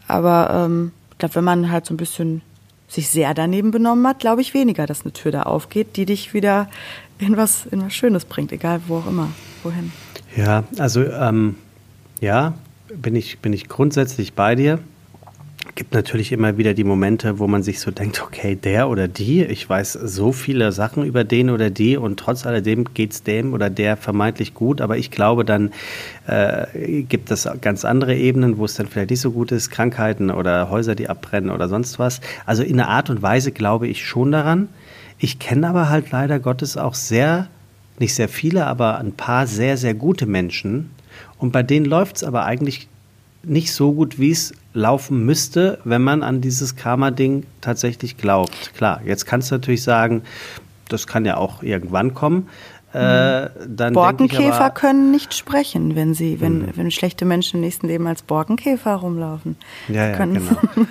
Aber 0.07 0.51
ähm, 0.67 0.93
ich 1.13 1.19
glaube, 1.19 1.37
wenn 1.37 1.45
man 1.45 1.71
halt 1.71 1.87
so 1.87 1.95
ein 1.95 1.97
bisschen 1.97 2.43
sich 2.87 3.09
sehr 3.09 3.35
daneben 3.35 3.71
benommen 3.71 4.07
hat, 4.07 4.19
glaube 4.19 4.41
ich 4.41 4.55
weniger, 4.55 4.87
dass 4.87 5.03
eine 5.03 5.13
Tür 5.13 5.33
da 5.33 5.43
aufgeht, 5.43 5.97
die 5.97 6.07
dich 6.07 6.33
wieder 6.35 6.69
in 7.19 7.37
was, 7.37 7.67
in 7.67 7.83
was 7.83 7.93
Schönes 7.93 8.25
bringt, 8.25 8.53
egal 8.53 8.81
wo 8.87 8.99
auch 8.99 9.07
immer, 9.07 9.29
wohin. 9.63 9.93
Ja, 10.37 10.65
also 10.79 11.03
ähm, 11.03 11.57
ja, 12.21 12.55
bin 12.95 13.15
ich, 13.15 13.39
bin 13.41 13.53
ich 13.53 13.69
grundsätzlich 13.69 14.35
bei 14.35 14.55
dir 14.55 14.79
gibt 15.79 15.95
natürlich 15.95 16.33
immer 16.33 16.59
wieder 16.59 16.75
die 16.75 16.83
Momente, 16.83 17.39
wo 17.39 17.47
man 17.47 17.63
sich 17.63 17.79
so 17.79 17.93
denkt, 17.93 18.21
okay, 18.21 18.57
der 18.57 18.89
oder 18.89 19.07
die, 19.07 19.45
ich 19.45 19.71
weiß 19.71 19.93
so 19.93 20.33
viele 20.33 20.73
Sachen 20.73 21.05
über 21.05 21.23
den 21.23 21.51
oder 21.51 21.71
die 21.71 21.97
und 21.97 22.19
trotz 22.19 22.47
alledem 22.47 22.93
geht 22.95 23.13
es 23.13 23.23
dem 23.23 23.53
oder 23.53 23.71
der 23.71 23.97
vermeintlich 23.97 24.55
gut, 24.55 24.81
aber 24.81 24.99
ich 24.99 25.13
glaube, 25.13 25.45
dann 25.45 25.71
äh, 26.27 27.03
gibt 27.03 27.31
es 27.31 27.49
ganz 27.61 27.85
andere 27.85 28.17
Ebenen, 28.17 28.59
wo 28.59 28.65
es 28.65 28.75
dann 28.75 28.89
vielleicht 28.89 29.11
nicht 29.11 29.21
so 29.21 29.31
gut 29.31 29.53
ist, 29.53 29.71
Krankheiten 29.71 30.33
oder 30.33 30.69
Häuser, 30.69 30.97
die 30.97 31.09
abbrennen 31.09 31.51
oder 31.51 31.69
sonst 31.69 32.01
was. 32.01 32.21
Also 32.45 32.65
in 32.65 32.81
einer 32.81 32.89
Art 32.89 33.09
und 33.09 33.23
Weise 33.23 33.53
glaube 33.53 33.87
ich 33.87 34.05
schon 34.05 34.33
daran. 34.33 34.69
Ich 35.21 35.39
kenne 35.39 35.69
aber 35.69 35.89
halt 35.89 36.11
leider 36.11 36.41
Gottes 36.41 36.77
auch 36.77 36.95
sehr, 36.95 37.47
nicht 38.01 38.17
sehr 38.17 38.29
viele, 38.29 38.67
aber 38.67 38.99
ein 38.99 39.13
paar 39.13 39.47
sehr, 39.47 39.77
sehr 39.77 39.95
gute 39.95 40.27
Menschen. 40.27 40.91
Und 41.39 41.53
bei 41.53 41.63
denen 41.63 41.87
läuft 41.87 42.17
es 42.17 42.25
aber 42.25 42.47
eigentlich 42.47 42.89
nicht 43.43 43.73
so 43.73 43.93
gut, 43.93 44.19
wie 44.19 44.31
es 44.31 44.53
laufen 44.75 45.25
müsste, 45.25 45.79
wenn 45.85 46.03
man 46.03 46.23
an 46.23 46.41
dieses 46.41 46.77
Karma-Ding 46.77 47.45
tatsächlich 47.61 48.17
glaubt. 48.17 48.73
Klar, 48.77 49.01
jetzt 49.05 49.27
kannst 49.27 49.51
du 49.51 49.57
natürlich 49.57 49.83
sagen, 49.83 50.23
das 50.89 51.07
kann 51.07 51.25
ja 51.25 51.37
auch 51.37 51.63
irgendwann 51.63 52.15
kommen. 52.15 52.49
Äh, 52.95 53.51
dann 53.69 53.93
Borkenkäfer 53.93 54.65
aber, 54.65 54.71
können 54.71 55.11
nicht 55.11 55.35
sprechen, 55.35 55.95
wenn 55.95 56.15
sie, 56.15 56.41
wenn, 56.41 56.69
hm. 56.69 56.69
wenn 56.75 56.91
schlechte 56.91 57.27
Menschen 57.27 57.57
im 57.57 57.61
nächsten 57.61 57.87
Leben 57.87 58.07
als 58.07 58.23
Borkenkäfer 58.23 58.95
rumlaufen. 58.95 59.57
Ja, 59.89 60.09
ja 60.09 60.17
genau. 60.17 60.41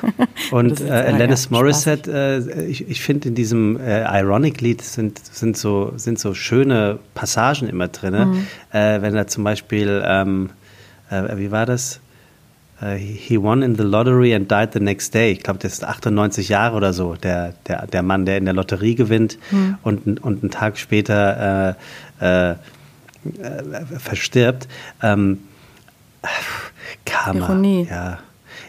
Und 0.52 0.80
äh, 0.80 0.92
Alanis 0.92 1.50
Morissette, 1.50 2.44
äh, 2.48 2.66
ich, 2.66 2.88
ich 2.88 3.02
finde 3.02 3.30
in 3.30 3.36
diesem 3.36 3.80
äh, 3.80 4.04
Ironic-Lied 4.22 4.84
sind, 4.84 5.20
sind, 5.26 5.58
so, 5.58 5.94
sind 5.96 6.20
so 6.20 6.36
schöne 6.36 7.00
Passagen 7.16 7.68
immer 7.68 7.88
drin. 7.88 8.14
Mhm. 8.14 8.48
Äh, 8.72 9.02
wenn 9.02 9.16
er 9.16 9.26
zum 9.26 9.44
Beispiel, 9.44 10.04
ähm, 10.06 10.52
äh, 11.10 11.36
wie 11.38 11.50
war 11.50 11.66
das? 11.66 12.00
Uh, 12.80 12.96
he 12.96 13.38
won 13.38 13.64
in 13.64 13.76
the 13.76 13.84
lottery 13.84 14.36
and 14.36 14.48
died 14.48 14.72
the 14.74 14.80
next 14.80 15.12
day. 15.12 15.32
Ich 15.32 15.42
glaube, 15.42 15.58
das 15.60 15.74
ist 15.74 15.84
98 15.84 16.48
Jahre 16.48 16.76
oder 16.76 16.94
so, 16.94 17.16
der, 17.16 17.54
der, 17.68 17.88
der 17.88 18.04
Mann, 18.04 18.28
der 18.28 18.38
in 18.38 18.46
der 18.46 18.54
Lotterie 18.54 18.94
gewinnt 18.94 19.40
hm. 19.50 19.78
und, 19.82 20.22
und 20.24 20.44
einen 20.44 20.52
Tag 20.52 20.78
später 20.78 21.76
äh, 22.22 22.52
äh, 22.52 22.56
verstirbt. 23.98 24.68
Ähm, 25.02 25.40
Karma. 27.06 27.48
Ironie. 27.48 27.88
Ja. 27.90 28.20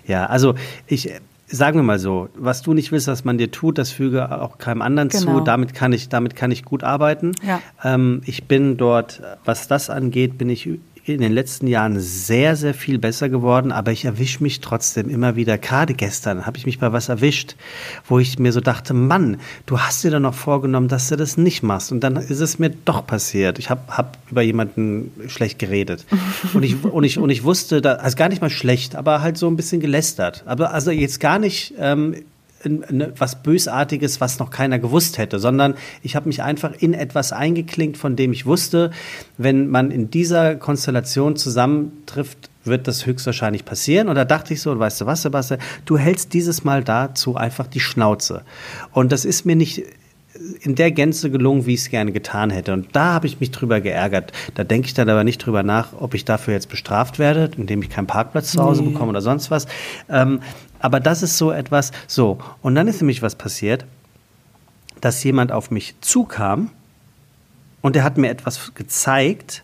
ja, 0.07 0.27
also 0.27 0.55
ich, 0.87 1.11
sagen 1.47 1.79
wir 1.79 1.83
mal 1.83 1.99
so, 1.99 2.29
was 2.35 2.63
du 2.63 2.75
nicht 2.75 2.93
willst, 2.93 3.09
was 3.09 3.25
man 3.25 3.39
dir 3.39 3.51
tut, 3.51 3.79
das 3.79 3.91
füge 3.91 4.41
auch 4.41 4.59
keinem 4.59 4.83
anderen 4.83 5.09
genau. 5.09 5.39
zu. 5.39 5.45
Damit 5.45 5.75
kann 5.75 5.93
ich, 5.93 6.09
damit 6.09 6.37
kann 6.37 6.51
ich 6.51 6.65
gut 6.65 6.85
arbeiten. 6.85 7.33
Ja. 7.47 7.61
Ähm, 7.83 8.23
ich 8.27 8.45
bin 8.45 8.77
dort, 8.77 9.23
was 9.45 9.69
das 9.69 9.91
angeht, 9.91 10.39
bin 10.39 10.51
ich 10.51 10.69
in 11.15 11.21
den 11.21 11.33
letzten 11.33 11.67
Jahren 11.67 11.99
sehr, 12.01 12.57
sehr 12.57 12.75
viel 12.75 12.99
besser 12.99 13.29
geworden, 13.29 13.73
aber 13.73 13.93
ich 13.93 14.05
erwische 14.05 14.43
mich 14.43 14.61
trotzdem 14.61 15.09
immer 15.09 15.37
wieder. 15.37 15.59
Gerade 15.59 15.95
gestern 15.95 16.47
habe 16.47 16.57
ich 16.57 16.67
mich 16.67 16.79
bei 16.79 16.93
was 16.93 17.09
erwischt, 17.09 17.57
wo 18.07 18.19
ich 18.19 18.39
mir 18.39 18.53
so 18.53 18.61
dachte, 18.61 18.95
Mann, 18.95 19.39
du 19.67 19.81
hast 19.81 20.05
dir 20.05 20.11
doch 20.11 20.21
noch 20.21 20.35
vorgenommen, 20.35 20.89
dass 20.89 21.09
du 21.09 21.17
das 21.17 21.37
nicht 21.37 21.63
machst. 21.63 21.93
Und 21.93 22.01
dann 22.01 22.17
ist 22.17 22.41
es 22.41 22.59
mir 22.59 22.71
doch 22.71 23.07
passiert. 23.07 23.59
Ich 23.59 23.71
habe 23.71 23.81
hab 23.89 24.19
über 24.31 24.43
jemanden 24.43 25.11
schlecht 25.29 25.59
geredet. 25.59 26.05
Und 26.55 26.63
ich, 26.63 26.83
und 26.85 27.05
ich, 27.05 27.19
und 27.19 27.31
ich 27.31 27.45
wusste, 27.45 27.81
da, 27.81 27.95
also 27.95 28.17
gar 28.17 28.29
nicht 28.29 28.41
mal 28.41 28.51
schlecht, 28.51 28.97
aber 28.97 29.23
halt 29.23 29.37
so 29.37 29.49
ein 29.49 29.57
bisschen 29.57 29.81
gelästert. 29.81 30.43
Aber 30.47 30.73
also 30.73 30.91
jetzt 30.91 31.21
gar 31.21 31.39
nicht 31.39 31.75
ähm, 31.79 32.15
was 32.65 33.43
Bösartiges, 33.43 34.21
was 34.21 34.39
noch 34.39 34.51
keiner 34.51 34.79
gewusst 34.79 35.19
hätte, 35.19 35.39
sondern 35.39 35.75
ich 36.03 36.17
habe 36.17 36.29
mich 36.29 36.43
einfach 36.43 36.73
in 36.79 36.95
etwas 36.95 37.33
eingeklinkt, 37.33 37.97
von 37.97 38.17
dem 38.17 38.33
ich 38.33 38.47
wusste, 38.47 38.91
wenn 39.37 39.69
man 39.69 39.91
in 39.91 40.11
dieser 40.11 40.57
Konstellation 40.57 41.37
zusammentrifft, 41.37 42.51
wird 42.65 42.89
das 42.89 43.07
höchstwahrscheinlich 43.07 43.65
passieren. 43.65 44.09
Und 44.09 44.17
da 44.17 44.25
dachte 44.25 44.55
ich 44.55 44.61
so, 44.61 44.79
weißt 44.79 45.01
du 45.01 45.07
was, 45.07 45.23
Sebastian, 45.23 45.61
du 45.85 45.97
hältst 45.99 46.35
dieses 46.35 46.65
Mal 46.65 46.85
dazu 46.85 47.37
einfach 47.37 47.67
die 47.67 47.81
Schnauze. 47.81 48.43
Und 48.93 49.13
das 49.13 49.25
ist 49.25 49.47
mir 49.47 49.57
nicht 49.57 49.85
in 50.61 50.75
der 50.75 50.91
Gänze 50.91 51.31
gelungen, 51.31 51.67
wie 51.67 51.75
ich 51.75 51.81
es 51.81 51.91
gerne 51.91 52.13
getan 52.13 52.51
hätte. 52.51 52.73
Und 52.73 52.95
da 52.95 53.15
habe 53.15 53.27
ich 53.27 53.41
mich 53.41 53.51
drüber 53.51 53.81
geärgert. 53.81 54.33
Da 54.55 54.65
denke 54.65 54.87
ich 54.87 54.95
dann 54.95 55.09
aber 55.09 55.25
nicht 55.25 55.39
drüber 55.39 55.63
nach, 55.63 55.93
ob 55.99 56.15
ich 56.15 56.25
dafür 56.25 56.55
jetzt 56.55 56.69
bestraft 56.69 57.19
werde, 57.19 57.51
indem 57.57 57.83
ich 57.83 57.91
keinen 57.91 58.07
Parkplatz 58.07 58.53
zu 58.53 58.63
Hause 58.63 58.83
nee. 58.83 58.91
bekomme 58.91 59.11
oder 59.11 59.21
sonst 59.21 59.51
was. 59.51 59.67
Ähm, 60.09 60.41
aber 60.81 61.01
das 61.01 61.23
ist 61.23 61.39
so 61.39 61.51
etwas, 61.51 61.93
so. 62.07 62.39
Und 62.63 62.75
dann 62.75 62.89
ist 62.89 63.01
nämlich 63.01 63.23
was 63.23 63.35
passiert, 63.35 63.85
dass 65.01 65.23
jemand 65.25 65.53
auf 65.53 65.71
mich 65.71 65.95
zukam 66.01 66.71
und 67.81 67.97
der 67.97 68.05
hat 68.05 68.19
mir 68.19 68.31
etwas 68.31 68.75
gezeigt 68.75 69.63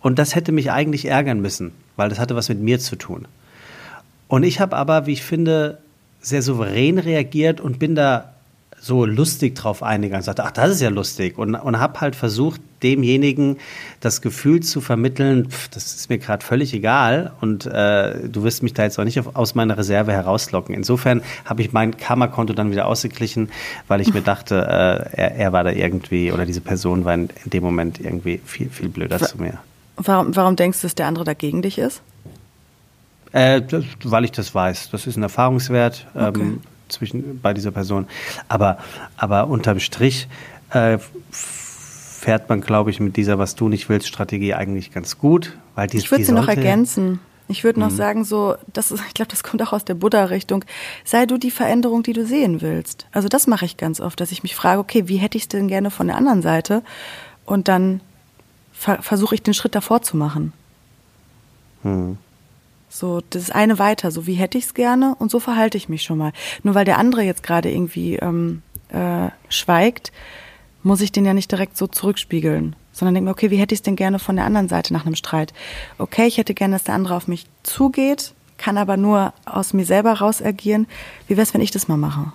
und 0.00 0.18
das 0.18 0.34
hätte 0.34 0.52
mich 0.52 0.70
eigentlich 0.70 1.06
ärgern 1.06 1.40
müssen, 1.40 1.72
weil 1.96 2.08
das 2.08 2.18
hatte 2.18 2.36
was 2.36 2.48
mit 2.48 2.60
mir 2.60 2.78
zu 2.78 2.96
tun. 2.96 3.26
Und 4.28 4.42
ich 4.42 4.60
habe 4.60 4.76
aber, 4.76 5.06
wie 5.06 5.12
ich 5.12 5.22
finde, 5.22 5.78
sehr 6.20 6.42
souverän 6.42 6.98
reagiert 6.98 7.60
und 7.60 7.78
bin 7.78 7.94
da 7.94 8.34
so 8.88 9.04
lustig 9.04 9.54
drauf 9.54 9.82
eingegangen 9.82 10.22
und 10.22 10.24
sagte, 10.24 10.44
ach, 10.44 10.50
das 10.50 10.70
ist 10.70 10.80
ja 10.80 10.88
lustig. 10.88 11.36
Und, 11.38 11.54
und 11.54 11.78
habe 11.78 12.00
halt 12.00 12.16
versucht, 12.16 12.60
demjenigen 12.82 13.58
das 14.00 14.22
Gefühl 14.22 14.60
zu 14.60 14.80
vermitteln, 14.80 15.50
pff, 15.50 15.68
das 15.68 15.94
ist 15.94 16.08
mir 16.08 16.18
gerade 16.18 16.44
völlig 16.44 16.72
egal 16.72 17.32
und 17.40 17.66
äh, 17.66 18.28
du 18.28 18.44
wirst 18.44 18.62
mich 18.62 18.72
da 18.72 18.84
jetzt 18.84 18.98
auch 18.98 19.04
nicht 19.04 19.20
auf, 19.20 19.36
aus 19.36 19.54
meiner 19.54 19.76
Reserve 19.76 20.12
herauslocken. 20.12 20.74
Insofern 20.74 21.22
habe 21.44 21.60
ich 21.60 21.72
mein 21.72 21.96
Karma-Konto 21.96 22.54
dann 22.54 22.70
wieder 22.70 22.86
ausgeglichen, 22.86 23.50
weil 23.88 24.00
ich 24.00 24.14
mir 24.14 24.22
dachte, 24.22 24.56
äh, 24.56 25.16
er, 25.16 25.34
er, 25.34 25.52
war 25.52 25.64
da 25.64 25.70
irgendwie 25.70 26.32
oder 26.32 26.46
diese 26.46 26.60
Person 26.60 27.04
war 27.04 27.14
in, 27.14 27.28
in 27.44 27.50
dem 27.50 27.62
Moment 27.62 28.00
irgendwie 28.00 28.40
viel, 28.44 28.70
viel 28.70 28.88
blöder 28.88 29.18
zu 29.18 29.38
mir. 29.38 29.58
Warum, 29.96 30.34
warum 30.34 30.56
denkst 30.56 30.80
du, 30.80 30.86
dass 30.86 30.94
der 30.94 31.06
andere 31.06 31.24
da 31.24 31.34
gegen 31.34 31.60
dich 31.60 31.78
ist? 31.78 32.00
Äh, 33.32 33.60
das, 33.60 33.84
weil 34.04 34.24
ich 34.24 34.32
das 34.32 34.54
weiß. 34.54 34.90
Das 34.90 35.06
ist 35.06 35.16
ein 35.16 35.22
Erfahrungswert. 35.22 36.06
Ähm, 36.16 36.24
okay. 36.24 36.40
Ähm, 36.40 36.60
zwischen, 36.88 37.40
bei 37.40 37.54
dieser 37.54 37.70
Person. 37.70 38.06
Aber, 38.48 38.78
aber 39.16 39.48
unterm 39.48 39.80
Strich 39.80 40.28
äh, 40.70 40.98
fährt 41.30 42.48
man, 42.48 42.60
glaube 42.60 42.90
ich, 42.90 43.00
mit 43.00 43.16
dieser 43.16 43.38
Was 43.38 43.54
du 43.54 43.68
nicht 43.68 43.88
willst 43.88 44.08
Strategie 44.08 44.54
eigentlich 44.54 44.92
ganz 44.92 45.18
gut. 45.18 45.56
Weil 45.74 45.88
die, 45.88 45.98
ich 45.98 46.10
würde 46.10 46.24
sie 46.24 46.32
noch 46.32 46.48
ergänzen. 46.48 47.20
Ich 47.50 47.64
würde 47.64 47.80
noch 47.80 47.90
mhm. 47.90 47.96
sagen, 47.96 48.24
so, 48.24 48.56
das 48.72 48.90
ist, 48.90 49.02
ich 49.08 49.14
glaube, 49.14 49.30
das 49.30 49.42
kommt 49.42 49.62
auch 49.62 49.72
aus 49.72 49.84
der 49.84 49.94
Buddha-Richtung. 49.94 50.64
Sei 51.04 51.26
du 51.26 51.38
die 51.38 51.50
Veränderung, 51.50 52.02
die 52.02 52.12
du 52.12 52.26
sehen 52.26 52.60
willst. 52.60 53.06
Also 53.12 53.28
das 53.28 53.46
mache 53.46 53.64
ich 53.64 53.76
ganz 53.76 54.00
oft, 54.00 54.20
dass 54.20 54.32
ich 54.32 54.42
mich 54.42 54.54
frage, 54.54 54.80
okay, 54.80 55.08
wie 55.08 55.16
hätte 55.16 55.38
ich 55.38 55.44
es 55.44 55.48
denn 55.48 55.68
gerne 55.68 55.90
von 55.90 56.06
der 56.06 56.16
anderen 56.16 56.42
Seite? 56.42 56.82
Und 57.44 57.68
dann 57.68 58.00
ver 58.72 59.02
versuche 59.02 59.34
ich 59.34 59.42
den 59.42 59.54
Schritt 59.54 59.74
davor 59.74 60.02
zu 60.02 60.16
machen. 60.16 60.52
Mhm. 61.82 62.18
So, 62.88 63.20
das 63.30 63.50
eine 63.50 63.78
weiter, 63.78 64.10
so 64.10 64.26
wie 64.26 64.34
hätte 64.34 64.58
ich 64.58 64.64
es 64.64 64.74
gerne 64.74 65.14
und 65.18 65.30
so 65.30 65.40
verhalte 65.40 65.76
ich 65.76 65.88
mich 65.88 66.02
schon 66.02 66.18
mal. 66.18 66.32
Nur 66.62 66.74
weil 66.74 66.84
der 66.84 66.98
andere 66.98 67.22
jetzt 67.22 67.42
gerade 67.42 67.70
irgendwie 67.70 68.16
ähm, 68.16 68.62
äh, 68.88 69.28
schweigt, 69.48 70.12
muss 70.82 71.00
ich 71.00 71.12
den 71.12 71.24
ja 71.24 71.34
nicht 71.34 71.50
direkt 71.50 71.76
so 71.76 71.86
zurückspiegeln, 71.86 72.76
sondern 72.92 73.14
denke 73.14 73.26
mir, 73.26 73.32
okay, 73.32 73.50
wie 73.50 73.56
hätte 73.56 73.74
ich 73.74 73.80
es 73.80 73.82
denn 73.82 73.96
gerne 73.96 74.18
von 74.18 74.36
der 74.36 74.44
anderen 74.44 74.68
Seite 74.68 74.92
nach 74.92 75.04
einem 75.04 75.16
Streit? 75.16 75.52
Okay, 75.98 76.26
ich 76.26 76.38
hätte 76.38 76.54
gerne, 76.54 76.76
dass 76.76 76.84
der 76.84 76.94
andere 76.94 77.14
auf 77.14 77.28
mich 77.28 77.46
zugeht, 77.62 78.32
kann 78.56 78.78
aber 78.78 78.96
nur 78.96 79.32
aus 79.44 79.72
mir 79.72 79.84
selber 79.84 80.14
raus 80.14 80.42
agieren. 80.42 80.86
Wie 81.26 81.36
wäre 81.36 81.42
es, 81.42 81.54
wenn 81.54 81.60
ich 81.60 81.70
das 81.70 81.88
mal 81.88 81.96
mache? 81.96 82.32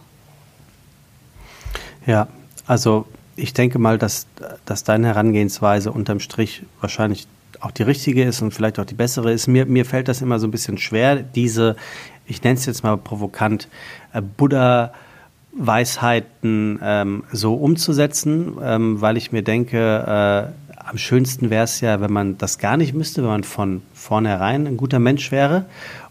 Ja, 2.05 2.27
also 2.67 3.05
ich 3.35 3.53
denke 3.53 3.79
mal, 3.79 3.97
dass, 3.97 4.27
dass 4.65 4.83
deine 4.83 5.07
Herangehensweise 5.07 5.91
unterm 5.91 6.19
Strich 6.19 6.63
wahrscheinlich 6.79 7.27
auch 7.63 7.71
die 7.71 7.83
richtige 7.83 8.23
ist 8.23 8.41
und 8.41 8.53
vielleicht 8.53 8.79
auch 8.79 8.85
die 8.85 8.93
bessere 8.93 9.31
ist. 9.31 9.47
Mir, 9.47 9.65
mir 9.65 9.85
fällt 9.85 10.09
das 10.09 10.21
immer 10.21 10.37
so 10.39 10.47
ein 10.47 10.51
bisschen 10.51 10.77
schwer, 10.77 11.15
diese, 11.15 11.77
ich 12.25 12.43
nenne 12.43 12.55
es 12.55 12.65
jetzt 12.65 12.83
mal 12.83 12.97
provokant, 12.97 13.69
äh, 14.11 14.21
Buddha-Weisheiten 14.21 16.81
ähm, 16.83 17.23
so 17.31 17.55
umzusetzen, 17.55 18.57
ähm, 18.61 18.99
weil 18.99 19.15
ich 19.15 19.31
mir 19.31 19.43
denke, 19.43 19.77
äh, 19.77 20.47
am 20.85 20.97
schönsten 20.97 21.49
wäre 21.49 21.63
es 21.63 21.79
ja, 21.79 22.01
wenn 22.01 22.11
man 22.11 22.37
das 22.37 22.57
gar 22.57 22.75
nicht 22.75 22.93
müsste, 22.93 23.21
wenn 23.21 23.29
man 23.29 23.45
von 23.45 23.81
vornherein 23.93 24.67
ein 24.67 24.75
guter 24.75 24.99
Mensch 24.99 25.31
wäre, 25.31 25.63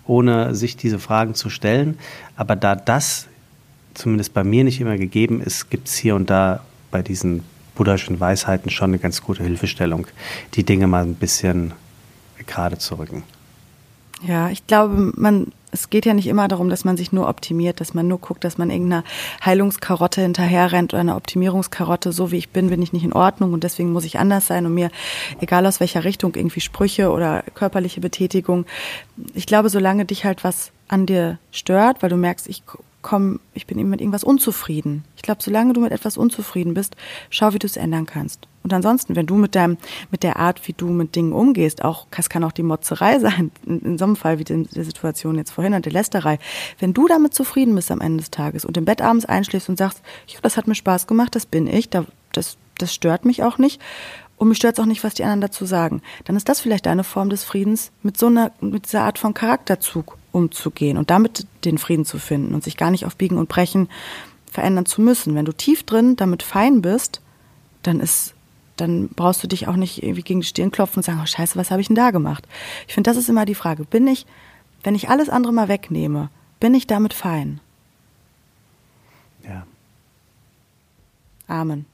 ohne 0.07 0.55
sich 0.55 0.78
diese 0.78 0.98
Fragen 0.98 1.34
zu 1.34 1.50
stellen. 1.50 1.98
Aber 2.34 2.57
da 2.57 2.74
das 2.74 3.26
zumindest 3.92 4.32
bei 4.32 4.42
mir 4.42 4.64
nicht 4.64 4.80
immer 4.80 4.96
gegeben 4.96 5.42
ist, 5.42 5.68
gibt 5.68 5.88
es 5.88 5.96
hier 5.96 6.16
und 6.16 6.30
da 6.30 6.62
bei 6.90 7.03
diesen 7.03 7.42
buddhischen 7.75 8.20
Weisheiten 8.20 8.70
schon 8.70 8.91
eine 8.91 8.99
ganz 8.99 9.23
gute 9.23 9.43
Hilfestellung, 9.43 10.07
die 10.55 10.64
Dinge 10.64 10.87
mal 10.87 11.05
ein 11.05 11.14
bisschen 11.14 11.73
gerade 12.47 12.79
zu 12.79 12.97
rücken. 12.97 13.25
Ja, 14.25 14.51
ich 14.51 14.66
glaube, 14.68 15.12
man, 15.16 15.53
es 15.73 15.91
geht 15.91 16.07
ja 16.07 16.14
nicht 16.14 16.29
immer 16.29 16.47
darum, 16.47 16.68
dass 16.68 16.85
man 16.85 16.97
sich 16.97 17.12
nur 17.12 17.29
optimiert, 17.29 17.81
dass 17.81 17.93
man 17.93 18.07
nur 18.07 18.18
guckt, 18.18 18.45
dass 18.45 18.57
man 18.57 18.70
irgendeiner 18.70 19.03
Heilungskarotte 19.45 20.20
hinterherrennt 20.20 20.95
oder 20.95 21.01
einer 21.01 21.16
Optimierungskarotte, 21.16 22.12
so 22.12 22.31
wie 22.31 22.37
ich 22.37 22.51
bin, 22.51 22.70
bin 22.70 22.81
ich 22.83 22.93
nicht 22.93 23.05
in 23.05 23.12
Ordnung 23.12 23.53
und 23.53 23.64
deswegen 23.64 23.91
muss 23.91 24.05
ich 24.05 24.20
anders 24.20 24.47
sein 24.47 24.64
und 24.64 24.75
mir, 24.75 24.91
egal 25.41 25.66
aus 25.66 25.81
welcher 25.81 26.05
Richtung, 26.05 26.37
irgendwie 26.37 26.61
Sprüche 26.61 27.11
oder 27.11 27.43
körperliche 27.55 28.01
Betätigung. 28.01 28.64
Ich 29.35 29.47
glaube, 29.47 29.70
solange 29.70 30.05
dich 30.05 30.25
halt 30.25 30.45
was 30.45 30.70
an 30.87 31.07
dir 31.07 31.39
stört, 31.51 32.03
weil 32.03 32.11
du 32.11 32.16
merkst, 32.16 32.47
ich 32.49 32.62
komm, 33.03 33.40
ich 33.53 33.66
bin 33.66 33.78
eben 33.78 33.90
mit 33.90 34.00
irgendwas 34.00 34.24
unzufrieden. 34.24 35.05
Ich 35.16 35.22
glaube, 35.22 35.42
solange 35.42 35.72
du 35.72 35.80
mit 35.80 35.92
etwas 35.92 36.16
unzufrieden 36.16 36.74
bist, 36.74 36.96
schau, 37.30 37.53
wie 37.53 37.59
du 37.59 37.66
es 37.66 37.76
ändern 37.76 38.07
kannst. 38.07 38.46
Und 38.62 38.72
ansonsten, 38.72 39.16
wenn 39.16 39.26
du 39.26 39.34
mit 39.34 39.55
deinem, 39.55 39.76
mit 40.11 40.22
der 40.22 40.36
Art, 40.36 40.66
wie 40.68 40.72
du 40.72 40.86
mit 40.86 41.16
Dingen 41.16 41.32
umgehst, 41.32 41.84
auch, 41.84 42.07
das 42.11 42.28
kann 42.28 42.44
auch 42.44 42.53
die 42.53 42.62
Motzerei 42.62 43.18
sein, 43.20 43.50
in, 43.66 43.80
in 43.80 43.98
so 43.98 44.05
einem 44.05 44.16
Fall 44.16 44.38
wie 44.38 44.44
in 44.53 44.68
der 44.68 44.84
Situation 44.84 45.36
jetzt 45.36 45.50
vorhin 45.50 45.74
und 45.74 45.84
der 45.84 45.92
Lästerei. 45.92 46.38
Wenn 46.78 46.94
du 46.94 47.09
damit 47.09 47.34
zufrieden 47.34 47.74
bist 47.74 47.90
am 47.90 48.00
Ende 48.00 48.18
des 48.18 48.30
Tages 48.30 48.64
und 48.64 48.76
im 48.76 48.84
Bett 48.84 49.03
abends 49.03 49.26
einschläfst 49.26 49.68
und 49.68 49.78
sagst, 49.78 50.00
ja, 50.28 50.38
das 50.42 50.57
hat 50.57 50.68
mir 50.68 50.74
Spaß 50.74 51.07
gemacht, 51.07 51.34
das 51.34 51.46
bin 51.46 51.66
ich, 51.66 51.90
das, 51.90 52.07
das 52.78 52.94
stört 52.94 53.24
mich 53.24 53.42
auch 53.42 53.59
nicht. 53.59 53.80
Und 54.43 54.49
mich 54.49 54.59
stört 54.59 54.76
es 54.76 54.82
auch 54.82 54.88
nicht, 54.88 55.05
was 55.05 55.14
die 55.14 55.22
anderen 55.22 55.40
dazu 55.40 55.64
sagen. 55.64 56.03
Dann 56.24 56.34
ist 56.34 56.49
das 56.49 56.59
vielleicht 56.59 56.86
deine 56.86 57.05
Form 57.05 57.30
des 57.30 57.45
Friedens 57.45 57.93
mit 58.03 58.18
so 58.18 58.26
einer, 58.26 58.51
mit 58.61 58.86
dieser 58.86 59.03
Art 59.03 59.20
von 59.20 59.34
Charakterzug 59.34 60.18
umzugehen 60.32 60.97
und 60.97 61.11
damit 61.11 61.47
den 61.64 61.78
Frieden 61.78 62.05
zu 62.05 62.18
finden 62.18 62.53
und 62.53 62.64
sich 62.64 62.76
gar 62.76 62.90
nicht 62.90 63.07
auf 63.07 63.14
Biegen 63.14 63.38
und 63.38 63.49
Brechen 63.49 63.88
verändern 64.51 64.84
zu 64.84 65.01
müssen. 65.01 65.36
Wenn 65.36 65.45
du 65.45 65.53
tief 65.53 65.84
drin 65.84 66.16
damit 66.16 66.43
fein 66.43 66.82
bist, 66.82 67.20
dann 67.84 68.01
ist 68.01 68.34
dann 68.74 69.11
brauchst 69.11 69.45
du 69.45 69.47
dich 69.47 69.68
auch 69.68 69.76
nicht 69.76 70.03
irgendwie 70.03 70.24
gegen 70.24 70.40
die 70.40 70.47
Stirn 70.47 70.72
klopfen 70.72 70.99
und 70.99 71.05
sagen, 71.05 71.20
oh 71.22 71.26
scheiße, 71.26 71.55
was 71.55 71.70
habe 71.70 71.80
ich 71.80 71.86
denn 71.86 71.95
da 71.95 72.11
gemacht? 72.11 72.45
Ich 72.88 72.95
finde, 72.95 73.09
das 73.09 73.18
ist 73.18 73.28
immer 73.28 73.45
die 73.45 73.55
Frage. 73.55 73.84
Bin 73.84 74.09
ich, 74.09 74.26
wenn 74.82 74.97
ich 74.97 75.09
alles 75.09 75.28
andere 75.28 75.53
mal 75.53 75.68
wegnehme, 75.68 76.30
bin 76.59 76.74
ich 76.74 76.88
damit 76.88 77.14
fein? 77.14 77.61
Ja. 79.45 79.68
Amen. 81.47 81.91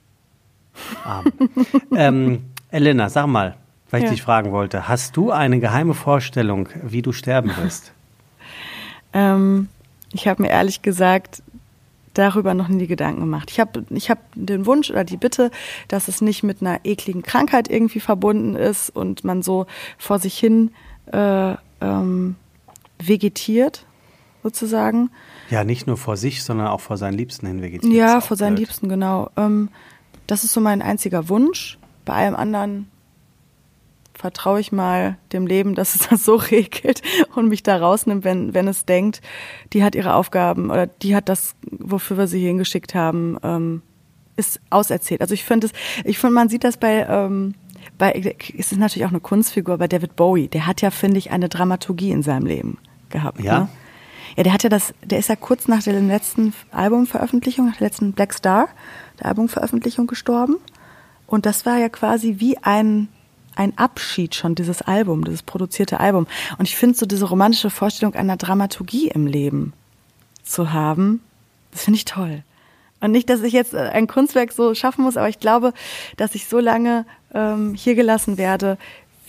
Ähm, 1.95 2.43
Elena, 2.69 3.09
sag 3.09 3.27
mal, 3.27 3.55
weil 3.89 4.01
ich 4.01 4.05
ja. 4.05 4.11
dich 4.11 4.21
fragen 4.21 4.51
wollte, 4.51 4.87
hast 4.87 5.17
du 5.17 5.31
eine 5.31 5.59
geheime 5.59 5.93
Vorstellung, 5.93 6.69
wie 6.83 7.01
du 7.01 7.11
sterben 7.11 7.51
wirst? 7.57 7.93
Ähm, 9.13 9.69
ich 10.13 10.27
habe 10.27 10.43
mir 10.43 10.49
ehrlich 10.49 10.81
gesagt 10.81 11.41
darüber 12.13 12.53
noch 12.53 12.67
nie 12.67 12.87
Gedanken 12.87 13.21
gemacht. 13.21 13.49
Ich 13.51 13.59
habe 13.59 13.85
ich 13.89 14.09
hab 14.09 14.19
den 14.35 14.65
Wunsch 14.65 14.89
oder 14.89 15.03
die 15.03 15.17
Bitte, 15.17 15.51
dass 15.87 16.07
es 16.07 16.21
nicht 16.21 16.43
mit 16.43 16.61
einer 16.61 16.79
ekligen 16.83 17.23
Krankheit 17.23 17.69
irgendwie 17.69 17.99
verbunden 17.99 18.55
ist 18.55 18.89
und 18.89 19.23
man 19.23 19.41
so 19.41 19.67
vor 19.97 20.19
sich 20.19 20.37
hin 20.37 20.71
äh, 21.11 21.53
ähm, 21.81 22.35
vegetiert, 23.01 23.85
sozusagen. 24.43 25.09
Ja, 25.49 25.63
nicht 25.63 25.87
nur 25.87 25.97
vor 25.97 26.17
sich, 26.17 26.43
sondern 26.43 26.67
auch 26.67 26.81
vor 26.81 26.97
seinen 26.97 27.17
Liebsten 27.17 27.47
hin 27.47 27.61
vegetiert. 27.61 27.93
Ja, 27.93 28.21
vor 28.21 28.37
seinen 28.37 28.55
blöd. 28.55 28.67
Liebsten, 28.67 28.89
genau. 28.89 29.29
Ähm, 29.37 29.69
das 30.29 30.43
ist 30.43 30.53
so 30.53 30.61
mein 30.61 30.81
einziger 30.81 31.29
Wunsch. 31.29 31.77
Bei 32.05 32.13
allem 32.13 32.35
anderen 32.35 32.89
vertraue 34.13 34.59
ich 34.59 34.71
mal 34.71 35.17
dem 35.31 35.47
Leben, 35.47 35.75
dass 35.75 35.95
es 35.95 36.07
das 36.09 36.25
so 36.25 36.35
regelt 36.35 37.01
und 37.35 37.47
mich 37.47 37.63
da 37.63 37.77
rausnimmt, 37.77 38.23
wenn, 38.23 38.53
wenn 38.53 38.67
es 38.67 38.85
denkt, 38.85 39.21
die 39.73 39.83
hat 39.83 39.95
ihre 39.95 40.13
Aufgaben 40.13 40.69
oder 40.69 40.87
die 40.87 41.15
hat 41.15 41.29
das, 41.29 41.55
wofür 41.71 42.17
wir 42.17 42.27
sie 42.27 42.45
hingeschickt 42.45 42.93
haben, 42.95 43.37
ähm, 43.43 43.81
ist 44.35 44.61
auserzählt. 44.69 45.21
Also 45.21 45.33
ich 45.33 45.43
finde 45.43 45.67
es, 45.67 45.73
ich 46.05 46.19
finde, 46.19 46.35
man 46.35 46.49
sieht 46.49 46.63
das 46.63 46.77
bei, 46.77 47.05
ähm, 47.09 47.55
bei, 47.97 48.35
es 48.57 48.71
ist 48.71 48.77
natürlich 48.77 49.05
auch 49.05 49.11
eine 49.11 49.19
Kunstfigur, 49.19 49.77
bei 49.77 49.87
David 49.87 50.15
Bowie, 50.15 50.47
der 50.47 50.67
hat 50.67 50.81
ja, 50.81 50.91
finde 50.91 51.17
ich, 51.17 51.31
eine 51.31 51.49
Dramaturgie 51.49 52.11
in 52.11 52.23
seinem 52.23 52.45
Leben 52.45 52.77
gehabt. 53.09 53.41
Ja. 53.41 53.61
Ne? 53.61 53.69
Ja, 54.37 54.43
der 54.43 54.53
hat 54.53 54.63
ja 54.63 54.69
das, 54.69 54.93
der 55.03 55.19
ist 55.19 55.29
ja 55.29 55.35
kurz 55.35 55.67
nach 55.67 55.83
der 55.83 55.99
letzten 55.99 56.53
Albumveröffentlichung, 56.71 57.65
nach 57.65 57.77
der 57.77 57.87
letzten 57.87 58.13
Black 58.13 58.33
Star, 58.33 58.69
der 59.19 59.27
Albumveröffentlichung 59.27 60.07
gestorben. 60.07 60.55
Und 61.27 61.45
das 61.45 61.65
war 61.65 61.77
ja 61.77 61.89
quasi 61.89 62.35
wie 62.39 62.57
ein 62.57 63.09
ein 63.55 63.77
Abschied 63.77 64.35
schon, 64.35 64.55
dieses 64.55 64.81
Album, 64.81 65.25
dieses 65.25 65.43
produzierte 65.43 65.99
Album. 65.99 66.27
Und 66.57 66.69
ich 66.69 66.77
finde 66.77 66.97
so 66.97 67.05
diese 67.05 67.25
romantische 67.25 67.69
Vorstellung 67.69 68.15
einer 68.15 68.37
Dramaturgie 68.37 69.09
im 69.09 69.27
Leben 69.27 69.73
zu 70.43 70.71
haben, 70.71 71.21
das 71.71 71.83
finde 71.83 71.97
ich 71.97 72.05
toll. 72.05 72.43
Und 73.01 73.11
nicht, 73.11 73.29
dass 73.29 73.41
ich 73.43 73.51
jetzt 73.51 73.75
ein 73.75 74.07
Kunstwerk 74.07 74.53
so 74.53 74.73
schaffen 74.75 75.03
muss, 75.03 75.17
aber 75.17 75.27
ich 75.27 75.39
glaube, 75.39 75.73
dass 76.15 76.35
ich 76.35 76.47
so 76.47 76.59
lange 76.59 77.05
ähm, 77.33 77.73
hier 77.73 77.95
gelassen 77.95 78.37
werde, 78.37 78.77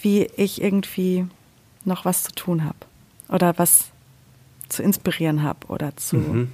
wie 0.01 0.30
ich 0.36 0.62
irgendwie 0.62 1.26
noch 1.84 2.05
was 2.05 2.22
zu 2.22 2.32
tun 2.32 2.64
habe 2.64 2.78
oder 3.28 3.59
was 3.59 3.86
zu 4.68 4.82
inspirieren 4.82 5.43
habe 5.43 5.66
oder 5.68 5.97
zu 5.97 6.16
mhm. 6.16 6.53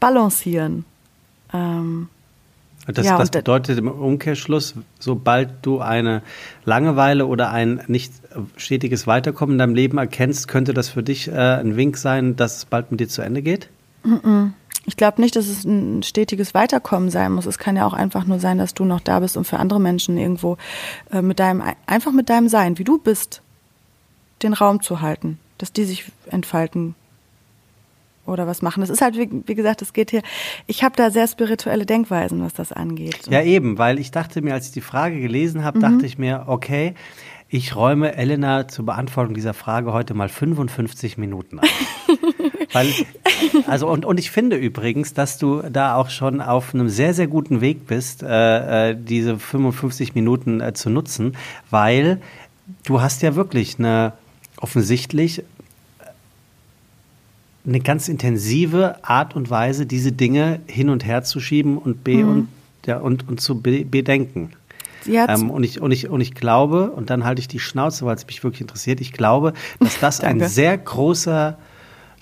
balancieren. 0.00 0.84
Ähm, 1.52 2.08
das, 2.86 3.06
ja, 3.06 3.18
das 3.18 3.30
bedeutet 3.30 3.78
im 3.78 3.88
Umkehrschluss, 3.88 4.74
sobald 4.98 5.50
du 5.62 5.80
eine 5.80 6.22
Langeweile 6.64 7.26
oder 7.26 7.50
ein 7.50 7.82
nicht 7.88 8.12
stetiges 8.56 9.06
Weiterkommen 9.06 9.54
in 9.54 9.58
deinem 9.58 9.74
Leben 9.74 9.98
erkennst, 9.98 10.48
könnte 10.48 10.72
das 10.72 10.88
für 10.88 11.02
dich 11.02 11.28
äh, 11.28 11.32
ein 11.32 11.76
Wink 11.76 11.96
sein, 11.96 12.36
dass 12.36 12.58
es 12.58 12.64
bald 12.64 12.90
mit 12.90 13.00
dir 13.00 13.08
zu 13.08 13.22
Ende 13.22 13.42
geht? 13.42 13.68
Ich 14.84 14.96
glaube 14.96 15.20
nicht, 15.20 15.34
dass 15.34 15.48
es 15.48 15.64
ein 15.64 16.04
stetiges 16.04 16.54
Weiterkommen 16.54 17.10
sein 17.10 17.32
muss. 17.32 17.46
Es 17.46 17.58
kann 17.58 17.76
ja 17.76 17.86
auch 17.86 17.92
einfach 17.92 18.24
nur 18.24 18.38
sein, 18.38 18.58
dass 18.58 18.72
du 18.72 18.84
noch 18.84 19.00
da 19.00 19.18
bist, 19.18 19.36
um 19.36 19.44
für 19.44 19.58
andere 19.58 19.80
Menschen 19.80 20.16
irgendwo 20.16 20.56
äh, 21.10 21.22
mit 21.22 21.40
deinem, 21.40 21.62
einfach 21.86 22.12
mit 22.12 22.30
deinem 22.30 22.48
Sein, 22.48 22.78
wie 22.78 22.84
du 22.84 22.98
bist, 22.98 23.42
den 24.42 24.52
Raum 24.52 24.80
zu 24.80 25.00
halten, 25.00 25.38
dass 25.58 25.72
die 25.72 25.84
sich 25.84 26.04
entfalten 26.30 26.94
oder 28.26 28.46
was 28.46 28.62
machen. 28.62 28.80
Das 28.80 28.90
ist 28.90 29.00
halt, 29.00 29.16
wie, 29.16 29.28
wie 29.46 29.54
gesagt, 29.54 29.82
es 29.82 29.92
geht 29.92 30.10
hier, 30.10 30.22
ich 30.66 30.82
habe 30.84 30.96
da 30.96 31.10
sehr 31.10 31.26
spirituelle 31.26 31.86
Denkweisen, 31.86 32.42
was 32.42 32.54
das 32.54 32.72
angeht. 32.72 33.26
Ja, 33.28 33.42
eben, 33.42 33.78
weil 33.78 33.98
ich 33.98 34.10
dachte 34.10 34.42
mir, 34.42 34.54
als 34.54 34.66
ich 34.66 34.72
die 34.72 34.80
Frage 34.80 35.20
gelesen 35.20 35.64
habe, 35.64 35.78
mhm. 35.78 35.82
dachte 35.82 36.06
ich 36.06 36.18
mir, 36.18 36.44
okay, 36.46 36.94
ich 37.48 37.76
räume 37.76 38.16
Elena 38.16 38.66
zur 38.66 38.86
Beantwortung 38.86 39.34
dieser 39.34 39.54
Frage 39.54 39.92
heute 39.92 40.14
mal 40.14 40.28
55 40.28 41.16
Minuten 41.16 41.60
ein. 41.60 41.68
Weil, 42.72 42.88
also 43.66 43.88
und, 43.88 44.04
und 44.04 44.18
ich 44.18 44.30
finde 44.30 44.56
übrigens, 44.56 45.14
dass 45.14 45.38
du 45.38 45.62
da 45.62 45.94
auch 45.94 46.10
schon 46.10 46.40
auf 46.40 46.74
einem 46.74 46.88
sehr, 46.88 47.14
sehr 47.14 47.28
guten 47.28 47.60
Weg 47.60 47.86
bist, 47.86 48.22
äh, 48.22 48.90
äh 48.90 48.96
diese 48.98 49.38
55 49.38 50.14
Minuten 50.14 50.60
äh, 50.60 50.74
zu 50.74 50.90
nutzen, 50.90 51.36
weil 51.70 52.20
du 52.84 53.00
hast 53.00 53.22
ja 53.22 53.36
wirklich 53.36 53.78
eine 53.78 54.12
offensichtlich 54.58 55.44
eine 57.66 57.80
ganz 57.80 58.08
intensive 58.08 59.04
Art 59.04 59.34
und 59.34 59.50
Weise, 59.50 59.86
diese 59.86 60.12
Dinge 60.12 60.60
hin 60.66 60.88
und 60.88 61.04
her 61.04 61.24
zu 61.24 61.40
schieben 61.40 61.78
und 61.78 62.04
be 62.04 62.18
mhm. 62.18 62.28
und, 62.28 62.48
ja, 62.86 62.98
und, 62.98 63.28
und 63.28 63.40
zu 63.40 63.60
be 63.60 63.84
bedenken. 63.84 64.52
Ähm, 65.06 65.50
und, 65.50 65.64
ich, 65.64 65.80
und, 65.80 65.92
ich, 65.92 66.08
und 66.08 66.20
ich 66.20 66.34
glaube, 66.34 66.90
und 66.90 67.10
dann 67.10 67.24
halte 67.24 67.40
ich 67.40 67.48
die 67.48 67.60
Schnauze, 67.60 68.06
weil 68.06 68.16
es 68.16 68.26
mich 68.26 68.42
wirklich 68.42 68.60
interessiert, 68.60 69.00
ich 69.00 69.12
glaube, 69.12 69.52
dass 69.78 69.98
das 70.00 70.20
ein 70.20 70.40
sehr 70.48 70.76
großer, 70.76 71.58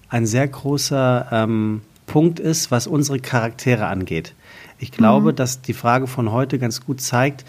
ein 0.08 0.26
sehr 0.26 0.48
großer 0.48 1.28
ähm, 1.30 1.82
Punkt 2.06 2.40
ist, 2.40 2.70
was 2.70 2.86
unsere 2.86 3.18
Charaktere 3.18 3.86
angeht. 3.86 4.34
Ich 4.78 4.92
glaube, 4.92 5.32
mhm. 5.32 5.36
dass 5.36 5.62
die 5.62 5.72
Frage 5.72 6.06
von 6.06 6.30
heute 6.30 6.58
ganz 6.58 6.84
gut 6.84 7.00
zeigt, 7.00 7.44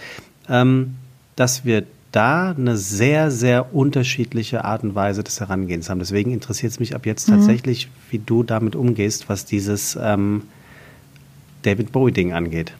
ähm, 0.47 0.95
dass 1.35 1.65
wir 1.65 1.83
da 2.15 2.51
eine 2.51 2.77
sehr, 2.77 3.29
sehr 3.29 3.75
unterschiedliche 3.75 4.63
Art 4.63 4.83
und 4.83 4.95
Weise 4.95 5.23
des 5.23 5.39
Herangehens 5.39 5.89
haben. 5.89 5.99
Deswegen 5.99 6.31
interessiert 6.31 6.71
es 6.71 6.79
mich 6.79 6.95
ab 6.95 7.05
jetzt 7.05 7.27
mhm. 7.27 7.33
tatsächlich, 7.33 7.89
wie 8.09 8.19
du 8.19 8.43
damit 8.43 8.75
umgehst, 8.75 9.27
was 9.29 9.45
dieses 9.45 9.97
ähm, 10.01 10.43
David 11.63 11.91
Bowie-Ding 11.91 12.33
angeht. 12.33 12.73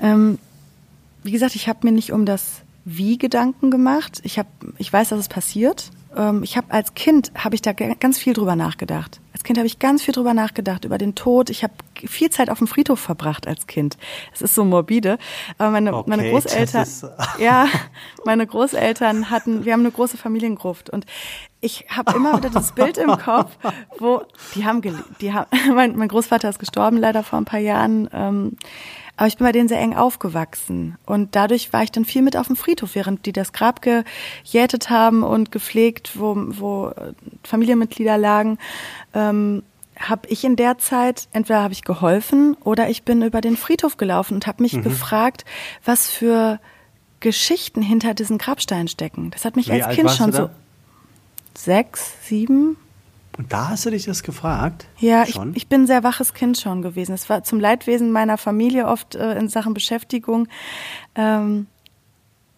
Ähm, 0.00 0.38
wie 1.22 1.32
gesagt, 1.32 1.54
ich 1.54 1.68
habe 1.68 1.80
mir 1.82 1.92
nicht 1.92 2.12
um 2.12 2.26
das 2.26 2.62
Wie 2.84 3.16
Gedanken 3.16 3.70
gemacht. 3.70 4.20
Ich 4.24 4.38
habe, 4.38 4.48
ich 4.76 4.92
weiß, 4.92 5.08
dass 5.08 5.20
es 5.20 5.28
passiert. 5.28 5.90
Ähm, 6.14 6.42
ich 6.42 6.56
habe 6.56 6.70
als 6.70 6.94
Kind 6.94 7.32
habe 7.34 7.54
ich 7.54 7.62
da 7.62 7.72
ganz 7.72 8.18
viel 8.18 8.34
drüber 8.34 8.56
nachgedacht. 8.56 9.20
Als 9.34 9.42
Kind 9.42 9.58
habe 9.58 9.66
ich 9.66 9.80
ganz 9.80 10.00
viel 10.00 10.14
drüber 10.14 10.32
nachgedacht 10.32 10.84
über 10.84 10.96
den 10.96 11.16
Tod. 11.16 11.50
Ich 11.50 11.64
habe 11.64 11.74
viel 12.06 12.30
Zeit 12.30 12.50
auf 12.50 12.58
dem 12.58 12.68
Friedhof 12.68 13.00
verbracht 13.00 13.48
als 13.48 13.66
Kind. 13.66 13.98
Es 14.32 14.40
ist 14.40 14.54
so 14.54 14.64
morbide, 14.64 15.18
aber 15.58 15.70
meine 15.70 15.92
okay, 15.92 16.08
meine 16.08 16.30
Großeltern, 16.30 16.86
ja, 17.40 17.66
meine 18.24 18.46
Großeltern 18.46 19.30
hatten, 19.30 19.64
wir 19.64 19.72
haben 19.72 19.80
eine 19.80 19.90
große 19.90 20.16
Familiengruft 20.16 20.88
und 20.88 21.04
ich 21.60 21.86
habe 21.88 22.14
immer 22.14 22.36
wieder 22.36 22.48
das 22.48 22.72
Bild 22.72 22.96
im 22.96 23.10
Kopf, 23.18 23.50
wo 23.98 24.22
die 24.54 24.64
haben, 24.64 24.80
die 25.20 25.32
haben, 25.32 25.46
mein, 25.74 25.96
mein 25.96 26.08
Großvater 26.08 26.48
ist 26.48 26.60
gestorben 26.60 26.98
leider 26.98 27.24
vor 27.24 27.40
ein 27.40 27.44
paar 27.44 27.60
Jahren. 27.60 28.08
Ähm, 28.12 28.56
aber 29.16 29.28
ich 29.28 29.36
bin 29.36 29.46
bei 29.46 29.52
denen 29.52 29.68
sehr 29.68 29.80
eng 29.80 29.94
aufgewachsen. 29.94 30.96
Und 31.06 31.36
dadurch 31.36 31.72
war 31.72 31.82
ich 31.82 31.92
dann 31.92 32.04
viel 32.04 32.22
mit 32.22 32.36
auf 32.36 32.48
dem 32.48 32.56
Friedhof, 32.56 32.94
während 32.94 33.26
die 33.26 33.32
das 33.32 33.52
Grab 33.52 33.80
gejätet 33.82 34.90
haben 34.90 35.22
und 35.22 35.52
gepflegt, 35.52 36.18
wo, 36.18 36.34
wo 36.36 36.92
Familienmitglieder 37.44 38.18
lagen. 38.18 38.58
Ähm, 39.14 39.62
habe 39.98 40.28
ich 40.28 40.44
in 40.44 40.56
der 40.56 40.78
Zeit, 40.78 41.28
entweder 41.32 41.62
habe 41.62 41.72
ich 41.72 41.84
geholfen 41.84 42.56
oder 42.64 42.88
ich 42.88 43.04
bin 43.04 43.22
über 43.22 43.40
den 43.40 43.56
Friedhof 43.56 43.96
gelaufen 43.96 44.34
und 44.34 44.46
habe 44.48 44.62
mich 44.62 44.74
mhm. 44.74 44.82
gefragt, 44.82 45.44
was 45.84 46.10
für 46.10 46.58
Geschichten 47.20 47.80
hinter 47.80 48.12
diesen 48.14 48.38
Grabsteinen 48.38 48.88
stecken. 48.88 49.30
Das 49.30 49.44
hat 49.44 49.54
mich 49.54 49.68
Wie 49.68 49.80
als 49.80 49.94
Kind 49.94 50.10
schon 50.10 50.32
so 50.32 50.50
sechs, 51.56 52.16
sieben, 52.26 52.76
und 53.36 53.52
da 53.52 53.70
hast 53.70 53.84
du 53.84 53.90
dich 53.90 54.04
das 54.04 54.22
gefragt? 54.22 54.86
Ja, 54.98 55.24
ich, 55.24 55.38
ich, 55.54 55.68
bin 55.68 55.82
ein 55.82 55.86
sehr 55.86 56.04
waches 56.04 56.34
Kind 56.34 56.58
schon 56.58 56.82
gewesen. 56.82 57.12
Es 57.12 57.28
war 57.28 57.42
zum 57.42 57.58
Leidwesen 57.58 58.12
meiner 58.12 58.38
Familie 58.38 58.86
oft 58.86 59.16
äh, 59.16 59.36
in 59.38 59.48
Sachen 59.48 59.74
Beschäftigung. 59.74 60.46
Ähm, 61.16 61.66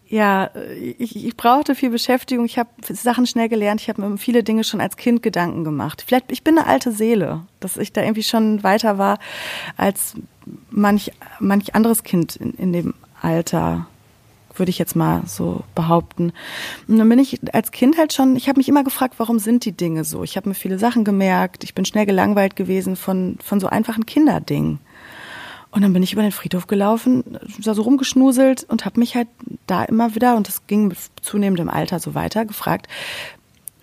ja, 0.09 0.51
ich, 0.97 1.25
ich 1.25 1.35
brauchte 1.35 1.75
viel 1.75 1.89
Beschäftigung. 1.89 2.45
Ich 2.45 2.57
habe 2.57 2.69
Sachen 2.81 3.25
schnell 3.25 3.49
gelernt. 3.49 3.81
Ich 3.81 3.89
habe 3.89 4.01
mir 4.01 4.17
viele 4.17 4.43
Dinge 4.43 4.63
schon 4.63 4.79
als 4.79 4.97
Kind 4.97 5.21
Gedanken 5.21 5.63
gemacht. 5.63 6.03
Vielleicht, 6.05 6.31
ich 6.31 6.43
bin 6.43 6.57
eine 6.57 6.67
alte 6.67 6.91
Seele, 6.91 7.45
dass 7.59 7.77
ich 7.77 7.91
da 7.91 8.01
irgendwie 8.01 8.23
schon 8.23 8.63
weiter 8.63 8.97
war 8.97 9.19
als 9.75 10.13
manch, 10.69 11.11
manch 11.39 11.75
anderes 11.75 12.03
Kind 12.03 12.35
in, 12.37 12.53
in 12.53 12.71
dem 12.71 12.93
Alter 13.21 13.87
würde 14.59 14.69
ich 14.69 14.79
jetzt 14.79 14.95
mal 14.95 15.23
so 15.25 15.63
behaupten. 15.75 16.33
Und 16.87 16.97
dann 16.97 17.09
bin 17.09 17.19
ich 17.19 17.39
als 17.53 17.71
Kind 17.71 17.97
halt 17.97 18.13
schon, 18.13 18.35
ich 18.35 18.49
habe 18.49 18.57
mich 18.57 18.69
immer 18.69 18.83
gefragt, 18.83 19.15
warum 19.17 19.39
sind 19.39 19.65
die 19.65 19.71
Dinge 19.71 20.03
so? 20.03 20.23
Ich 20.23 20.37
habe 20.37 20.49
mir 20.49 20.55
viele 20.55 20.79
Sachen 20.79 21.03
gemerkt, 21.03 21.63
ich 21.63 21.73
bin 21.73 21.85
schnell 21.85 22.05
gelangweilt 22.05 22.55
gewesen 22.55 22.95
von, 22.95 23.37
von 23.43 23.59
so 23.59 23.67
einfachen 23.67 24.05
Kinderdingen. 24.05 24.79
Und 25.71 25.81
dann 25.81 25.93
bin 25.93 26.01
ich 26.01 26.13
über 26.13 26.21
den 26.21 26.31
Friedhof 26.31 26.67
gelaufen, 26.67 27.23
da 27.59 27.73
so 27.73 27.81
rumgeschnuselt 27.81 28.65
und 28.69 28.85
habe 28.85 28.99
mich 28.99 29.15
halt 29.15 29.27
da 29.67 29.83
immer 29.83 30.15
wieder, 30.15 30.35
und 30.35 30.47
das 30.47 30.65
ging 30.65 30.87
mit 30.87 30.97
zunehmendem 31.21 31.69
Alter 31.69 31.99
so 31.99 32.15
weiter, 32.15 32.45
gefragt, 32.45 32.87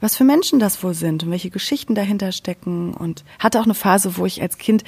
was 0.01 0.17
für 0.17 0.25
Menschen 0.25 0.59
das 0.59 0.83
wohl 0.83 0.95
sind 0.95 1.23
und 1.23 1.31
welche 1.31 1.51
Geschichten 1.51 1.95
dahinter 1.95 2.33
stecken. 2.33 2.95
Und 2.95 3.25
hatte 3.39 3.61
auch 3.61 3.65
eine 3.65 3.75
Phase, 3.75 4.17
wo 4.17 4.27
ich 4.27 4.43
als 4.43 4.59
Kind 4.59 4.85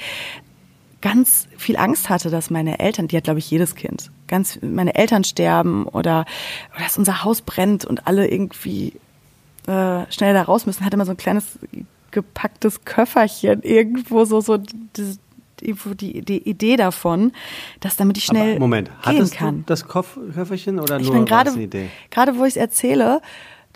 ganz 1.01 1.47
viel 1.57 1.77
Angst 1.77 2.09
hatte, 2.09 2.29
dass 2.29 2.49
meine 2.49 2.79
Eltern, 2.79 3.07
die 3.07 3.17
hat 3.17 3.25
glaube 3.25 3.39
ich 3.39 3.49
jedes 3.49 3.75
Kind, 3.75 4.11
ganz 4.27 4.59
meine 4.61 4.95
Eltern 4.95 5.23
sterben 5.23 5.85
oder, 5.85 6.25
oder 6.73 6.83
dass 6.83 6.97
unser 6.97 7.23
Haus 7.23 7.41
brennt 7.41 7.85
und 7.85 8.07
alle 8.07 8.27
irgendwie 8.27 8.93
äh, 9.67 10.11
schnell 10.11 10.33
da 10.33 10.41
raus 10.41 10.65
müssen, 10.65 10.85
hatte 10.85 10.95
immer 10.95 11.05
so 11.05 11.11
ein 11.11 11.17
kleines 11.17 11.59
gepacktes 12.11 12.83
Köfferchen 12.85 13.61
irgendwo 13.63 14.25
so 14.25 14.41
so 14.41 14.57
irgendwo 15.61 15.93
die, 15.93 16.21
die 16.21 16.47
Idee 16.49 16.75
davon, 16.75 17.31
dass 17.79 17.95
damit 17.95 18.17
ich 18.17 18.25
schnell 18.25 18.51
Aber 18.51 18.59
Moment, 18.59 18.89
gehen 18.89 18.97
hattest 19.01 19.35
kann. 19.35 19.57
Du 19.59 19.63
das 19.65 19.87
Köfferchen 19.87 20.79
oder 20.79 20.99
ich 20.99 21.11
nur 21.11 21.25
grade, 21.25 21.51
eine 21.51 21.63
Idee? 21.63 21.89
Gerade 22.11 22.37
wo 22.37 22.43
ich 22.43 22.51
es 22.51 22.57
erzähle, 22.57 23.21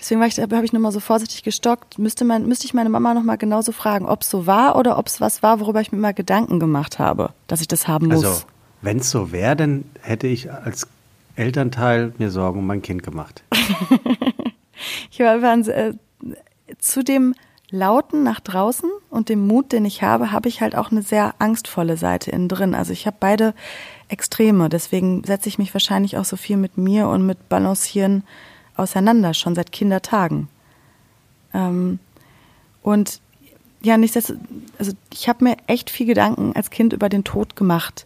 Deswegen 0.02 0.20
habe 0.20 0.66
ich 0.66 0.74
nochmal 0.74 0.92
so 0.92 1.00
vorsichtig 1.00 1.44
gestockt. 1.44 2.00
Müsste 2.00 2.26
man, 2.26 2.48
müsste 2.48 2.66
ich 2.66 2.74
meine 2.74 2.90
Mama 2.90 3.14
nochmal 3.14 3.38
genauso 3.38 3.72
fragen, 3.72 4.08
ob 4.08 4.24
es 4.24 4.32
so 4.32 4.48
war 4.48 4.76
oder 4.76 4.98
ob 4.98 5.06
es 5.06 5.22
was 5.22 5.44
war, 5.44 5.60
worüber 5.60 5.80
ich 5.80 5.92
mir 5.92 6.00
mal 6.00 6.14
Gedanken 6.16 6.60
gemacht 6.60 6.98
habe, 6.98 7.30
dass 7.46 7.62
ich 7.62 7.68
das 7.68 7.88
haben 7.88 8.08
muss. 8.08 8.26
Also, 8.26 8.42
wenn 8.82 8.98
es 8.98 9.12
so 9.12 9.32
wäre, 9.32 9.56
dann 9.56 9.86
hätte 10.02 10.26
ich 10.26 10.52
als 10.52 10.88
Elternteil 11.36 12.14
mir 12.18 12.32
Sorgen 12.32 12.58
um 12.60 12.66
mein 12.66 12.82
Kind 12.82 13.04
gemacht. 13.04 13.44
ich 15.12 15.20
war, 15.20 15.40
äh, 15.68 15.94
zu 16.80 17.04
dem 17.04 17.36
Lauten 17.70 18.24
nach 18.24 18.40
draußen 18.40 18.90
und 19.12 19.30
dem 19.30 19.46
Mut, 19.46 19.72
den 19.72 19.86
ich 19.86 20.02
habe, 20.02 20.32
habe 20.32 20.50
ich 20.50 20.62
halt 20.62 20.76
auch 20.76 20.90
eine 20.90 21.04
sehr 21.04 21.36
angstvolle 21.38 21.96
Seite 21.96 22.32
innen 22.32 22.48
drin. 22.48 22.74
Also 22.74 22.92
ich 22.92 23.06
habe 23.06 23.18
beide 23.20 23.54
Extreme. 24.08 24.68
Deswegen 24.68 25.24
setze 25.26 25.48
ich 25.48 25.60
mich 25.60 25.76
wahrscheinlich 25.76 26.18
auch 26.18 26.26
so 26.26 26.38
viel 26.38 26.58
mit 26.58 26.78
mir 26.78 27.08
und 27.08 27.24
mit 27.24 27.50
Balancieren 27.50 28.24
auseinander, 28.82 29.34
schon 29.34 29.56
seit 29.56 29.72
Kindertagen. 29.72 30.48
Ähm, 31.54 32.00
und 32.84 33.22
ja, 33.82 33.98
nichtsdestotrotz, 33.98 34.46
also 34.78 34.92
ich 35.12 35.28
habe 35.28 35.44
mir 35.44 35.58
echt 35.68 35.90
viel 35.90 36.06
Gedanken 36.06 36.54
als 36.56 36.70
Kind 36.70 36.94
über 36.94 37.10
den 37.10 37.24
Tod 37.24 37.56
gemacht 37.56 38.06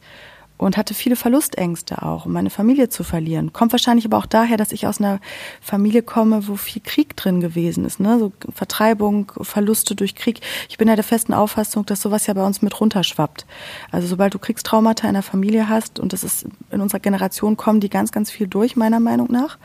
und 0.58 0.78
hatte 0.78 0.94
viele 0.94 1.16
Verlustängste 1.16 2.02
auch, 2.02 2.26
um 2.26 2.32
meine 2.32 2.50
Familie 2.50 2.90
zu 2.90 3.04
verlieren. 3.04 3.52
Kommt 3.52 3.74
wahrscheinlich 3.74 4.06
aber 4.06 4.18
auch 4.18 4.26
daher, 4.26 4.58
dass 4.58 4.72
ich 4.72 4.88
aus 4.88 5.00
einer 5.00 5.20
Familie 5.62 6.02
komme, 6.02 6.48
wo 6.48 6.56
viel 6.56 6.82
Krieg 6.82 7.16
drin 7.18 7.42
gewesen 7.42 7.84
ist, 7.84 8.00
ne? 8.00 8.18
So 8.20 8.32
Vertreibung, 8.54 9.32
Verluste 9.42 9.96
durch 9.96 10.16
Krieg. 10.16 10.40
Ich 10.70 10.78
bin 10.78 10.88
ja 10.88 10.96
der 10.96 11.04
festen 11.04 11.34
Auffassung, 11.34 11.86
dass 11.86 12.02
sowas 12.02 12.28
ja 12.28 12.34
bei 12.34 12.46
uns 12.46 12.62
mit 12.62 12.80
runterschwappt. 12.80 13.46
Also 13.92 14.08
sobald 14.08 14.34
du 14.34 14.40
Kriegstraumata 14.40 15.08
in 15.08 15.14
der 15.14 15.24
Familie 15.24 15.68
hast, 15.68 16.00
und 16.00 16.14
das 16.14 16.24
ist 16.24 16.48
in 16.72 16.82
unserer 16.82 17.00
Generation 17.00 17.58
kommen 17.58 17.82
die 17.82 17.90
ganz, 17.90 18.12
ganz 18.12 18.32
viel 18.32 18.48
durch, 18.48 18.76
meiner 18.76 19.02
Meinung 19.02 19.32
nach, 19.32 19.58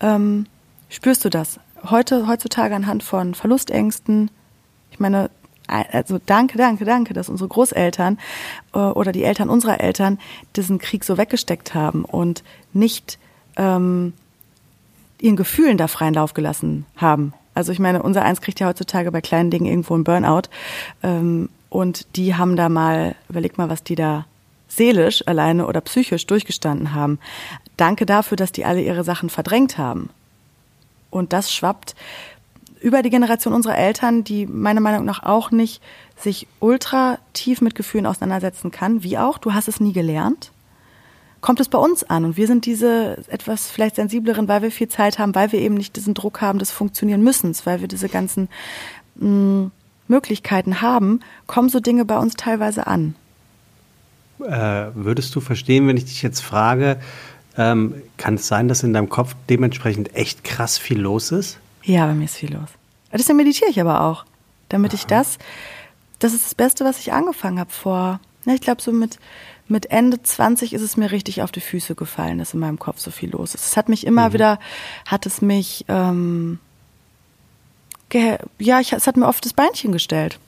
ähm, 0.00 0.46
spürst 0.88 1.24
du 1.24 1.28
das. 1.28 1.60
Heute, 1.84 2.26
heutzutage 2.26 2.74
anhand 2.74 3.02
von 3.02 3.34
Verlustängsten, 3.34 4.30
ich 4.90 5.00
meine, 5.00 5.30
also 5.72 6.18
danke, 6.24 6.58
danke, 6.58 6.84
danke, 6.84 7.14
dass 7.14 7.28
unsere 7.28 7.48
Großeltern 7.48 8.18
äh, 8.74 8.78
oder 8.78 9.12
die 9.12 9.24
Eltern 9.24 9.48
unserer 9.48 9.80
Eltern 9.80 10.18
diesen 10.56 10.78
Krieg 10.78 11.04
so 11.04 11.16
weggesteckt 11.16 11.74
haben 11.74 12.04
und 12.04 12.42
nicht 12.72 13.18
ähm, 13.56 14.12
ihren 15.20 15.36
Gefühlen 15.36 15.78
da 15.78 15.88
freien 15.88 16.14
Lauf 16.14 16.34
gelassen 16.34 16.84
haben. 16.96 17.32
Also 17.54 17.72
ich 17.72 17.78
meine, 17.78 18.02
unser 18.02 18.22
Eins 18.22 18.40
kriegt 18.40 18.60
ja 18.60 18.68
heutzutage 18.68 19.10
bei 19.12 19.20
kleinen 19.20 19.50
Dingen 19.50 19.66
irgendwo 19.66 19.94
einen 19.94 20.04
Burnout. 20.04 20.48
Ähm, 21.02 21.48
und 21.68 22.16
die 22.16 22.34
haben 22.34 22.56
da 22.56 22.68
mal, 22.68 23.14
überleg 23.28 23.56
mal, 23.56 23.70
was 23.70 23.82
die 23.82 23.94
da 23.94 24.26
seelisch 24.68 25.26
alleine 25.26 25.66
oder 25.66 25.80
psychisch 25.80 26.26
durchgestanden 26.26 26.94
haben. 26.94 27.18
Danke 27.76 28.06
dafür, 28.06 28.36
dass 28.36 28.52
die 28.52 28.64
alle 28.64 28.82
ihre 28.82 29.04
Sachen 29.04 29.30
verdrängt 29.30 29.78
haben. 29.78 30.10
Und 31.10 31.32
das 31.32 31.52
schwappt 31.52 31.94
über 32.82 33.02
die 33.02 33.10
Generation 33.10 33.54
unserer 33.54 33.78
Eltern, 33.78 34.24
die 34.24 34.46
meiner 34.46 34.80
Meinung 34.80 35.04
nach 35.04 35.22
auch 35.22 35.50
nicht 35.50 35.82
sich 36.16 36.46
ultra 36.60 37.18
tief 37.32 37.60
mit 37.60 37.74
Gefühlen 37.74 38.06
auseinandersetzen 38.06 38.70
kann, 38.70 39.02
wie 39.02 39.18
auch, 39.18 39.38
du 39.38 39.54
hast 39.54 39.68
es 39.68 39.80
nie 39.80 39.92
gelernt, 39.92 40.52
kommt 41.40 41.60
es 41.60 41.68
bei 41.68 41.78
uns 41.78 42.04
an. 42.04 42.24
Und 42.24 42.36
wir 42.36 42.46
sind 42.46 42.66
diese 42.66 43.24
etwas 43.28 43.70
vielleicht 43.70 43.96
sensibleren, 43.96 44.48
weil 44.48 44.62
wir 44.62 44.70
viel 44.70 44.88
Zeit 44.88 45.18
haben, 45.18 45.34
weil 45.34 45.52
wir 45.52 45.60
eben 45.60 45.74
nicht 45.74 45.96
diesen 45.96 46.14
Druck 46.14 46.40
haben 46.40 46.58
des 46.58 46.70
Funktionieren 46.70 47.22
müssens, 47.22 47.66
weil 47.66 47.80
wir 47.80 47.88
diese 47.88 48.08
ganzen 48.08 48.48
mh, 49.16 49.28
mm, 49.28 49.70
Möglichkeiten 50.08 50.82
haben, 50.82 51.20
kommen 51.46 51.68
so 51.68 51.80
Dinge 51.80 52.04
bei 52.04 52.18
uns 52.18 52.34
teilweise 52.34 52.86
an. 52.86 53.14
Äh, 54.40 54.86
würdest 54.94 55.34
du 55.34 55.40
verstehen, 55.40 55.86
wenn 55.86 55.96
ich 55.96 56.04
dich 56.04 56.22
jetzt 56.22 56.40
frage, 56.40 56.98
ähm, 57.56 57.94
kann 58.16 58.34
es 58.34 58.48
sein, 58.48 58.68
dass 58.68 58.82
in 58.82 58.92
deinem 58.92 59.08
Kopf 59.08 59.36
dementsprechend 59.48 60.14
echt 60.14 60.42
krass 60.42 60.78
viel 60.78 61.00
los 61.00 61.30
ist? 61.30 61.58
Ja, 61.84 62.06
bei 62.06 62.14
mir 62.14 62.24
ist 62.24 62.36
viel 62.36 62.52
los. 62.52 62.68
Deswegen 63.12 63.36
meditiere 63.36 63.70
ich 63.70 63.80
aber 63.80 64.02
auch, 64.02 64.24
damit 64.68 64.94
ich 64.94 65.06
das, 65.06 65.38
das 66.18 66.32
ist 66.32 66.44
das 66.44 66.54
Beste, 66.54 66.84
was 66.84 66.98
ich 66.98 67.12
angefangen 67.12 67.58
habe 67.58 67.70
vor, 67.70 68.20
ich 68.46 68.60
glaube 68.60 68.82
so 68.82 68.92
mit, 68.92 69.18
mit 69.68 69.90
Ende 69.90 70.22
20 70.22 70.72
ist 70.72 70.82
es 70.82 70.96
mir 70.96 71.10
richtig 71.10 71.42
auf 71.42 71.52
die 71.52 71.60
Füße 71.60 71.94
gefallen, 71.94 72.38
dass 72.38 72.54
in 72.54 72.60
meinem 72.60 72.78
Kopf 72.78 72.98
so 72.98 73.10
viel 73.10 73.30
los 73.30 73.54
ist. 73.54 73.66
Es 73.66 73.76
hat 73.76 73.88
mich 73.88 74.06
immer 74.06 74.28
mhm. 74.28 74.32
wieder, 74.34 74.58
hat 75.06 75.26
es 75.26 75.42
mich, 75.42 75.84
ähm, 75.88 76.58
ja, 78.58 78.80
ich, 78.80 78.92
es 78.92 79.06
hat 79.06 79.16
mir 79.16 79.26
oft 79.26 79.44
das 79.44 79.52
Beinchen 79.52 79.92
gestellt. 79.92 80.38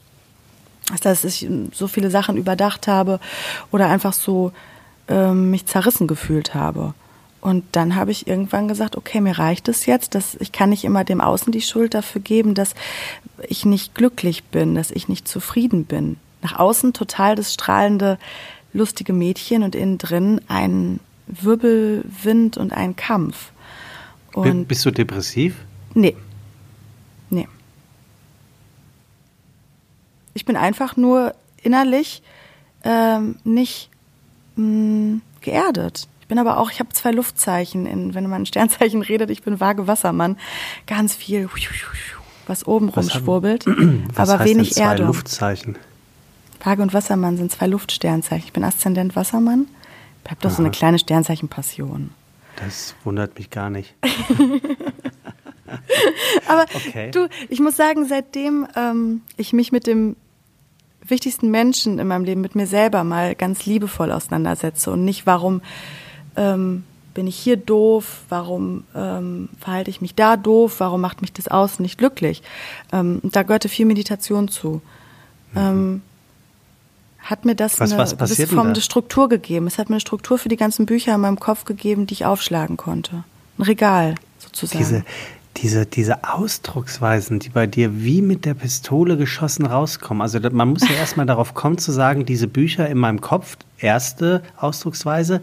Dass 1.03 1.25
ich 1.25 1.49
so 1.73 1.89
viele 1.89 2.11
Sachen 2.11 2.37
überdacht 2.37 2.89
habe 2.89 3.19
oder 3.71 3.89
einfach 3.89 4.13
so 4.13 4.53
ähm, 5.09 5.51
mich 5.51 5.65
zerrissen 5.65 6.07
gefühlt 6.07 6.55
habe. 6.55 6.93
Und 7.45 7.63
dann 7.73 7.95
habe 7.95 8.11
ich 8.11 8.27
irgendwann 8.27 8.69
gesagt, 8.69 8.97
okay, 8.97 9.21
mir 9.21 9.39
reicht 9.39 9.69
es 9.69 9.85
jetzt, 9.85 10.15
dass 10.15 10.35
ich 10.37 10.51
kann 10.51 10.71
nicht 10.71 10.83
immer 10.83 11.05
dem 11.05 11.21
Außen 11.21 11.53
die 11.53 11.61
Schuld 11.61 11.93
dafür 11.93 12.23
geben, 12.23 12.55
dass 12.55 12.75
ich 13.47 13.67
nicht 13.67 13.95
glücklich 13.95 14.45
bin, 14.45 14.75
dass 14.75 14.91
ich 14.91 15.09
nicht 15.09 15.29
zufrieden 15.29 15.85
bin. 15.85 16.17
Nach 16.41 16.59
außen 16.59 16.95
total 16.95 17.37
das 17.37 17.53
strahlende, 17.53 18.19
lustige 18.73 19.13
Mädchen 19.13 19.63
und 19.63 19.75
innen 19.75 19.99
drin 19.99 20.41
ein 20.49 21.01
Wirbelwind 21.27 22.57
und 22.57 22.73
ein 22.73 22.97
Kampf. 22.97 23.53
Und 24.33 24.67
Bist 24.67 24.87
du 24.87 24.91
depressiv? 24.91 25.55
Nee. 25.93 26.17
Nee. 27.29 27.47
Ich 30.33 30.47
bin 30.47 30.57
einfach 30.57 30.97
nur 30.97 31.35
innerlich 31.63 32.23
ähm, 32.85 33.37
nicht 33.45 33.91
mh, 34.57 34.65
mm, 34.65 35.23
geerdet 35.43 36.09
Ich 36.25 36.29
bin 36.29 36.39
aber 36.39 36.57
auch, 36.57 36.71
ich 36.71 36.81
habe 36.81 36.89
zwei 36.89 37.11
Luftzeichen, 37.11 37.85
in, 37.85 38.15
wenn 38.15 38.27
man 38.31 38.47
Sternzeichen 38.47 39.03
redet, 39.03 39.29
ich 39.29 39.43
bin 39.43 39.61
vage 39.61 39.87
Wassermann. 39.87 40.39
Ganz 40.87 41.15
viel, 41.15 41.51
was 42.47 42.67
oben 42.67 42.89
rumschwurbelt, 42.89 43.67
aber 44.17 44.39
heißt 44.39 44.45
wenig 44.47 44.71
denn 44.71 44.85
zwei 44.85 44.91
Erdung. 44.93 45.09
Luftzeichen. 45.09 45.77
Waage 46.63 46.81
und 46.81 46.95
Wassermann 46.95 47.37
sind 47.37 47.53
zwei 47.53 47.67
Luftsternzeichen. 47.67 48.47
Ich 48.47 48.55
bin 48.55 48.65
Aszendent 48.65 49.15
Wassermann. 49.17 49.67
Ich 50.25 50.31
habe 50.31 50.41
doch 50.41 50.49
so 50.49 50.61
eine 50.63 50.69
Aha. 50.69 50.73
kleine 50.75 50.99
Sternzeichenpassion. 50.99 52.09
Das 52.57 52.95
wundert 53.05 53.37
mich 53.37 53.51
gar 53.51 53.69
nicht. 53.69 53.95
Aber 56.49 56.65
Okay. 56.75 57.11
du, 57.11 57.29
ich 57.51 57.61
muss 57.61 57.77
sagen, 57.77 58.07
seitdem 58.07 58.67
ähm, 58.77 59.21
ich 59.37 59.53
mich 59.53 59.73
mit 59.73 59.87
dem 59.87 60.17
wichtigsten 61.07 61.51
Menschen 61.51 61.99
in 61.99 62.07
meinem 62.07 62.25
Leben, 62.25 62.41
mit 62.41 62.55
mir 62.55 62.67
selber 62.67 63.05
mal 63.05 63.35
ganz 63.35 63.67
liebevoll 63.67 64.11
auseinandersetze 64.11 64.91
und 64.91 65.05
nicht, 65.05 65.27
warum 65.27 65.61
ähm, 66.37 66.85
bin 67.15 67.27
ich 67.29 67.37
hier 67.37 67.57
doof, 67.57 68.23
warum 68.29 68.85
ähm, 68.95 69.49
verhalte 69.61 69.91
ich 69.91 70.01
mich 70.01 70.15
da 70.15 70.37
doof, 70.37 70.81
warum 70.81 71.01
macht 71.01 71.21
mich 71.23 71.33
das 71.33 71.47
Außen 71.49 71.83
nicht 71.83 71.97
glücklich. 71.99 72.43
Ähm, 72.93 73.21
da 73.23 73.43
gehörte 73.45 73.69
viel 73.69 73.87
Meditation 73.87 74.49
zu. 74.49 74.83
Ähm, 75.55 76.03
hat 77.21 77.45
mir 77.45 77.55
das 77.55 77.81
Was- 77.81 77.93
eine 77.93 78.01
was 78.03 78.17
gewisse 78.19 78.47
Form 78.47 78.75
da? 78.75 78.81
Struktur 78.81 79.29
gegeben. 79.29 79.67
Es 79.67 79.79
hat 79.79 79.89
mir 79.89 79.95
eine 79.95 80.01
Struktur 80.01 80.39
für 80.39 80.49
die 80.49 80.57
ganzen 80.57 80.87
Bücher 80.87 81.15
in 81.15 81.21
meinem 81.21 81.39
Kopf 81.41 81.65
gegeben, 81.65 82.07
die 82.07 82.15
ich 82.15 82.27
aufschlagen 82.27 82.77
konnte. 82.77 83.25
Ein 83.59 83.63
Regal 83.63 84.17
sozusagen. 84.41 84.79
Diese, 84.85 85.05
diese, 85.57 85.87
diese 85.87 86.25
Ausdrucksweisen, 86.25 87.39
die 87.39 87.49
bei 87.49 87.67
dir 87.67 88.03
wie 88.03 88.21
mit 88.23 88.45
der 88.45 88.55
Pistole 88.55 89.17
geschossen 89.17 89.65
rauskommen. 89.67 90.21
Also 90.21 90.39
man 90.51 90.69
muss 90.71 90.83
ja 90.89 90.95
erstmal 90.99 91.27
darauf 91.27 91.55
kommen 91.55 91.79
zu 91.79 91.93
sagen, 91.93 92.27
diese 92.27 92.49
Bücher 92.49 92.89
in 92.89 92.99
meinem 92.99 93.21
Kopf, 93.21 93.57
erste 93.79 94.43
Ausdrucksweise, 94.57 95.41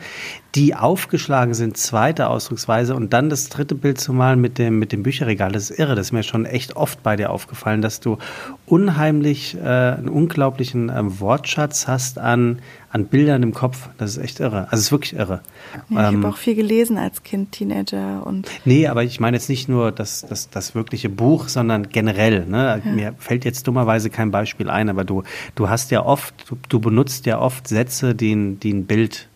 die 0.55 0.75
aufgeschlagen 0.75 1.53
sind, 1.53 1.77
zweite 1.77 2.27
Ausdrucksweise 2.27 2.93
und 2.95 3.13
dann 3.13 3.29
das 3.29 3.47
dritte 3.49 3.75
Bild 3.75 3.99
zu 4.01 4.11
malen 4.13 4.41
mit 4.41 4.57
dem, 4.57 4.79
mit 4.79 4.91
dem 4.91 5.03
Bücherregal. 5.03 5.51
Das 5.51 5.69
ist 5.69 5.79
irre. 5.79 5.95
Das 5.95 6.07
ist 6.07 6.11
mir 6.11 6.23
schon 6.23 6.45
echt 6.45 6.75
oft 6.75 7.03
bei 7.03 7.15
dir 7.15 7.29
aufgefallen, 7.29 7.81
dass 7.81 7.99
du 8.01 8.17
unheimlich 8.65 9.55
äh, 9.57 9.59
einen 9.67 10.09
unglaublichen 10.09 10.89
ähm, 10.89 11.19
Wortschatz 11.19 11.87
hast 11.87 12.19
an, 12.19 12.59
an 12.89 13.05
Bildern 13.05 13.43
im 13.43 13.53
Kopf. 13.53 13.89
Das 13.97 14.11
ist 14.11 14.17
echt 14.17 14.39
irre. 14.39 14.63
Also 14.65 14.75
es 14.75 14.81
ist 14.83 14.91
wirklich 14.91 15.13
irre. 15.13 15.41
ja, 15.89 16.07
ich 16.07 16.13
Ähm, 16.13 16.23
habe 16.23 16.33
auch 16.33 16.37
viel 16.37 16.55
gelesen 16.55 16.97
als 16.97 17.23
Kind, 17.23 17.53
Teenager 17.53 18.25
und 18.25 18.49
Nee, 18.65 18.87
aber 18.87 19.03
ich 19.03 19.19
meine 19.19 19.37
jetzt 19.37 19.49
nicht 19.49 19.69
nur 19.69 19.91
das, 19.91 20.25
das, 20.27 20.49
das 20.49 20.75
wirkliche 20.75 21.09
Buch, 21.09 21.47
sondern 21.47 21.89
generell. 21.89 22.45
Ne? 22.45 22.81
Mir 22.83 23.13
fällt 23.17 23.45
jetzt 23.45 23.67
dummerweise 23.67 24.09
kein 24.09 24.31
Beispiel 24.31 24.69
ein, 24.69 24.89
aber 24.89 25.03
du, 25.05 25.23
du 25.55 25.69
hast 25.69 25.91
ja 25.91 26.05
oft, 26.05 26.33
du, 26.49 26.57
du 26.67 26.79
benutzt 26.79 27.25
ja 27.25 27.39
oft 27.39 27.67
Sätze, 27.67 28.15
die 28.21 28.71
ein 28.71 28.85
Bild 28.85 29.27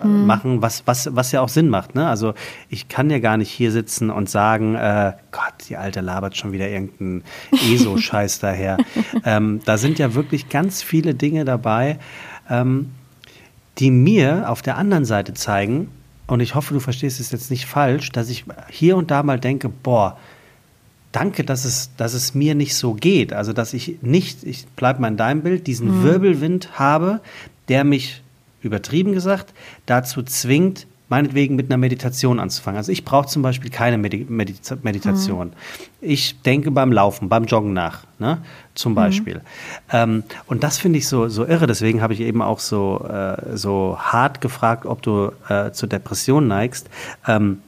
äh, 0.00 0.06
machen, 0.06 0.62
was, 0.62 0.86
was, 0.86 1.14
was 1.14 1.32
ja 1.32 1.40
auch 1.40 1.48
Sinn 1.48 1.68
macht. 1.68 1.94
Ne? 1.94 2.08
Also 2.08 2.34
ich 2.68 2.88
kann 2.88 3.10
ja 3.10 3.18
gar 3.18 3.36
nicht 3.36 3.50
hier 3.50 3.72
sitzen 3.72 4.10
und 4.10 4.30
sagen, 4.30 4.74
äh, 4.74 5.12
Gott, 5.32 5.68
die 5.68 5.76
Alte 5.76 6.00
labert 6.00 6.36
schon 6.36 6.52
wieder 6.52 6.68
irgendeinen 6.68 7.24
ESO-Scheiß 7.50 8.38
daher. 8.40 8.78
Ähm, 9.24 9.60
da 9.64 9.76
sind 9.78 9.98
ja 9.98 10.14
wirklich 10.14 10.48
ganz 10.48 10.82
viele 10.82 11.14
Dinge 11.14 11.44
dabei, 11.44 11.98
ähm, 12.48 12.90
die 13.78 13.90
mir 13.90 14.48
auf 14.48 14.62
der 14.62 14.76
anderen 14.76 15.04
Seite 15.04 15.34
zeigen, 15.34 15.88
und 16.30 16.38
ich 16.38 16.54
hoffe, 16.54 16.74
du 16.74 16.78
verstehst 16.78 17.18
es 17.18 17.32
jetzt 17.32 17.50
nicht 17.50 17.66
falsch, 17.66 18.12
dass 18.12 18.30
ich 18.30 18.44
hier 18.68 18.96
und 18.96 19.10
da 19.10 19.24
mal 19.24 19.40
denke, 19.40 19.68
boah, 19.68 20.16
danke, 21.10 21.42
dass 21.42 21.64
es, 21.64 21.90
dass 21.96 22.14
es 22.14 22.34
mir 22.36 22.54
nicht 22.54 22.76
so 22.76 22.94
geht. 22.94 23.32
Also, 23.32 23.52
dass 23.52 23.74
ich 23.74 23.96
nicht, 24.00 24.44
ich 24.44 24.66
bleibe 24.68 25.00
mal 25.00 25.08
in 25.08 25.16
deinem 25.16 25.42
Bild, 25.42 25.66
diesen 25.66 26.04
Wirbelwind 26.04 26.78
habe, 26.78 27.20
der 27.70 27.84
mich, 27.84 28.22
übertrieben 28.60 29.12
gesagt, 29.12 29.54
dazu 29.86 30.22
zwingt, 30.22 30.86
meinetwegen 31.08 31.56
mit 31.56 31.66
einer 31.66 31.76
Meditation 31.76 32.38
anzufangen. 32.38 32.78
Also 32.78 32.92
ich 32.92 33.04
brauche 33.04 33.26
zum 33.26 33.42
Beispiel 33.42 33.70
keine 33.70 33.98
Medi 33.98 34.26
Medita 34.28 34.76
Meditation. 34.82 35.52
Ich 36.00 36.40
denke 36.42 36.70
beim 36.70 36.92
Laufen, 36.92 37.28
beim 37.28 37.44
Joggen 37.44 37.72
nach, 37.72 38.04
ne? 38.18 38.42
zum 38.74 38.94
Beispiel. 38.94 39.40
Ähm, 39.90 40.22
und 40.46 40.62
das 40.62 40.78
finde 40.78 40.98
ich 40.98 41.08
so, 41.08 41.28
so 41.28 41.44
irre. 41.44 41.66
Deswegen 41.66 42.00
habe 42.00 42.12
ich 42.12 42.20
eben 42.20 42.42
auch 42.42 42.60
so, 42.60 43.04
äh, 43.10 43.56
so 43.56 43.96
hart 43.98 44.40
gefragt, 44.40 44.86
ob 44.86 45.02
du 45.02 45.32
äh, 45.48 45.72
zur 45.72 45.88
Depression 45.88 46.46
neigst. 46.46 46.88
Ähm, 47.26 47.60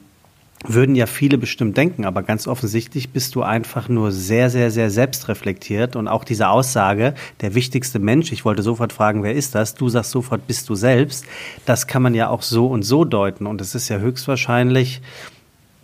würden 0.63 0.95
ja 0.95 1.05
viele 1.05 1.37
bestimmt 1.37 1.77
denken, 1.77 2.05
aber 2.05 2.23
ganz 2.23 2.47
offensichtlich 2.47 3.09
bist 3.09 3.35
du 3.35 3.43
einfach 3.43 3.89
nur 3.89 4.11
sehr, 4.11 4.49
sehr, 4.49 4.71
sehr 4.71 4.89
selbstreflektiert 4.89 5.95
und 5.95 6.07
auch 6.07 6.23
diese 6.23 6.49
Aussage, 6.49 7.13
der 7.41 7.55
wichtigste 7.55 7.99
Mensch, 7.99 8.31
ich 8.31 8.45
wollte 8.45 8.63
sofort 8.63 8.93
fragen, 8.93 9.23
wer 9.23 9.33
ist 9.33 9.55
das? 9.55 9.75
Du 9.75 9.89
sagst 9.89 10.11
sofort, 10.11 10.47
bist 10.47 10.69
du 10.69 10.75
selbst. 10.75 11.25
Das 11.65 11.87
kann 11.87 12.01
man 12.01 12.15
ja 12.15 12.29
auch 12.29 12.41
so 12.41 12.67
und 12.67 12.83
so 12.83 13.05
deuten 13.05 13.45
und 13.45 13.61
es 13.61 13.75
ist 13.75 13.89
ja 13.89 13.97
höchstwahrscheinlich 13.97 15.01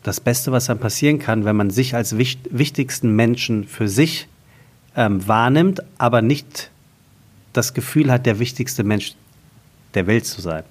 das 0.03 0.19
Beste, 0.19 0.51
was 0.51 0.69
einem 0.69 0.79
passieren 0.79 1.19
kann, 1.19 1.45
wenn 1.45 1.55
man 1.55 1.69
sich 1.69 1.95
als 1.95 2.17
wicht 2.17 2.39
wichtigsten 2.51 3.15
Menschen 3.15 3.65
für 3.65 3.89
sich 3.89 4.27
ähm, 4.95 5.27
wahrnimmt, 5.27 5.81
aber 5.97 6.21
nicht 6.21 6.71
das 7.53 7.73
Gefühl 7.73 8.11
hat, 8.11 8.25
der 8.25 8.39
wichtigste 8.39 8.83
Mensch 8.83 9.15
der 9.93 10.07
Welt 10.07 10.25
zu 10.25 10.41
sein. 10.41 10.63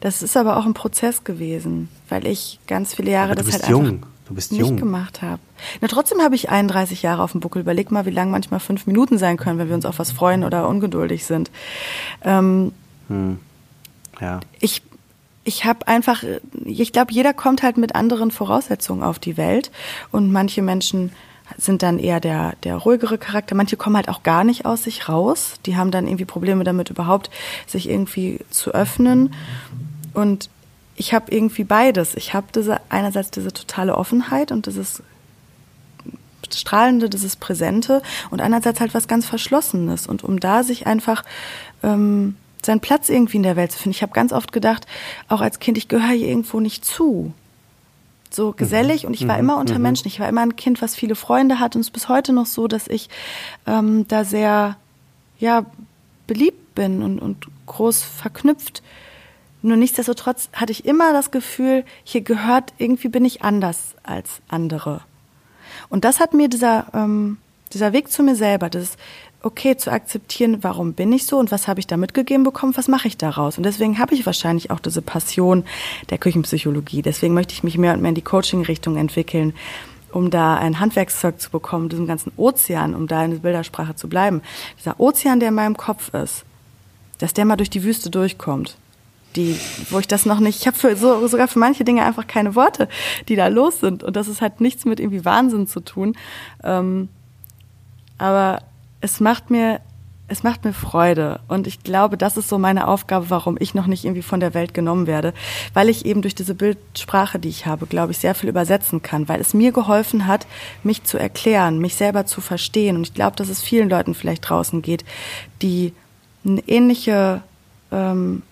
Das 0.00 0.22
ist 0.22 0.36
aber 0.36 0.56
auch 0.56 0.66
ein 0.66 0.74
Prozess 0.74 1.24
gewesen, 1.24 1.88
weil 2.08 2.26
ich 2.26 2.58
ganz 2.66 2.94
viele 2.94 3.10
Jahre 3.10 3.32
Aber 3.32 3.42
das 3.42 3.46
halt 3.46 3.64
einfach 3.64 3.68
jung. 3.70 4.06
Du 4.26 4.34
bist 4.34 4.52
nicht 4.52 4.60
jung. 4.60 4.76
gemacht 4.76 5.20
habe. 5.20 5.40
Na, 5.80 5.88
trotzdem 5.88 6.20
habe 6.22 6.34
ich 6.34 6.48
31 6.48 7.02
Jahre 7.02 7.22
auf 7.22 7.32
dem 7.32 7.40
Buckel. 7.40 7.60
Überleg 7.60 7.90
mal, 7.90 8.06
wie 8.06 8.10
lang 8.10 8.30
manchmal 8.30 8.58
fünf 8.60 8.86
Minuten 8.86 9.18
sein 9.18 9.36
können, 9.36 9.58
wenn 9.58 9.68
wir 9.68 9.74
uns 9.74 9.84
auf 9.84 9.98
was 9.98 10.12
freuen 10.12 10.44
oder 10.44 10.66
ungeduldig 10.68 11.26
sind. 11.26 11.50
Ähm, 12.22 12.72
Ja. 14.20 14.40
ich 14.60 14.82
ich 15.46 15.66
habe 15.66 15.86
einfach, 15.88 16.24
ich 16.64 16.92
glaube, 16.92 17.12
jeder 17.12 17.34
kommt 17.34 17.62
halt 17.62 17.76
mit 17.76 17.94
anderen 17.94 18.30
Voraussetzungen 18.30 19.02
auf 19.02 19.18
die 19.18 19.36
Welt 19.36 19.70
und 20.10 20.32
manche 20.32 20.62
Menschen 20.62 21.12
sind 21.58 21.82
dann 21.82 21.98
eher 21.98 22.20
der, 22.20 22.54
der 22.64 22.76
ruhigere 22.76 23.18
Charakter. 23.18 23.54
Manche 23.54 23.76
kommen 23.76 23.96
halt 23.96 24.08
auch 24.08 24.22
gar 24.22 24.44
nicht 24.44 24.64
aus 24.64 24.84
sich 24.84 25.08
raus. 25.08 25.54
Die 25.66 25.76
haben 25.76 25.90
dann 25.90 26.06
irgendwie 26.06 26.24
Probleme 26.24 26.64
damit 26.64 26.90
überhaupt, 26.90 27.30
sich 27.66 27.88
irgendwie 27.88 28.40
zu 28.50 28.72
öffnen. 28.72 29.34
Und 30.14 30.48
ich 30.96 31.12
habe 31.12 31.30
irgendwie 31.30 31.64
beides. 31.64 32.14
Ich 32.14 32.34
habe 32.34 32.46
diese, 32.54 32.80
einerseits 32.88 33.30
diese 33.30 33.52
totale 33.52 33.96
Offenheit 33.96 34.52
und 34.52 34.66
dieses 34.66 35.02
Strahlende, 36.52 37.10
dieses 37.10 37.36
Präsente 37.36 38.02
und 38.30 38.40
einerseits 38.40 38.80
halt 38.80 38.94
was 38.94 39.08
ganz 39.08 39.26
Verschlossenes. 39.26 40.06
Und 40.06 40.24
um 40.24 40.40
da 40.40 40.62
sich 40.62 40.86
einfach 40.86 41.24
ähm, 41.82 42.36
seinen 42.64 42.80
Platz 42.80 43.08
irgendwie 43.08 43.36
in 43.36 43.42
der 43.42 43.56
Welt 43.56 43.72
zu 43.72 43.78
finden. 43.78 43.96
Ich 43.96 44.02
habe 44.02 44.12
ganz 44.12 44.32
oft 44.32 44.52
gedacht, 44.52 44.86
auch 45.28 45.40
als 45.40 45.58
Kind, 45.58 45.78
ich 45.78 45.88
gehöre 45.88 46.12
hier 46.12 46.28
irgendwo 46.28 46.60
nicht 46.60 46.84
zu. 46.84 47.32
So 48.34 48.52
gesellig 48.52 49.06
und 49.06 49.14
ich 49.14 49.28
war 49.28 49.38
immer 49.38 49.58
unter 49.58 49.78
Menschen. 49.78 50.08
Ich 50.08 50.18
war 50.18 50.28
immer 50.28 50.40
ein 50.40 50.56
Kind, 50.56 50.82
was 50.82 50.96
viele 50.96 51.14
Freunde 51.14 51.60
hat 51.60 51.76
und 51.76 51.82
es 51.82 51.88
ist 51.88 51.92
bis 51.92 52.08
heute 52.08 52.32
noch 52.32 52.46
so, 52.46 52.66
dass 52.66 52.88
ich 52.88 53.08
ähm, 53.66 54.06
da 54.08 54.24
sehr 54.24 54.76
ja 55.38 55.66
beliebt 56.26 56.74
bin 56.74 57.02
und, 57.02 57.20
und 57.20 57.46
groß 57.66 58.02
verknüpft. 58.02 58.82
Nur 59.62 59.76
nichtsdestotrotz 59.76 60.48
hatte 60.52 60.72
ich 60.72 60.84
immer 60.84 61.12
das 61.12 61.30
Gefühl, 61.30 61.84
hier 62.02 62.20
gehört, 62.20 62.74
irgendwie 62.78 63.08
bin 63.08 63.24
ich 63.24 63.42
anders 63.42 63.94
als 64.02 64.42
andere. 64.48 65.00
Und 65.88 66.04
das 66.04 66.20
hat 66.20 66.34
mir 66.34 66.48
dieser, 66.48 66.86
ähm, 66.92 67.38
dieser 67.72 67.92
Weg 67.92 68.10
zu 68.10 68.22
mir 68.22 68.36
selber, 68.36 68.68
das 68.68 68.96
okay 69.44 69.76
zu 69.76 69.90
akzeptieren, 69.92 70.58
warum 70.62 70.94
bin 70.94 71.12
ich 71.12 71.26
so 71.26 71.38
und 71.38 71.50
was 71.50 71.68
habe 71.68 71.80
ich 71.80 71.86
da 71.86 71.96
mitgegeben 71.96 72.44
bekommen, 72.44 72.76
was 72.76 72.88
mache 72.88 73.08
ich 73.08 73.16
daraus. 73.16 73.56
Und 73.56 73.64
deswegen 73.64 73.98
habe 73.98 74.14
ich 74.14 74.26
wahrscheinlich 74.26 74.70
auch 74.70 74.80
diese 74.80 75.02
Passion 75.02 75.64
der 76.10 76.18
Küchenpsychologie. 76.18 77.02
Deswegen 77.02 77.34
möchte 77.34 77.54
ich 77.54 77.62
mich 77.62 77.78
mehr 77.78 77.94
und 77.94 78.02
mehr 78.02 78.10
in 78.10 78.14
die 78.14 78.22
Coaching-Richtung 78.22 78.96
entwickeln, 78.96 79.54
um 80.12 80.30
da 80.30 80.56
ein 80.56 80.80
Handwerkszeug 80.80 81.40
zu 81.40 81.50
bekommen, 81.50 81.88
diesem 81.88 82.06
ganzen 82.06 82.32
Ozean, 82.36 82.94
um 82.94 83.06
da 83.06 83.24
in 83.24 83.32
der 83.32 83.38
Bildersprache 83.38 83.96
zu 83.96 84.08
bleiben. 84.08 84.42
Dieser 84.78 84.98
Ozean, 85.00 85.40
der 85.40 85.48
in 85.48 85.54
meinem 85.54 85.76
Kopf 85.76 86.14
ist, 86.14 86.44
dass 87.18 87.34
der 87.34 87.44
mal 87.44 87.56
durch 87.56 87.70
die 87.70 87.82
Wüste 87.82 88.10
durchkommt. 88.10 88.76
Die, 89.36 89.58
wo 89.90 89.98
ich 89.98 90.06
das 90.06 90.26
noch 90.26 90.38
nicht, 90.38 90.60
ich 90.60 90.66
habe 90.68 90.76
für, 90.76 90.94
so, 90.94 91.26
sogar 91.26 91.48
für 91.48 91.58
manche 91.58 91.82
Dinge 91.82 92.04
einfach 92.04 92.28
keine 92.28 92.54
Worte, 92.54 92.88
die 93.28 93.34
da 93.34 93.48
los 93.48 93.80
sind. 93.80 94.04
Und 94.04 94.14
das 94.14 94.28
ist 94.28 94.40
halt 94.40 94.60
nichts 94.60 94.84
mit 94.84 95.00
irgendwie 95.00 95.24
Wahnsinn 95.24 95.66
zu 95.66 95.80
tun. 95.80 96.16
Ähm, 96.62 97.08
aber 98.16 98.62
es 99.04 99.20
macht 99.20 99.50
mir, 99.50 99.80
es 100.28 100.42
macht 100.42 100.64
mir 100.64 100.72
Freude. 100.72 101.40
Und 101.46 101.66
ich 101.66 101.82
glaube, 101.82 102.16
das 102.16 102.38
ist 102.38 102.48
so 102.48 102.56
meine 102.56 102.88
Aufgabe, 102.88 103.28
warum 103.28 103.58
ich 103.60 103.74
noch 103.74 103.86
nicht 103.86 104.06
irgendwie 104.06 104.22
von 104.22 104.40
der 104.40 104.54
Welt 104.54 104.72
genommen 104.72 105.06
werde. 105.06 105.34
Weil 105.74 105.90
ich 105.90 106.06
eben 106.06 106.22
durch 106.22 106.34
diese 106.34 106.54
Bildsprache, 106.54 107.38
die 107.38 107.50
ich 107.50 107.66
habe, 107.66 107.86
glaube 107.86 108.12
ich, 108.12 108.18
sehr 108.18 108.34
viel 108.34 108.48
übersetzen 108.48 109.02
kann. 109.02 109.28
Weil 109.28 109.42
es 109.42 109.52
mir 109.52 109.72
geholfen 109.72 110.26
hat, 110.26 110.46
mich 110.82 111.04
zu 111.04 111.18
erklären, 111.18 111.80
mich 111.80 111.96
selber 111.96 112.24
zu 112.24 112.40
verstehen. 112.40 112.96
Und 112.96 113.02
ich 113.02 113.12
glaube, 113.12 113.36
dass 113.36 113.50
es 113.50 113.60
vielen 113.60 113.90
Leuten 113.90 114.14
vielleicht 114.14 114.48
draußen 114.48 114.80
geht, 114.80 115.04
die 115.60 115.92
eine 116.46 116.66
ähnliche 116.66 117.42
ähm, 117.92 118.42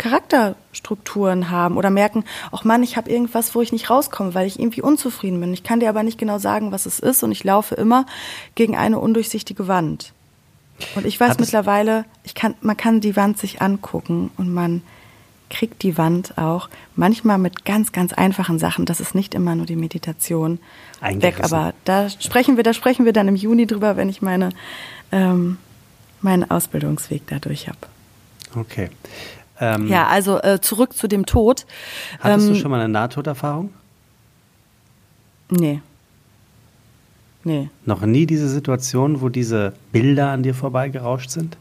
Charakterstrukturen 0.00 1.50
haben 1.50 1.76
oder 1.76 1.90
merken, 1.90 2.24
ach 2.52 2.64
Mann, 2.64 2.82
ich 2.82 2.96
habe 2.96 3.10
irgendwas, 3.10 3.54
wo 3.54 3.60
ich 3.60 3.70
nicht 3.70 3.90
rauskomme, 3.90 4.32
weil 4.32 4.46
ich 4.46 4.58
irgendwie 4.58 4.80
unzufrieden 4.80 5.38
bin. 5.40 5.52
Ich 5.52 5.62
kann 5.62 5.80
dir 5.80 5.90
aber 5.90 6.02
nicht 6.02 6.16
genau 6.16 6.38
sagen, 6.38 6.72
was 6.72 6.86
es 6.86 7.00
ist 7.00 7.22
und 7.22 7.32
ich 7.32 7.44
laufe 7.44 7.74
immer 7.74 8.06
gegen 8.54 8.76
eine 8.76 8.98
undurchsichtige 8.98 9.68
Wand. 9.68 10.14
Und 10.94 11.04
ich 11.04 11.20
weiß 11.20 11.32
Hat 11.32 11.40
mittlerweile, 11.40 12.06
ich 12.24 12.34
kann, 12.34 12.54
man 12.62 12.78
kann 12.78 13.02
die 13.02 13.14
Wand 13.14 13.36
sich 13.36 13.60
angucken 13.60 14.30
und 14.38 14.50
man 14.54 14.80
kriegt 15.50 15.82
die 15.82 15.98
Wand 15.98 16.38
auch 16.38 16.70
manchmal 16.96 17.36
mit 17.36 17.66
ganz, 17.66 17.92
ganz 17.92 18.14
einfachen 18.14 18.58
Sachen. 18.58 18.86
Das 18.86 19.00
ist 19.00 19.14
nicht 19.14 19.34
immer 19.34 19.54
nur 19.54 19.66
die 19.66 19.76
Meditation 19.76 20.60
weg. 21.02 21.40
Aber 21.42 21.74
da 21.84 22.08
sprechen 22.08 22.56
wir, 22.56 22.64
da 22.64 22.72
sprechen 22.72 23.04
wir 23.04 23.12
dann 23.12 23.28
im 23.28 23.36
Juni 23.36 23.66
drüber, 23.66 23.98
wenn 23.98 24.08
ich 24.08 24.22
meine, 24.22 24.48
ähm, 25.12 25.58
meinen 26.22 26.50
Ausbildungsweg 26.50 27.24
dadurch 27.26 27.68
habe. 27.68 27.78
Okay. 28.56 28.88
Ähm, 29.60 29.88
ja, 29.88 30.06
also 30.06 30.40
äh, 30.40 30.60
zurück 30.60 30.94
zu 30.94 31.06
dem 31.06 31.26
Tod. 31.26 31.66
Hattest 32.20 32.48
ähm, 32.48 32.54
du 32.54 32.60
schon 32.60 32.70
mal 32.70 32.80
eine 32.80 32.88
Nahtoderfahrung? 32.88 33.70
Nee. 35.50 35.80
Nee. 37.44 37.68
Noch 37.84 38.02
nie 38.02 38.26
diese 38.26 38.48
Situation, 38.48 39.20
wo 39.20 39.28
diese 39.28 39.72
Bilder 39.92 40.30
an 40.30 40.42
dir 40.42 40.54
vorbeigerauscht 40.54 41.30
sind? 41.30 41.56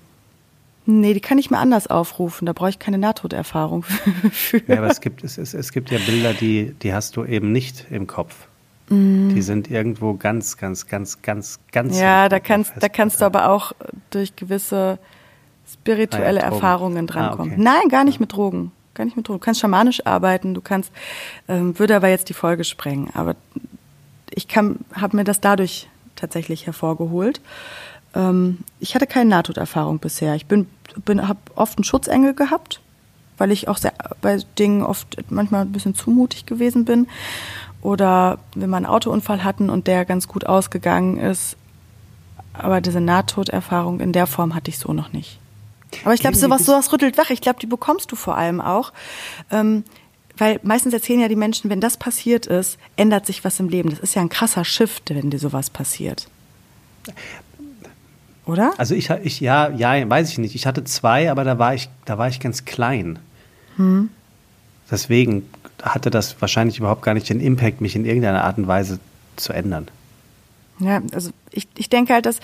Nee, 0.85 1.13
die 1.13 1.19
kann 1.19 1.37
ich 1.37 1.51
mir 1.51 1.59
anders 1.59 1.87
aufrufen. 1.87 2.45
Da 2.45 2.53
brauche 2.53 2.69
ich 2.69 2.79
keine 2.79 2.97
Nahtoderfahrung 2.97 3.83
für. 4.31 4.61
Ja, 4.67 4.77
aber 4.77 4.87
es 4.87 5.01
gibt, 5.01 5.23
es, 5.23 5.37
es, 5.37 5.53
es 5.53 5.71
gibt 5.71 5.91
ja 5.91 5.99
Bilder, 5.99 6.33
die, 6.33 6.73
die 6.81 6.93
hast 6.93 7.15
du 7.15 7.25
eben 7.25 7.51
nicht 7.51 7.85
im 7.91 8.07
Kopf. 8.07 8.47
Mm. 8.89 9.29
Die 9.29 9.41
sind 9.41 9.69
irgendwo 9.69 10.15
ganz, 10.15 10.57
ganz, 10.57 10.87
ganz, 10.87 11.21
ganz, 11.21 11.59
ganz. 11.71 11.99
Ja, 11.99 12.27
da 12.27 12.39
kannst, 12.39 12.73
da 12.79 12.89
kannst 12.89 13.21
du 13.21 13.25
aber 13.25 13.49
auch 13.49 13.73
durch 14.09 14.35
gewisse 14.35 14.97
spirituelle 15.73 16.41
ah, 16.43 16.49
ja, 16.49 16.53
Erfahrungen 16.53 17.07
drankommen. 17.07 17.51
Ah, 17.51 17.55
okay. 17.55 17.63
Nein, 17.63 17.89
gar 17.89 18.03
nicht 18.03 18.15
ja. 18.15 18.21
mit 18.21 18.33
Drogen. 18.33 18.71
Gar 18.93 19.05
nicht 19.05 19.17
mit 19.17 19.27
Drogen. 19.27 19.39
Du 19.39 19.45
kannst 19.45 19.59
schamanisch 19.59 20.05
arbeiten, 20.05 20.53
du 20.53 20.61
kannst, 20.61 20.91
ähm, 21.47 21.77
würde 21.77 21.95
aber 21.95 22.09
jetzt 22.09 22.29
die 22.29 22.33
Folge 22.33 22.63
sprengen. 22.63 23.09
Aber 23.13 23.35
ich 24.29 24.47
habe 24.55 25.15
mir 25.15 25.23
das 25.23 25.41
dadurch 25.41 25.87
tatsächlich 26.15 26.65
hervorgeholt. 26.65 27.41
Ähm, 28.15 28.59
ich 28.79 28.95
hatte 28.95 29.07
keine 29.07 29.29
Nahtoderfahrung 29.29 29.99
bisher. 29.99 30.35
Ich 30.35 30.45
bin, 30.45 30.67
bin 31.05 31.27
habe 31.27 31.39
oft 31.55 31.77
einen 31.77 31.83
Schutzengel 31.83 32.33
gehabt, 32.33 32.81
weil 33.37 33.51
ich 33.51 33.67
auch 33.67 33.77
sehr, 33.77 33.93
bei 34.21 34.37
Dingen 34.57 34.83
oft 34.83 35.17
manchmal 35.29 35.61
ein 35.61 35.71
bisschen 35.71 35.95
zumutig 35.95 36.45
gewesen 36.45 36.85
bin. 36.85 37.07
Oder 37.81 38.39
wenn 38.55 38.69
wir 38.69 38.77
einen 38.77 38.85
Autounfall 38.85 39.43
hatten 39.43 39.69
und 39.69 39.87
der 39.87 40.03
ganz 40.05 40.27
gut 40.27 40.45
ausgegangen 40.45 41.17
ist. 41.17 41.55
Aber 42.53 42.81
diese 42.81 42.99
Nahtoderfahrung 42.99 44.01
in 44.01 44.11
der 44.11 44.27
Form 44.27 44.53
hatte 44.53 44.69
ich 44.69 44.79
so 44.79 44.91
noch 44.91 45.13
nicht. 45.13 45.38
Aber 46.03 46.13
ich 46.13 46.21
glaube, 46.21 46.37
sowas, 46.37 46.65
sowas 46.65 46.91
rüttelt 46.91 47.17
wach. 47.17 47.29
Ich 47.29 47.41
glaube, 47.41 47.59
die 47.59 47.65
bekommst 47.65 48.11
du 48.11 48.15
vor 48.15 48.37
allem 48.37 48.61
auch. 48.61 48.93
Ähm, 49.51 49.83
weil 50.37 50.59
meistens 50.63 50.93
erzählen 50.93 51.19
ja 51.19 51.27
die 51.27 51.35
Menschen, 51.35 51.69
wenn 51.69 51.81
das 51.81 51.97
passiert 51.97 52.45
ist, 52.45 52.77
ändert 52.95 53.25
sich 53.25 53.43
was 53.43 53.59
im 53.59 53.67
Leben. 53.67 53.89
Das 53.89 53.99
ist 53.99 54.15
ja 54.15 54.21
ein 54.21 54.29
krasser 54.29 54.63
Shift, 54.63 55.09
wenn 55.09 55.29
dir 55.29 55.39
sowas 55.39 55.69
passiert. 55.69 56.27
Oder? 58.45 58.73
Also 58.77 58.95
ich, 58.95 59.09
ich 59.09 59.41
ja, 59.41 59.69
ja, 59.69 60.09
weiß 60.09 60.29
ich 60.31 60.37
nicht. 60.37 60.55
Ich 60.55 60.65
hatte 60.65 60.83
zwei, 60.83 61.29
aber 61.29 61.43
da 61.43 61.59
war 61.59 61.75
ich, 61.75 61.89
da 62.05 62.17
war 62.17 62.29
ich 62.29 62.39
ganz 62.39 62.65
klein. 62.65 63.19
Hm. 63.75 64.09
Deswegen 64.89 65.47
hatte 65.83 66.09
das 66.09 66.41
wahrscheinlich 66.41 66.79
überhaupt 66.79 67.03
gar 67.03 67.13
nicht 67.13 67.29
den 67.29 67.41
Impact, 67.41 67.81
mich 67.81 67.95
in 67.95 68.05
irgendeiner 68.05 68.43
Art 68.43 68.57
und 68.57 68.67
Weise 68.67 68.99
zu 69.35 69.53
ändern. 69.53 69.87
Ja, 70.79 71.01
also 71.13 71.31
ich, 71.51 71.67
ich 71.75 71.89
denke 71.89 72.13
halt, 72.13 72.25
dass, 72.25 72.39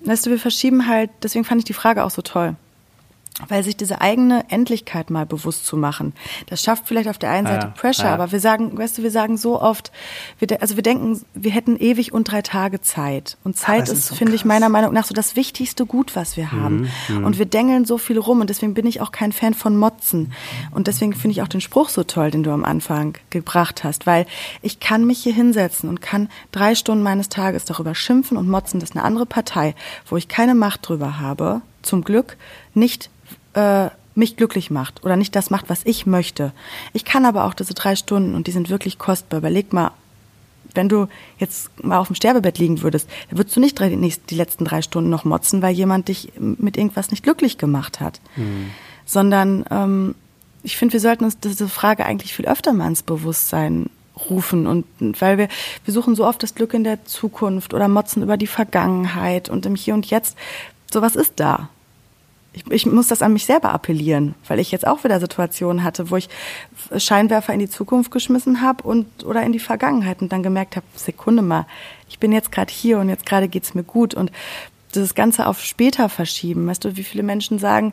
weißt 0.00 0.26
du, 0.26 0.30
wir 0.30 0.38
verschieben 0.38 0.86
halt, 0.86 1.10
deswegen 1.22 1.44
fand 1.44 1.60
ich 1.60 1.64
die 1.64 1.72
Frage 1.72 2.04
auch 2.04 2.10
so 2.10 2.22
toll 2.22 2.56
weil 3.46 3.62
sich 3.62 3.76
diese 3.76 4.00
eigene 4.00 4.44
Endlichkeit 4.48 5.10
mal 5.10 5.26
bewusst 5.26 5.64
zu 5.64 5.76
machen, 5.76 6.12
das 6.46 6.62
schafft 6.62 6.88
vielleicht 6.88 7.08
auf 7.08 7.18
der 7.18 7.30
einen 7.30 7.46
Seite 7.46 7.66
ja, 7.66 7.72
Pressure, 7.72 8.06
ja. 8.06 8.14
aber 8.14 8.32
wir 8.32 8.40
sagen, 8.40 8.76
weißt 8.76 8.98
du, 8.98 9.02
wir 9.02 9.12
sagen 9.12 9.36
so 9.36 9.60
oft, 9.60 9.92
wir, 10.40 10.60
also 10.60 10.74
wir 10.76 10.82
denken, 10.82 11.22
wir 11.34 11.52
hätten 11.52 11.76
ewig 11.76 12.12
und 12.12 12.30
drei 12.30 12.42
Tage 12.42 12.80
Zeit. 12.80 13.36
Und 13.44 13.56
Zeit 13.56 13.84
ist, 13.84 13.92
ist 13.92 14.06
so 14.08 14.14
finde 14.16 14.34
ich 14.34 14.44
meiner 14.44 14.68
Meinung 14.68 14.92
nach 14.92 15.04
so 15.04 15.14
das 15.14 15.36
wichtigste 15.36 15.86
Gut, 15.86 16.16
was 16.16 16.36
wir 16.36 16.50
haben. 16.50 16.88
Mhm, 17.08 17.18
mhm, 17.18 17.24
und 17.24 17.38
wir 17.38 17.46
dengeln 17.46 17.84
so 17.84 17.98
viel 17.98 18.18
rum 18.18 18.40
und 18.40 18.50
deswegen 18.50 18.74
bin 18.74 18.86
ich 18.86 19.00
auch 19.00 19.12
kein 19.12 19.32
Fan 19.32 19.54
von 19.54 19.76
Motzen. 19.76 20.32
Und 20.72 20.88
deswegen 20.88 21.12
finde 21.12 21.32
ich 21.32 21.42
auch 21.42 21.48
den 21.48 21.60
Spruch 21.60 21.90
so 21.90 22.02
toll, 22.02 22.30
den 22.30 22.42
du 22.42 22.50
am 22.50 22.64
Anfang 22.64 23.16
gebracht 23.30 23.84
hast, 23.84 24.06
weil 24.06 24.26
ich 24.62 24.80
kann 24.80 25.06
mich 25.06 25.22
hier 25.22 25.32
hinsetzen 25.32 25.88
und 25.88 26.00
kann 26.00 26.28
drei 26.50 26.74
Stunden 26.74 27.04
meines 27.04 27.28
Tages 27.28 27.64
darüber 27.64 27.94
schimpfen 27.94 28.36
und 28.36 28.48
motzen, 28.48 28.80
dass 28.80 28.92
eine 28.92 29.04
andere 29.04 29.26
Partei, 29.26 29.74
wo 30.08 30.16
ich 30.16 30.28
keine 30.28 30.54
Macht 30.54 30.88
drüber 30.88 31.20
habe, 31.20 31.62
zum 31.82 32.02
Glück 32.02 32.36
nicht 32.74 33.10
äh, 33.58 33.90
mich 34.14 34.36
glücklich 34.36 34.70
macht 34.70 35.04
oder 35.04 35.16
nicht 35.16 35.34
das 35.36 35.50
macht, 35.50 35.68
was 35.68 35.82
ich 35.84 36.06
möchte. 36.06 36.52
Ich 36.92 37.04
kann 37.04 37.24
aber 37.24 37.44
auch 37.44 37.54
diese 37.54 37.74
drei 37.74 37.96
Stunden 37.96 38.34
und 38.34 38.46
die 38.46 38.52
sind 38.52 38.70
wirklich 38.70 38.98
kostbar. 38.98 39.38
Überleg 39.38 39.72
mal, 39.72 39.92
wenn 40.74 40.88
du 40.88 41.06
jetzt 41.38 41.70
mal 41.82 41.98
auf 41.98 42.08
dem 42.08 42.16
Sterbebett 42.16 42.58
liegen 42.58 42.82
würdest, 42.82 43.08
dann 43.28 43.38
würdest 43.38 43.56
du 43.56 43.60
nicht 43.60 44.30
die 44.30 44.34
letzten 44.34 44.64
drei 44.64 44.82
Stunden 44.82 45.10
noch 45.10 45.24
motzen, 45.24 45.62
weil 45.62 45.74
jemand 45.74 46.08
dich 46.08 46.32
mit 46.38 46.76
irgendwas 46.76 47.10
nicht 47.10 47.22
glücklich 47.22 47.58
gemacht 47.58 48.00
hat. 48.00 48.20
Mhm. 48.36 48.70
Sondern 49.06 49.64
ähm, 49.70 50.14
ich 50.62 50.76
finde, 50.76 50.94
wir 50.94 51.00
sollten 51.00 51.24
uns 51.24 51.38
diese 51.38 51.68
Frage 51.68 52.04
eigentlich 52.04 52.34
viel 52.34 52.46
öfter 52.46 52.72
mal 52.72 52.88
ins 52.88 53.02
Bewusstsein 53.02 53.88
rufen 54.28 54.66
und 54.66 54.84
weil 55.20 55.38
wir 55.38 55.48
wir 55.84 55.94
suchen 55.94 56.16
so 56.16 56.26
oft 56.26 56.42
das 56.42 56.56
Glück 56.56 56.74
in 56.74 56.82
der 56.82 57.04
Zukunft 57.04 57.72
oder 57.72 57.86
motzen 57.86 58.24
über 58.24 58.36
die 58.36 58.48
Vergangenheit 58.48 59.48
und 59.48 59.64
im 59.64 59.76
Hier 59.76 59.94
und 59.94 60.06
Jetzt. 60.06 60.36
Sowas 60.90 61.14
ist 61.14 61.34
da 61.36 61.68
ich, 62.52 62.70
ich 62.70 62.86
muss 62.86 63.08
das 63.08 63.22
an 63.22 63.32
mich 63.32 63.44
selber 63.44 63.72
appellieren, 63.72 64.34
weil 64.46 64.58
ich 64.58 64.70
jetzt 64.70 64.86
auch 64.86 65.04
wieder 65.04 65.20
Situationen 65.20 65.84
hatte, 65.84 66.10
wo 66.10 66.16
ich 66.16 66.28
Scheinwerfer 66.96 67.52
in 67.52 67.60
die 67.60 67.68
Zukunft 67.68 68.10
geschmissen 68.10 68.62
habe 68.62 68.84
und 68.84 69.24
oder 69.24 69.42
in 69.42 69.52
die 69.52 69.58
Vergangenheit 69.58 70.22
und 70.22 70.32
dann 70.32 70.42
gemerkt 70.42 70.76
habe, 70.76 70.86
Sekunde 70.94 71.42
mal, 71.42 71.66
ich 72.08 72.18
bin 72.18 72.32
jetzt 72.32 72.52
gerade 72.52 72.72
hier 72.72 72.98
und 72.98 73.08
jetzt 73.08 73.26
gerade 73.26 73.48
geht's 73.48 73.74
mir 73.74 73.84
gut 73.84 74.14
und 74.14 74.32
das 74.92 75.14
Ganze 75.14 75.46
auf 75.46 75.62
später 75.62 76.08
verschieben. 76.08 76.66
Weißt 76.66 76.84
du, 76.84 76.96
wie 76.96 77.04
viele 77.04 77.22
Menschen 77.22 77.58
sagen, 77.58 77.92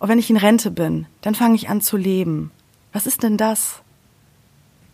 oh, 0.00 0.08
wenn 0.08 0.18
ich 0.18 0.30
in 0.30 0.36
Rente 0.36 0.70
bin, 0.70 1.06
dann 1.20 1.34
fange 1.34 1.54
ich 1.54 1.68
an 1.68 1.80
zu 1.80 1.96
leben. 1.96 2.50
Was 2.92 3.06
ist 3.06 3.22
denn 3.22 3.36
das? 3.36 3.82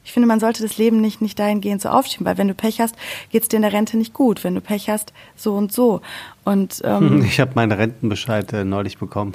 Ich 0.07 0.12
finde, 0.12 0.28
man 0.28 0.38
sollte 0.38 0.62
das 0.62 0.78
Leben 0.78 1.00
nicht, 1.00 1.20
nicht 1.20 1.36
dahingehend 1.36 1.82
so 1.82 1.88
aufschieben, 1.88 2.24
weil 2.26 2.38
wenn 2.38 2.46
du 2.46 2.54
Pech 2.54 2.80
hast, 2.80 2.94
geht's 3.32 3.48
dir 3.48 3.57
in 3.57 3.62
der 3.62 3.72
Rente 3.72 3.96
nicht 3.96 4.14
gut. 4.14 4.44
Wenn 4.44 4.54
du 4.54 4.61
Pech 4.61 4.88
hast, 4.88 5.12
so 5.34 5.57
und 5.57 5.72
so. 5.72 6.00
Und 6.44 6.80
ähm, 6.84 7.24
ich 7.26 7.40
habe 7.40 7.50
meinen 7.57 7.72
Rentenbescheid 7.72 8.52
äh, 8.52 8.64
neulich 8.64 8.98
bekommen. 8.98 9.32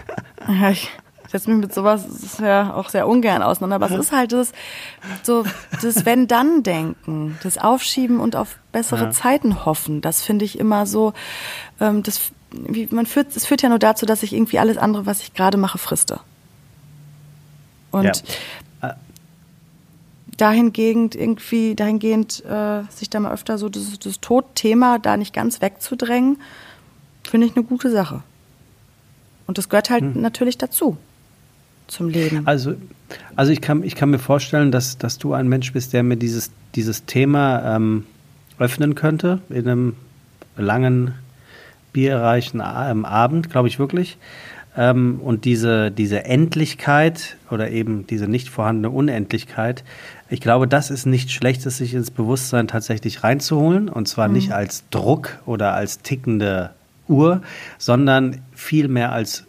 ja, 0.48 0.70
ich 0.70 0.88
setze 1.30 1.50
mich 1.50 1.60
mit 1.60 1.74
sowas 1.74 2.38
ja 2.40 2.72
auch 2.72 2.88
sehr 2.88 3.06
ungern 3.06 3.42
auseinander. 3.42 3.76
Aber 3.76 3.94
es 3.94 4.00
ist 4.00 4.12
halt 4.12 4.32
das 4.32 4.52
so 5.22 5.44
das 5.82 6.06
Wenn-Dann-Denken, 6.06 7.38
das 7.42 7.58
Aufschieben 7.58 8.18
und 8.18 8.34
auf 8.34 8.56
bessere 8.72 9.04
ja. 9.04 9.10
Zeiten 9.10 9.66
hoffen. 9.66 10.00
Das 10.00 10.22
finde 10.22 10.46
ich 10.46 10.58
immer 10.58 10.86
so. 10.86 11.12
Ähm, 11.80 12.02
das 12.02 12.32
wie 12.50 12.88
man 12.90 13.04
führt, 13.04 13.36
es 13.36 13.44
führt 13.44 13.60
ja 13.60 13.68
nur 13.68 13.80
dazu, 13.80 14.06
dass 14.06 14.22
ich 14.22 14.32
irgendwie 14.32 14.58
alles 14.58 14.78
andere, 14.78 15.04
was 15.04 15.20
ich 15.20 15.34
gerade 15.34 15.58
mache, 15.58 15.76
friste. 15.76 16.20
Und 17.90 18.04
ja 18.04 18.12
dahingehend 20.36 21.14
irgendwie, 21.14 21.74
dahingehend 21.74 22.44
äh, 22.44 22.82
sich 22.90 23.10
da 23.10 23.20
mal 23.20 23.32
öfter 23.32 23.58
so 23.58 23.68
das, 23.68 23.98
das 23.98 24.20
Todthema 24.20 24.98
da 24.98 25.16
nicht 25.16 25.34
ganz 25.34 25.60
wegzudrängen, 25.60 26.38
finde 27.22 27.46
ich 27.46 27.56
eine 27.56 27.64
gute 27.64 27.90
Sache. 27.90 28.22
Und 29.46 29.58
das 29.58 29.68
gehört 29.68 29.90
halt 29.90 30.02
hm. 30.02 30.20
natürlich 30.20 30.58
dazu 30.58 30.96
zum 31.86 32.08
Leben. 32.08 32.46
Also, 32.46 32.74
also 33.36 33.52
ich, 33.52 33.60
kann, 33.60 33.82
ich 33.82 33.94
kann 33.94 34.10
mir 34.10 34.18
vorstellen, 34.18 34.72
dass, 34.72 34.98
dass 34.98 35.18
du 35.18 35.34
ein 35.34 35.48
Mensch 35.48 35.72
bist, 35.72 35.92
der 35.92 36.02
mir 36.02 36.16
dieses, 36.16 36.50
dieses 36.74 37.04
Thema 37.04 37.76
ähm, 37.76 38.06
öffnen 38.58 38.94
könnte 38.94 39.40
in 39.48 39.68
einem 39.68 39.96
langen, 40.56 41.14
bierreichen 41.92 42.60
ähm, 42.60 43.04
Abend, 43.04 43.50
glaube 43.50 43.68
ich 43.68 43.78
wirklich. 43.78 44.18
Ähm, 44.76 45.20
und 45.22 45.44
diese, 45.44 45.90
diese 45.90 46.24
Endlichkeit 46.24 47.36
oder 47.50 47.70
eben 47.70 48.06
diese 48.06 48.26
nicht 48.26 48.48
vorhandene 48.48 48.90
Unendlichkeit, 48.90 49.84
ich 50.28 50.40
glaube, 50.40 50.66
das 50.66 50.90
ist 50.90 51.06
nicht 51.06 51.30
Schlechtes, 51.30 51.78
sich 51.78 51.94
ins 51.94 52.10
Bewusstsein 52.10 52.66
tatsächlich 52.66 53.22
reinzuholen. 53.22 53.88
Und 53.88 54.08
zwar 54.08 54.28
mhm. 54.28 54.34
nicht 54.34 54.52
als 54.52 54.84
Druck 54.90 55.38
oder 55.46 55.74
als 55.74 56.00
tickende 56.00 56.70
Uhr, 57.08 57.42
sondern 57.78 58.40
vielmehr 58.52 59.12
als 59.12 59.44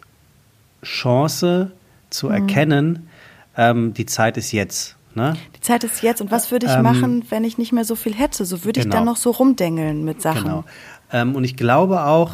Chance 0.82 1.72
zu 2.10 2.26
mhm. 2.26 2.32
erkennen, 2.32 3.08
ähm, 3.56 3.94
die 3.94 4.06
Zeit 4.06 4.36
ist 4.36 4.52
jetzt. 4.52 4.96
Ne? 5.14 5.36
Die 5.56 5.60
Zeit 5.60 5.82
ist 5.82 6.02
jetzt. 6.02 6.20
Und 6.20 6.30
was 6.30 6.50
würde 6.50 6.66
ich 6.66 6.72
ähm, 6.72 6.82
machen, 6.82 7.24
wenn 7.30 7.42
ich 7.44 7.58
nicht 7.58 7.72
mehr 7.72 7.84
so 7.84 7.96
viel 7.96 8.14
hätte? 8.14 8.44
So 8.44 8.64
würde 8.64 8.80
genau. 8.80 8.92
ich 8.92 8.98
dann 8.98 9.04
noch 9.06 9.16
so 9.16 9.30
rumdengeln 9.30 10.04
mit 10.04 10.20
Sachen. 10.20 10.44
Genau. 10.44 10.64
Ähm, 11.12 11.34
und 11.34 11.44
ich 11.44 11.56
glaube 11.56 12.04
auch, 12.04 12.32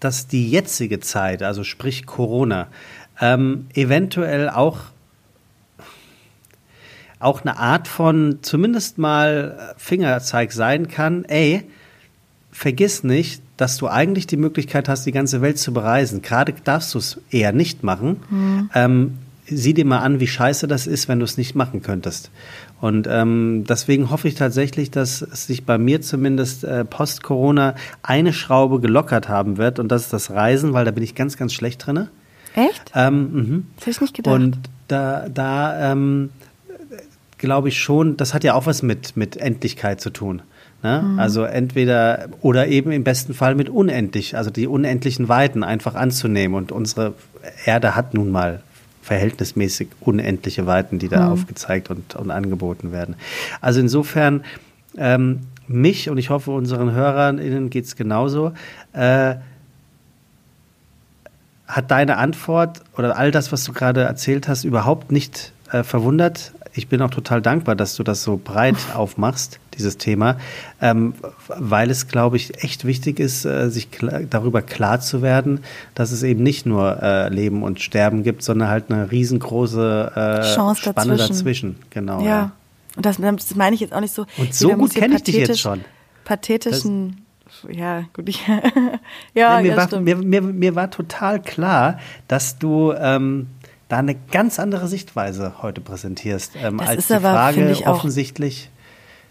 dass 0.00 0.26
die 0.26 0.48
jetzige 0.48 1.00
Zeit, 1.00 1.42
also 1.42 1.64
sprich 1.64 2.06
Corona, 2.06 2.68
ähm, 3.20 3.66
eventuell 3.74 4.50
auch 4.50 4.80
auch 7.20 7.40
eine 7.40 7.58
Art 7.58 7.88
von 7.88 8.40
zumindest 8.42 8.98
mal 8.98 9.74
Fingerzeig 9.78 10.52
sein 10.52 10.88
kann, 10.88 11.24
ey, 11.24 11.62
vergiss 12.52 13.02
nicht, 13.02 13.42
dass 13.56 13.78
du 13.78 13.88
eigentlich 13.88 14.26
die 14.26 14.36
Möglichkeit 14.36 14.88
hast, 14.88 15.06
die 15.06 15.12
ganze 15.12 15.40
Welt 15.40 15.58
zu 15.58 15.72
bereisen. 15.72 16.22
Gerade 16.22 16.54
darfst 16.64 16.94
du 16.94 16.98
es 16.98 17.20
eher 17.30 17.52
nicht 17.52 17.82
machen. 17.82 18.20
Mhm. 18.28 18.70
Ähm, 18.74 19.18
sieh 19.46 19.74
dir 19.74 19.84
mal 19.84 20.00
an, 20.00 20.20
wie 20.20 20.26
scheiße 20.26 20.68
das 20.68 20.86
ist, 20.86 21.08
wenn 21.08 21.18
du 21.18 21.24
es 21.24 21.36
nicht 21.36 21.54
machen 21.54 21.82
könntest. 21.82 22.30
Und 22.84 23.06
ähm, 23.10 23.64
deswegen 23.66 24.10
hoffe 24.10 24.28
ich 24.28 24.34
tatsächlich, 24.34 24.90
dass 24.90 25.22
es 25.22 25.46
sich 25.46 25.64
bei 25.64 25.78
mir 25.78 26.02
zumindest 26.02 26.64
äh, 26.64 26.84
post-Corona 26.84 27.76
eine 28.02 28.34
Schraube 28.34 28.78
gelockert 28.78 29.26
haben 29.26 29.56
wird 29.56 29.78
und 29.78 29.88
das 29.88 30.02
ist 30.02 30.12
das 30.12 30.30
Reisen, 30.30 30.74
weil 30.74 30.84
da 30.84 30.90
bin 30.90 31.02
ich 31.02 31.14
ganz, 31.14 31.38
ganz 31.38 31.54
schlecht 31.54 31.86
drin. 31.86 32.08
Echt? 32.54 32.92
Ähm, 32.94 33.32
mhm. 33.32 33.66
Das 33.76 33.86
hätte 33.86 33.90
ich 33.90 34.00
nicht 34.02 34.14
gedacht. 34.16 34.34
Und 34.34 34.58
da, 34.88 35.30
da 35.32 35.92
ähm, 35.92 36.28
glaube 37.38 37.68
ich 37.68 37.80
schon, 37.80 38.18
das 38.18 38.34
hat 38.34 38.44
ja 38.44 38.52
auch 38.52 38.66
was 38.66 38.82
mit, 38.82 39.16
mit 39.16 39.38
Endlichkeit 39.38 40.02
zu 40.02 40.10
tun. 40.10 40.42
Ne? 40.82 41.06
Mhm. 41.06 41.18
Also 41.18 41.44
entweder 41.44 42.28
oder 42.42 42.68
eben 42.68 42.92
im 42.92 43.02
besten 43.02 43.32
Fall 43.32 43.54
mit 43.54 43.70
unendlich, 43.70 44.36
also 44.36 44.50
die 44.50 44.66
unendlichen 44.66 45.30
Weiten 45.30 45.64
einfach 45.64 45.94
anzunehmen. 45.94 46.54
Und 46.54 46.70
unsere 46.70 47.14
Erde 47.64 47.96
hat 47.96 48.12
nun 48.12 48.30
mal 48.30 48.60
verhältnismäßig 49.04 49.88
unendliche 50.00 50.66
Weiten, 50.66 50.98
die 50.98 51.08
da 51.08 51.26
mhm. 51.26 51.32
aufgezeigt 51.32 51.90
und, 51.90 52.16
und 52.16 52.30
angeboten 52.30 52.90
werden. 52.90 53.16
Also 53.60 53.80
insofern 53.80 54.44
ähm, 54.96 55.40
mich 55.66 56.08
und 56.08 56.16
ich 56.16 56.30
hoffe 56.30 56.50
unseren 56.50 56.92
HörerInnen 56.92 57.68
geht 57.68 57.84
es 57.84 57.96
genauso. 57.96 58.52
Äh, 58.94 59.36
hat 61.66 61.90
deine 61.90 62.16
Antwort 62.16 62.80
oder 62.96 63.16
all 63.18 63.30
das, 63.30 63.52
was 63.52 63.64
du 63.64 63.72
gerade 63.72 64.02
erzählt 64.02 64.48
hast, 64.48 64.64
überhaupt 64.64 65.12
nicht 65.12 65.52
äh, 65.70 65.82
verwundert? 65.82 66.52
Ich 66.76 66.88
bin 66.88 67.00
auch 67.02 67.10
total 67.10 67.40
dankbar, 67.40 67.76
dass 67.76 67.94
du 67.94 68.02
das 68.02 68.22
so 68.22 68.40
breit 68.42 68.76
aufmachst, 68.94 69.60
dieses 69.76 69.96
Thema, 69.96 70.38
ähm, 70.80 71.14
weil 71.48 71.90
es, 71.90 72.08
glaube 72.08 72.36
ich, 72.36 72.62
echt 72.62 72.84
wichtig 72.84 73.20
ist, 73.20 73.44
äh, 73.44 73.70
sich 73.70 73.90
klar, 73.90 74.20
darüber 74.28 74.62
klar 74.62 75.00
zu 75.00 75.22
werden, 75.22 75.60
dass 75.94 76.12
es 76.12 76.22
eben 76.22 76.42
nicht 76.42 76.66
nur 76.66 77.02
äh, 77.02 77.28
Leben 77.28 77.62
und 77.62 77.80
Sterben 77.80 78.22
gibt, 78.22 78.42
sondern 78.42 78.68
halt 78.68 78.90
eine 78.90 79.10
riesengroße 79.10 80.12
äh, 80.14 80.54
Chance 80.54 80.82
Spanne 80.82 81.16
dazwischen. 81.16 81.32
dazwischen. 81.32 81.76
Genau. 81.90 82.20
Ja. 82.20 82.26
ja. 82.26 82.52
Und 82.96 83.06
das, 83.06 83.16
das, 83.18 83.54
meine 83.56 83.74
ich 83.74 83.80
jetzt 83.80 83.92
auch 83.92 84.00
nicht 84.00 84.14
so. 84.14 84.26
Und 84.36 84.54
so 84.54 84.70
gut 84.74 84.94
kenne 84.94 85.16
ich 85.16 85.24
dich 85.24 85.36
jetzt 85.36 85.60
schon. 85.60 85.80
Pathetischen 86.24 87.24
ja, 87.70 88.04
gut, 88.12 88.28
ich, 88.28 88.46
ja, 89.34 89.60
nee, 89.60 89.68
mir, 89.68 89.76
ja, 89.76 89.76
war, 89.76 90.00
mir, 90.00 90.16
mir, 90.16 90.40
mir, 90.40 90.74
war 90.74 90.90
total 90.90 91.40
klar, 91.40 91.98
dass 92.26 92.58
du 92.58 92.92
ähm, 92.92 93.48
da 93.88 93.98
eine 93.98 94.14
ganz 94.14 94.58
andere 94.58 94.88
Sichtweise 94.88 95.62
heute 95.62 95.80
präsentierst, 95.80 96.52
ähm, 96.62 96.80
als 96.80 97.08
die 97.08 97.14
aber, 97.14 97.32
Frage 97.32 97.82
offensichtlich 97.86 98.70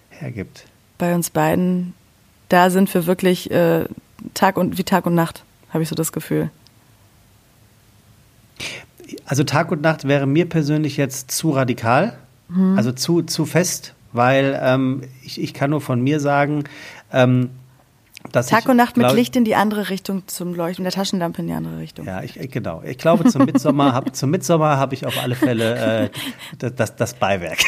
hergibt. 0.09 0.65
Bei 0.97 1.15
uns 1.15 1.29
beiden, 1.29 1.93
da 2.49 2.69
sind 2.69 2.93
wir 2.93 3.05
wirklich 3.05 3.51
äh, 3.51 3.85
Tag 4.33 4.57
und 4.57 4.77
wie 4.77 4.83
Tag 4.83 5.05
und 5.05 5.15
Nacht, 5.15 5.43
habe 5.69 5.83
ich 5.83 5.89
so 5.89 5.95
das 5.95 6.11
Gefühl. 6.11 6.49
Also 9.25 9.43
Tag 9.43 9.71
und 9.71 9.81
Nacht 9.81 10.07
wäre 10.07 10.27
mir 10.27 10.47
persönlich 10.47 10.97
jetzt 10.97 11.31
zu 11.31 11.51
radikal, 11.51 12.17
mhm. 12.47 12.77
also 12.77 12.91
zu, 12.91 13.21
zu 13.23 13.45
fest, 13.45 13.93
weil 14.11 14.59
ähm, 14.61 15.03
ich, 15.23 15.41
ich 15.41 15.53
kann 15.53 15.71
nur 15.71 15.81
von 15.81 16.01
mir 16.01 16.19
sagen, 16.19 16.65
ähm, 17.11 17.49
Tag 18.33 18.67
und 18.67 18.77
Nacht 18.77 18.97
mit 18.97 19.11
Licht 19.13 19.35
in 19.35 19.45
die 19.45 19.55
andere 19.55 19.89
Richtung 19.89 20.27
zum 20.27 20.55
Leuchten, 20.55 20.83
der 20.83 20.91
Taschenlampe 20.91 21.41
in 21.41 21.47
die 21.47 21.53
andere 21.53 21.77
Richtung. 21.77 22.05
Ja, 22.05 22.23
ich, 22.23 22.33
genau. 22.51 22.81
Ich 22.83 22.97
glaube, 22.97 23.25
zum 23.25 23.45
Mitsommer 23.45 23.93
habe 23.93 24.11
zum 24.11 24.31
Mitsommer 24.31 24.77
habe 24.77 24.95
ich 24.95 25.05
auf 25.05 25.17
alle 25.21 25.35
Fälle 25.35 26.09
äh, 26.09 26.09
das, 26.71 26.95
das 26.95 27.13
Beiwerk. 27.13 27.59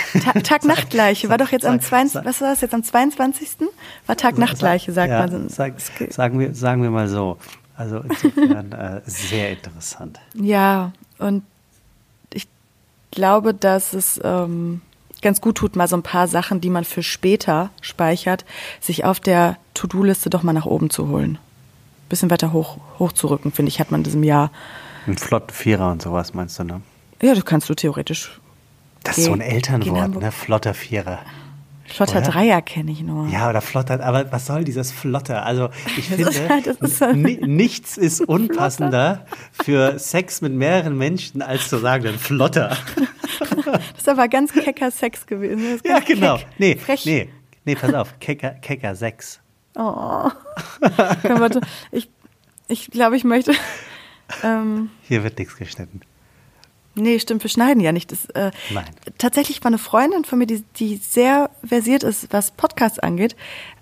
Tag-Nacht-Gleiche 0.44 1.30
war 1.30 1.38
doch 1.38 1.52
jetzt 1.52 1.66
am 1.66 1.80
22, 1.80 2.26
was 2.26 2.42
war 2.42 2.50
das 2.50 2.62
jetzt 2.62 2.74
am 2.74 2.84
22. 2.84 3.68
War 4.08 4.18
Tag-Nacht-Gleiche, 4.18 4.92
sagt 4.92 5.12
ja, 5.12 5.28
man. 5.28 5.50
Sag, 5.50 5.76
sagen, 6.10 6.40
wir, 6.40 6.56
sagen 6.56 6.82
wir 6.82 6.90
mal 6.90 7.08
so. 7.08 7.38
Also 7.78 8.00
insofern 8.00 8.72
äh, 8.72 9.02
sehr 9.06 9.52
interessant. 9.52 10.20
Ja, 10.34 10.94
und 11.20 11.44
ich 12.34 12.48
glaube, 13.12 13.54
dass 13.54 13.94
es 13.94 14.20
ähm, 14.24 14.82
ganz 15.26 15.42
gut 15.42 15.58
tut, 15.58 15.76
mal 15.76 15.88
so 15.88 15.98
ein 15.98 16.04
paar 16.04 16.28
Sachen, 16.28 16.62
die 16.62 16.70
man 16.70 16.86
für 16.86 17.02
später 17.02 17.72
speichert, 17.82 18.46
sich 18.80 19.06
auf 19.06 19.20
der 19.20 19.58
To-Do-Liste 19.74 20.30
doch 20.30 20.44
mal 20.44 20.54
nach 20.54 20.68
oben 20.68 20.92
zu 20.92 21.10
holen. 21.10 21.40
Bisschen 22.10 22.30
weiter 22.30 22.54
hoch, 22.54 22.78
hochzurücken, 23.00 23.52
finde 23.52 23.70
ich, 23.70 23.80
hat 23.80 23.90
man 23.90 24.02
in 24.02 24.04
diesem 24.04 24.24
Jahr. 24.24 24.52
Ein 25.08 25.18
flotten 25.18 25.52
Vierer 25.52 25.92
und 25.92 26.04
sowas 26.04 26.36
meinst 26.36 26.60
du, 26.60 26.64
ne? 26.64 26.82
Ja, 27.24 27.34
das 27.34 27.44
kannst 27.44 27.68
du 27.70 27.74
theoretisch. 27.74 28.40
Das 29.04 29.18
ist 29.18 29.26
so 29.26 29.34
ein 29.34 29.42
Elternwort, 29.42 30.16
ne? 30.16 30.32
Flotter 30.32 30.76
Vierer. 30.76 31.20
Flotter 31.86 32.18
oder? 32.20 32.32
Dreier 32.32 32.62
kenne 32.62 32.92
ich 32.92 33.02
nur. 33.02 33.28
Ja, 33.28 33.50
oder 33.50 33.62
Flotter, 33.62 34.04
aber 34.04 34.32
was 34.32 34.48
soll 34.48 34.64
dieses 34.64 34.92
Flotter? 34.92 35.46
Also 35.46 35.70
ich 35.98 36.08
finde, 36.10 36.30
ist 36.30 37.02
halt, 37.02 37.42
nichts 37.42 37.98
ist 37.98 38.22
unpassender 38.28 39.26
für 39.52 40.00
Sex 40.00 40.42
mit 40.42 40.54
mehreren 40.54 40.98
Menschen, 40.98 41.42
als 41.42 41.70
zu 41.70 41.78
sagen, 41.78 42.08
ein 42.08 42.20
Flotter. 42.20 42.76
Das 43.68 43.82
ist 44.00 44.10
aber 44.10 44.28
ganz 44.28 44.54
kecker 44.54 44.92
Sex 44.92 45.26
gewesen. 45.26 45.82
Ja, 45.84 46.00
genau. 46.00 46.38
Keck. 46.38 46.48
Nee, 46.58 46.76
Frech. 46.76 47.06
nee, 47.06 47.30
nee, 47.66 47.76
pass 47.76 47.94
auf, 47.94 48.20
kecker, 48.20 48.52
kecker 48.52 48.96
Sex. 48.96 49.42
Oh. 49.76 50.30
ich, 51.92 52.10
ich 52.68 52.92
glaube, 52.92 53.18
ich 53.18 53.24
möchte. 53.24 53.54
Ähm, 54.44 54.90
Hier 55.02 55.24
wird 55.24 55.38
nichts 55.40 55.58
geschnitten. 55.58 56.02
Nee, 56.96 57.20
stimmt, 57.20 57.44
wir 57.44 57.50
schneiden 57.50 57.82
ja 57.82 57.92
nicht. 57.92 58.12
Das, 58.12 58.26
äh, 58.28 58.52
Nein. 58.72 58.86
Tatsächlich 59.18 59.62
war 59.64 59.68
eine 59.68 59.78
Freundin 59.78 60.24
von 60.24 60.40
mir, 60.40 60.48
die, 60.48 60.64
die 60.78 60.96
sehr 60.96 61.50
versiert 61.64 62.04
ist, 62.04 62.32
was 62.32 62.52
Podcasts 62.52 63.00
angeht, 63.00 63.36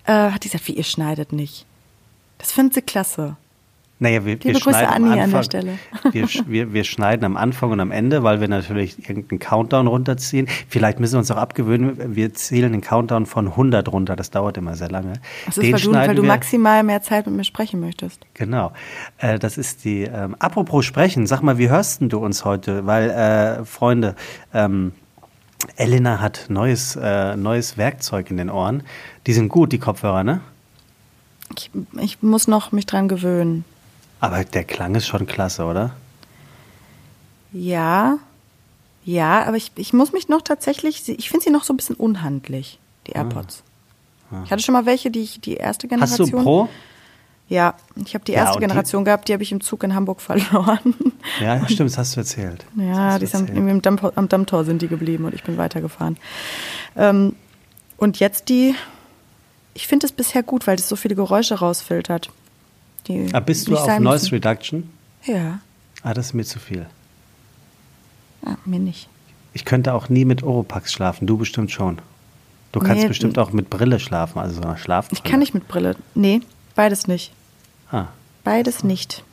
äh, 0.06 0.12
hat 0.12 0.44
die 0.44 0.50
gesagt, 0.50 0.68
wie 0.68 0.74
ihr 0.74 0.84
schneidet 0.84 1.32
nicht. 1.32 1.66
Das 2.40 2.52
findet 2.52 2.74
sie 2.74 2.82
klasse. 2.82 3.38
Naja, 4.04 4.26
wir, 4.26 4.44
wir 4.44 4.60
schneiden 4.60 4.90
Anni 4.90 5.06
am 5.06 5.12
Anfang, 5.12 5.24
an 5.24 5.32
der 5.32 5.44
Stelle. 5.44 5.80
Wir, 6.12 6.28
wir, 6.48 6.74
wir 6.74 6.84
schneiden 6.84 7.24
am 7.24 7.38
Anfang 7.38 7.72
und 7.72 7.80
am 7.80 7.92
Ende, 7.92 8.22
weil 8.22 8.42
wir 8.42 8.50
natürlich 8.50 9.08
irgendeinen 9.08 9.40
Countdown 9.40 9.88
runterziehen. 9.88 10.50
Vielleicht 10.68 11.00
müssen 11.00 11.14
wir 11.14 11.20
uns 11.20 11.32
auch 11.32 11.38
abgewöhnen, 11.38 12.14
wir 12.14 12.34
zählen 12.34 12.74
den 12.74 12.82
Countdown 12.82 13.26
von 13.26 13.48
100 13.48 13.90
runter. 13.90 14.18
Das 14.18 14.30
dauert 14.30 14.58
immer 14.58 14.76
sehr 14.76 14.92
lange. 14.92 15.14
Das 15.46 15.58
ist, 15.58 15.72
weil 15.72 15.80
du, 15.80 15.94
weil 15.94 16.16
du 16.16 16.24
maximal 16.24 16.84
mehr 16.84 17.02
Zeit 17.02 17.28
mit 17.28 17.36
mir 17.38 17.46
sprechen 17.46 17.80
möchtest. 17.80 18.20
Genau. 18.34 18.74
Äh, 19.20 19.40
das 19.40 19.58
ist 19.58 19.86
die, 19.86 20.02
ähm, 20.02 20.36
apropos 20.38 20.84
sprechen, 20.84 21.26
sag 21.26 21.42
mal, 21.42 21.58
wie 21.58 21.70
hörst 21.70 22.02
du 22.02 22.18
uns 22.18 22.44
heute? 22.44 22.86
Weil, 22.86 23.10
äh, 23.10 23.64
Freunde, 23.64 24.16
ähm, 24.54 24.92
Elena 25.78 26.20
hat 26.20 26.48
neues, 26.50 26.98
äh, 27.02 27.38
neues 27.38 27.78
Werkzeug 27.78 28.30
in 28.30 28.36
den 28.36 28.50
Ohren. 28.50 28.84
Die 29.28 29.34
sind 29.34 29.48
gut, 29.48 29.72
die 29.72 29.80
Kopfhörer, 29.80 30.26
ne? 30.26 30.42
Ich, 31.56 31.72
ich 32.02 32.22
muss 32.22 32.50
noch 32.50 32.74
mich 32.74 32.86
dran 32.86 33.08
gewöhnen. 33.08 33.64
Aber 34.24 34.46
der 34.46 34.64
Klang 34.64 34.96
ist 34.96 35.06
schon 35.06 35.26
klasse, 35.28 35.66
oder? 35.66 35.92
Ja, 37.52 38.20
ja, 39.04 39.44
aber 39.44 39.58
ich, 39.58 39.74
ich 39.76 39.92
muss 39.92 40.14
mich 40.14 40.30
noch 40.30 40.42
tatsächlich, 40.42 41.10
ich 41.10 41.30
finde 41.30 41.44
sie 41.44 41.50
noch 41.50 41.66
so 41.66 41.74
ein 41.74 41.76
bisschen 41.76 41.98
unhandlich, 41.98 42.80
die 43.06 43.18
ah. 43.18 43.20
AirPods. 43.20 43.64
Ah. 44.32 44.44
Ich 44.46 44.52
hatte 44.52 44.64
schon 44.64 44.72
mal 44.72 44.86
welche, 44.86 45.12
die 45.12 45.24
ich, 45.24 45.42
die 45.42 45.56
erste 45.56 45.90
Generation. 45.90 46.26
Hast 46.28 46.32
du 46.32 46.42
Pro? 46.42 46.70
Ja, 47.50 47.74
ich 47.98 48.14
habe 48.14 48.24
die 48.24 48.32
erste 48.32 48.56
ja, 48.56 48.60
Generation 48.62 49.04
die? 49.04 49.08
gehabt, 49.08 49.28
die 49.28 49.34
habe 49.34 49.44
ich 49.44 49.52
im 49.52 49.60
Zug 49.60 49.84
in 49.84 49.94
Hamburg 49.94 50.22
verloren. 50.22 50.96
Ja, 51.42 51.68
stimmt, 51.68 51.90
das 51.90 51.98
hast 51.98 52.16
du 52.16 52.22
erzählt. 52.22 52.66
Ja, 52.78 53.20
die 53.20 53.26
sind 53.26 53.50
irgendwie 53.50 53.72
am, 53.72 53.82
Dammtor, 53.82 54.14
am 54.16 54.30
Dammtor 54.30 54.64
sind 54.64 54.82
die 54.82 54.88
geblieben 54.88 55.26
und 55.26 55.34
ich 55.34 55.44
bin 55.44 55.58
weitergefahren. 55.58 56.16
Ähm, 56.96 57.36
und 57.98 58.22
jetzt 58.22 58.48
die, 58.48 58.74
ich 59.74 59.86
finde 59.86 60.06
es 60.06 60.14
bisher 60.14 60.44
gut, 60.44 60.66
weil 60.66 60.76
es 60.76 60.88
so 60.88 60.96
viele 60.96 61.16
Geräusche 61.16 61.56
rausfiltert. 61.56 62.32
Die 63.08 63.30
ah, 63.34 63.40
bist 63.40 63.68
du 63.68 63.78
auf 63.78 64.00
Noise 64.00 64.32
Reduction? 64.32 64.90
Ja. 65.26 65.60
Ah, 66.04 66.14
das 66.14 66.28
ist 66.28 66.34
mir 66.34 66.46
zu 66.46 66.60
viel. 66.60 66.86
Ah, 68.46 68.56
mir 68.66 68.80
nicht. 68.80 69.10
Ich 69.54 69.66
könnte 69.66 69.94
auch 69.94 70.10
nie 70.10 70.26
mit 70.26 70.44
Oropax 70.44 70.92
schlafen, 70.92 71.28
du 71.28 71.38
bestimmt 71.38 71.72
schon. 71.72 72.00
Du 72.72 72.80
kannst 72.80 73.04
nee, 73.04 73.08
bestimmt 73.08 73.38
auch 73.38 73.52
mit 73.52 73.70
Brille 73.70 74.00
schlafen, 74.00 74.40
also 74.40 74.56
so 74.56 74.62
einer 74.62 74.78
Schlafbrille. 74.78 75.22
Ich 75.24 75.30
kann 75.30 75.40
nicht 75.40 75.54
mit 75.54 75.68
Brille. 75.68 75.96
Nee, 76.16 76.42
beides 76.76 77.08
nicht. 77.08 77.32
Ah. 77.92 78.08
Beides 78.44 78.84
nicht. 78.84 79.24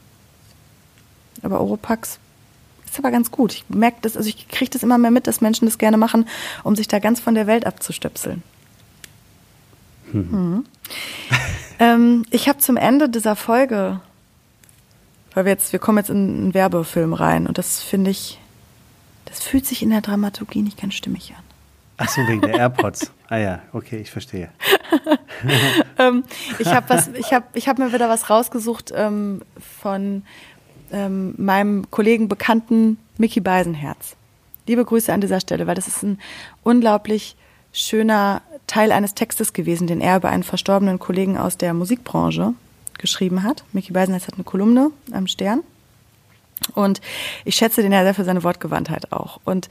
Aber 1.42 1.60
Oropax 1.60 2.18
ist 2.84 2.98
aber 2.98 3.10
ganz 3.10 3.30
gut. 3.30 3.54
Ich 3.54 3.64
merke 3.68 3.98
das, 4.02 4.16
also 4.16 4.28
ich 4.28 4.48
kriege 4.48 4.70
das 4.70 4.82
immer 4.82 4.98
mehr 4.98 5.10
mit, 5.10 5.26
dass 5.26 5.40
Menschen 5.40 5.64
das 5.64 5.78
gerne 5.78 5.96
machen, 5.96 6.28
um 6.64 6.76
sich 6.76 6.86
da 6.86 6.98
ganz 6.98 7.18
von 7.18 7.34
der 7.34 7.46
Welt 7.46 7.66
abzustöpseln. 7.66 8.42
Hm. 10.12 10.28
Mhm. 10.30 10.64
Ähm, 11.78 12.26
ich 12.30 12.48
habe 12.48 12.58
zum 12.58 12.76
Ende 12.76 13.08
dieser 13.08 13.36
Folge, 13.36 14.00
weil 15.34 15.44
wir 15.46 15.52
jetzt, 15.52 15.72
wir 15.72 15.78
kommen 15.78 15.98
jetzt 15.98 16.10
in 16.10 16.16
einen 16.16 16.54
Werbefilm 16.54 17.14
rein 17.14 17.46
und 17.46 17.58
das 17.58 17.82
finde 17.82 18.10
ich, 18.10 18.38
das 19.24 19.42
fühlt 19.42 19.66
sich 19.66 19.82
in 19.82 19.90
der 19.90 20.02
Dramaturgie 20.02 20.62
nicht 20.62 20.80
ganz 20.80 20.94
stimmig 20.94 21.32
an. 21.36 21.44
Ach 21.96 22.08
so, 22.08 22.26
wegen 22.26 22.40
der 22.40 22.54
AirPods. 22.54 23.12
ah 23.28 23.36
ja, 23.36 23.62
okay, 23.72 23.98
ich 23.98 24.10
verstehe. 24.10 24.50
ähm, 25.98 26.24
ich 26.58 26.68
habe 26.68 26.88
was, 26.88 27.08
ich 27.54 27.68
habe 27.68 27.82
mir 27.82 27.92
wieder 27.92 28.08
was 28.08 28.30
rausgesucht 28.30 28.92
ähm, 28.94 29.42
von 29.58 30.22
ähm, 30.92 31.34
meinem 31.36 31.90
Kollegen 31.90 32.28
Bekannten 32.28 32.98
Mickey 33.18 33.40
Beisenherz. 33.40 34.16
Liebe 34.66 34.84
Grüße 34.84 35.12
an 35.12 35.20
dieser 35.20 35.40
Stelle, 35.40 35.66
weil 35.66 35.74
das 35.74 35.88
ist 35.88 36.02
ein 36.02 36.18
unglaublich 36.62 37.36
schöner 37.72 38.42
Teil 38.66 38.92
eines 38.92 39.14
Textes 39.14 39.52
gewesen, 39.52 39.86
den 39.86 40.00
er 40.00 40.16
über 40.16 40.28
einen 40.28 40.42
verstorbenen 40.42 40.98
Kollegen 40.98 41.36
aus 41.38 41.56
der 41.56 41.74
Musikbranche 41.74 42.54
geschrieben 42.98 43.42
hat. 43.42 43.64
Mickey 43.72 43.92
Beisenherz 43.92 44.26
hat 44.26 44.34
eine 44.34 44.44
Kolumne 44.44 44.90
am 45.12 45.26
Stern. 45.26 45.62
Und 46.74 47.00
ich 47.44 47.56
schätze 47.56 47.82
den 47.82 47.92
ja 47.92 48.02
sehr 48.02 48.14
für 48.14 48.24
seine 48.24 48.44
Wortgewandtheit 48.44 49.12
auch. 49.12 49.40
Und 49.44 49.68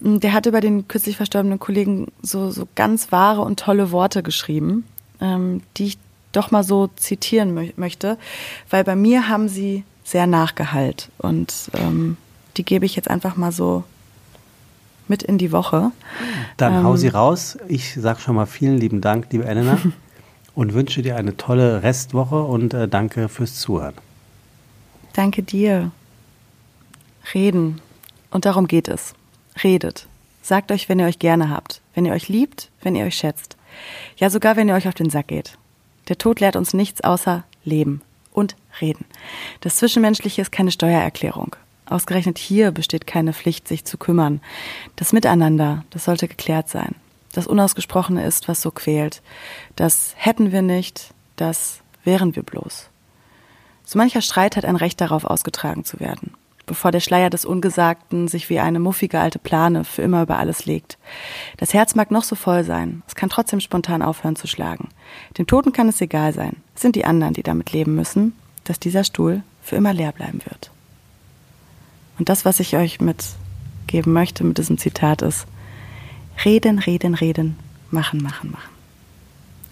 hm, 0.00 0.20
der 0.20 0.32
hat 0.32 0.46
über 0.46 0.60
den 0.60 0.88
kürzlich 0.88 1.16
verstorbenen 1.16 1.58
Kollegen 1.58 2.08
so, 2.20 2.50
so 2.50 2.66
ganz 2.74 3.12
wahre 3.12 3.42
und 3.42 3.60
tolle 3.60 3.92
Worte 3.92 4.22
geschrieben, 4.22 4.84
ähm, 5.20 5.62
die 5.76 5.86
ich 5.86 5.98
doch 6.32 6.50
mal 6.50 6.64
so 6.64 6.88
zitieren 6.96 7.54
mö 7.54 7.70
möchte, 7.76 8.18
weil 8.68 8.84
bei 8.84 8.96
mir 8.96 9.28
haben 9.28 9.48
sie 9.48 9.84
sehr 10.04 10.26
nachgehalt. 10.26 11.10
Und 11.18 11.70
ähm, 11.74 12.16
die 12.56 12.64
gebe 12.64 12.86
ich 12.86 12.96
jetzt 12.96 13.08
einfach 13.08 13.36
mal 13.36 13.52
so 13.52 13.84
mit 15.08 15.22
in 15.22 15.38
die 15.38 15.52
Woche. 15.52 15.92
Dann 16.56 16.74
ähm, 16.74 16.84
hau 16.84 16.96
sie 16.96 17.08
raus. 17.08 17.58
Ich 17.68 17.94
sage 17.94 18.20
schon 18.20 18.36
mal 18.36 18.46
vielen 18.46 18.78
lieben 18.78 19.00
Dank, 19.00 19.26
liebe 19.30 19.44
Elena, 19.44 19.78
und 20.54 20.74
wünsche 20.74 21.02
dir 21.02 21.16
eine 21.16 21.36
tolle 21.36 21.82
Restwoche 21.82 22.42
und 22.42 22.74
äh, 22.74 22.88
danke 22.88 23.28
fürs 23.28 23.56
Zuhören. 23.56 23.94
Danke 25.12 25.42
dir. 25.42 25.90
Reden. 27.34 27.80
Und 28.30 28.44
darum 28.44 28.66
geht 28.66 28.88
es. 28.88 29.14
Redet. 29.62 30.06
Sagt 30.42 30.70
euch, 30.70 30.88
wenn 30.88 30.98
ihr 30.98 31.06
euch 31.06 31.18
gerne 31.18 31.50
habt, 31.50 31.80
wenn 31.94 32.06
ihr 32.06 32.12
euch 32.12 32.28
liebt, 32.28 32.70
wenn 32.82 32.94
ihr 32.94 33.04
euch 33.04 33.16
schätzt. 33.16 33.56
Ja, 34.16 34.30
sogar 34.30 34.56
wenn 34.56 34.68
ihr 34.68 34.74
euch 34.74 34.88
auf 34.88 34.94
den 34.94 35.10
Sack 35.10 35.28
geht. 35.28 35.58
Der 36.08 36.18
Tod 36.18 36.40
lehrt 36.40 36.56
uns 36.56 36.72
nichts 36.72 37.02
außer 37.02 37.44
Leben 37.64 38.00
und 38.32 38.54
Reden. 38.80 39.04
Das 39.60 39.76
Zwischenmenschliche 39.76 40.42
ist 40.42 40.52
keine 40.52 40.70
Steuererklärung. 40.70 41.56
Ausgerechnet 41.88 42.38
hier 42.38 42.72
besteht 42.72 43.06
keine 43.06 43.32
Pflicht, 43.32 43.68
sich 43.68 43.84
zu 43.84 43.96
kümmern. 43.96 44.40
Das 44.96 45.12
Miteinander, 45.12 45.84
das 45.90 46.04
sollte 46.04 46.26
geklärt 46.28 46.68
sein. 46.68 46.96
Das 47.32 47.46
Unausgesprochene 47.46 48.24
ist, 48.24 48.48
was 48.48 48.60
so 48.60 48.70
quält. 48.70 49.22
Das 49.76 50.14
hätten 50.16 50.52
wir 50.52 50.62
nicht, 50.62 51.14
das 51.36 51.80
wären 52.02 52.34
wir 52.34 52.42
bloß. 52.42 52.88
So 53.84 53.98
mancher 53.98 54.20
Streit 54.20 54.56
hat 54.56 54.64
ein 54.64 54.76
Recht 54.76 55.00
darauf 55.00 55.24
ausgetragen 55.24 55.84
zu 55.84 56.00
werden, 56.00 56.32
bevor 56.64 56.90
der 56.90 57.00
Schleier 57.00 57.30
des 57.30 57.44
Ungesagten 57.44 58.26
sich 58.26 58.50
wie 58.50 58.58
eine 58.58 58.80
muffige 58.80 59.20
alte 59.20 59.38
Plane 59.38 59.84
für 59.84 60.02
immer 60.02 60.22
über 60.22 60.38
alles 60.38 60.66
legt. 60.66 60.98
Das 61.58 61.72
Herz 61.72 61.94
mag 61.94 62.10
noch 62.10 62.24
so 62.24 62.34
voll 62.34 62.64
sein, 62.64 63.02
es 63.06 63.14
kann 63.14 63.28
trotzdem 63.28 63.60
spontan 63.60 64.02
aufhören 64.02 64.34
zu 64.34 64.48
schlagen. 64.48 64.88
Den 65.38 65.46
Toten 65.46 65.72
kann 65.72 65.88
es 65.88 66.00
egal 66.00 66.32
sein, 66.32 66.56
es 66.74 66.82
sind 66.82 66.96
die 66.96 67.04
anderen, 67.04 67.34
die 67.34 67.44
damit 67.44 67.70
leben 67.70 67.94
müssen, 67.94 68.32
dass 68.64 68.80
dieser 68.80 69.04
Stuhl 69.04 69.42
für 69.62 69.76
immer 69.76 69.92
leer 69.92 70.10
bleiben 70.10 70.40
wird. 70.44 70.72
Und 72.18 72.28
das, 72.28 72.44
was 72.44 72.60
ich 72.60 72.76
euch 72.76 73.00
mitgeben 73.00 74.12
möchte 74.12 74.44
mit 74.44 74.58
diesem 74.58 74.78
Zitat 74.78 75.22
ist, 75.22 75.46
reden, 76.44 76.78
reden, 76.78 77.14
reden, 77.14 77.58
machen, 77.90 78.22
machen, 78.22 78.50
machen. 78.50 78.70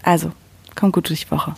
Also, 0.03 0.31
komm 0.75 0.91
gut 0.91 1.09
durch 1.09 1.25
die 1.25 1.31
Woche. 1.31 1.55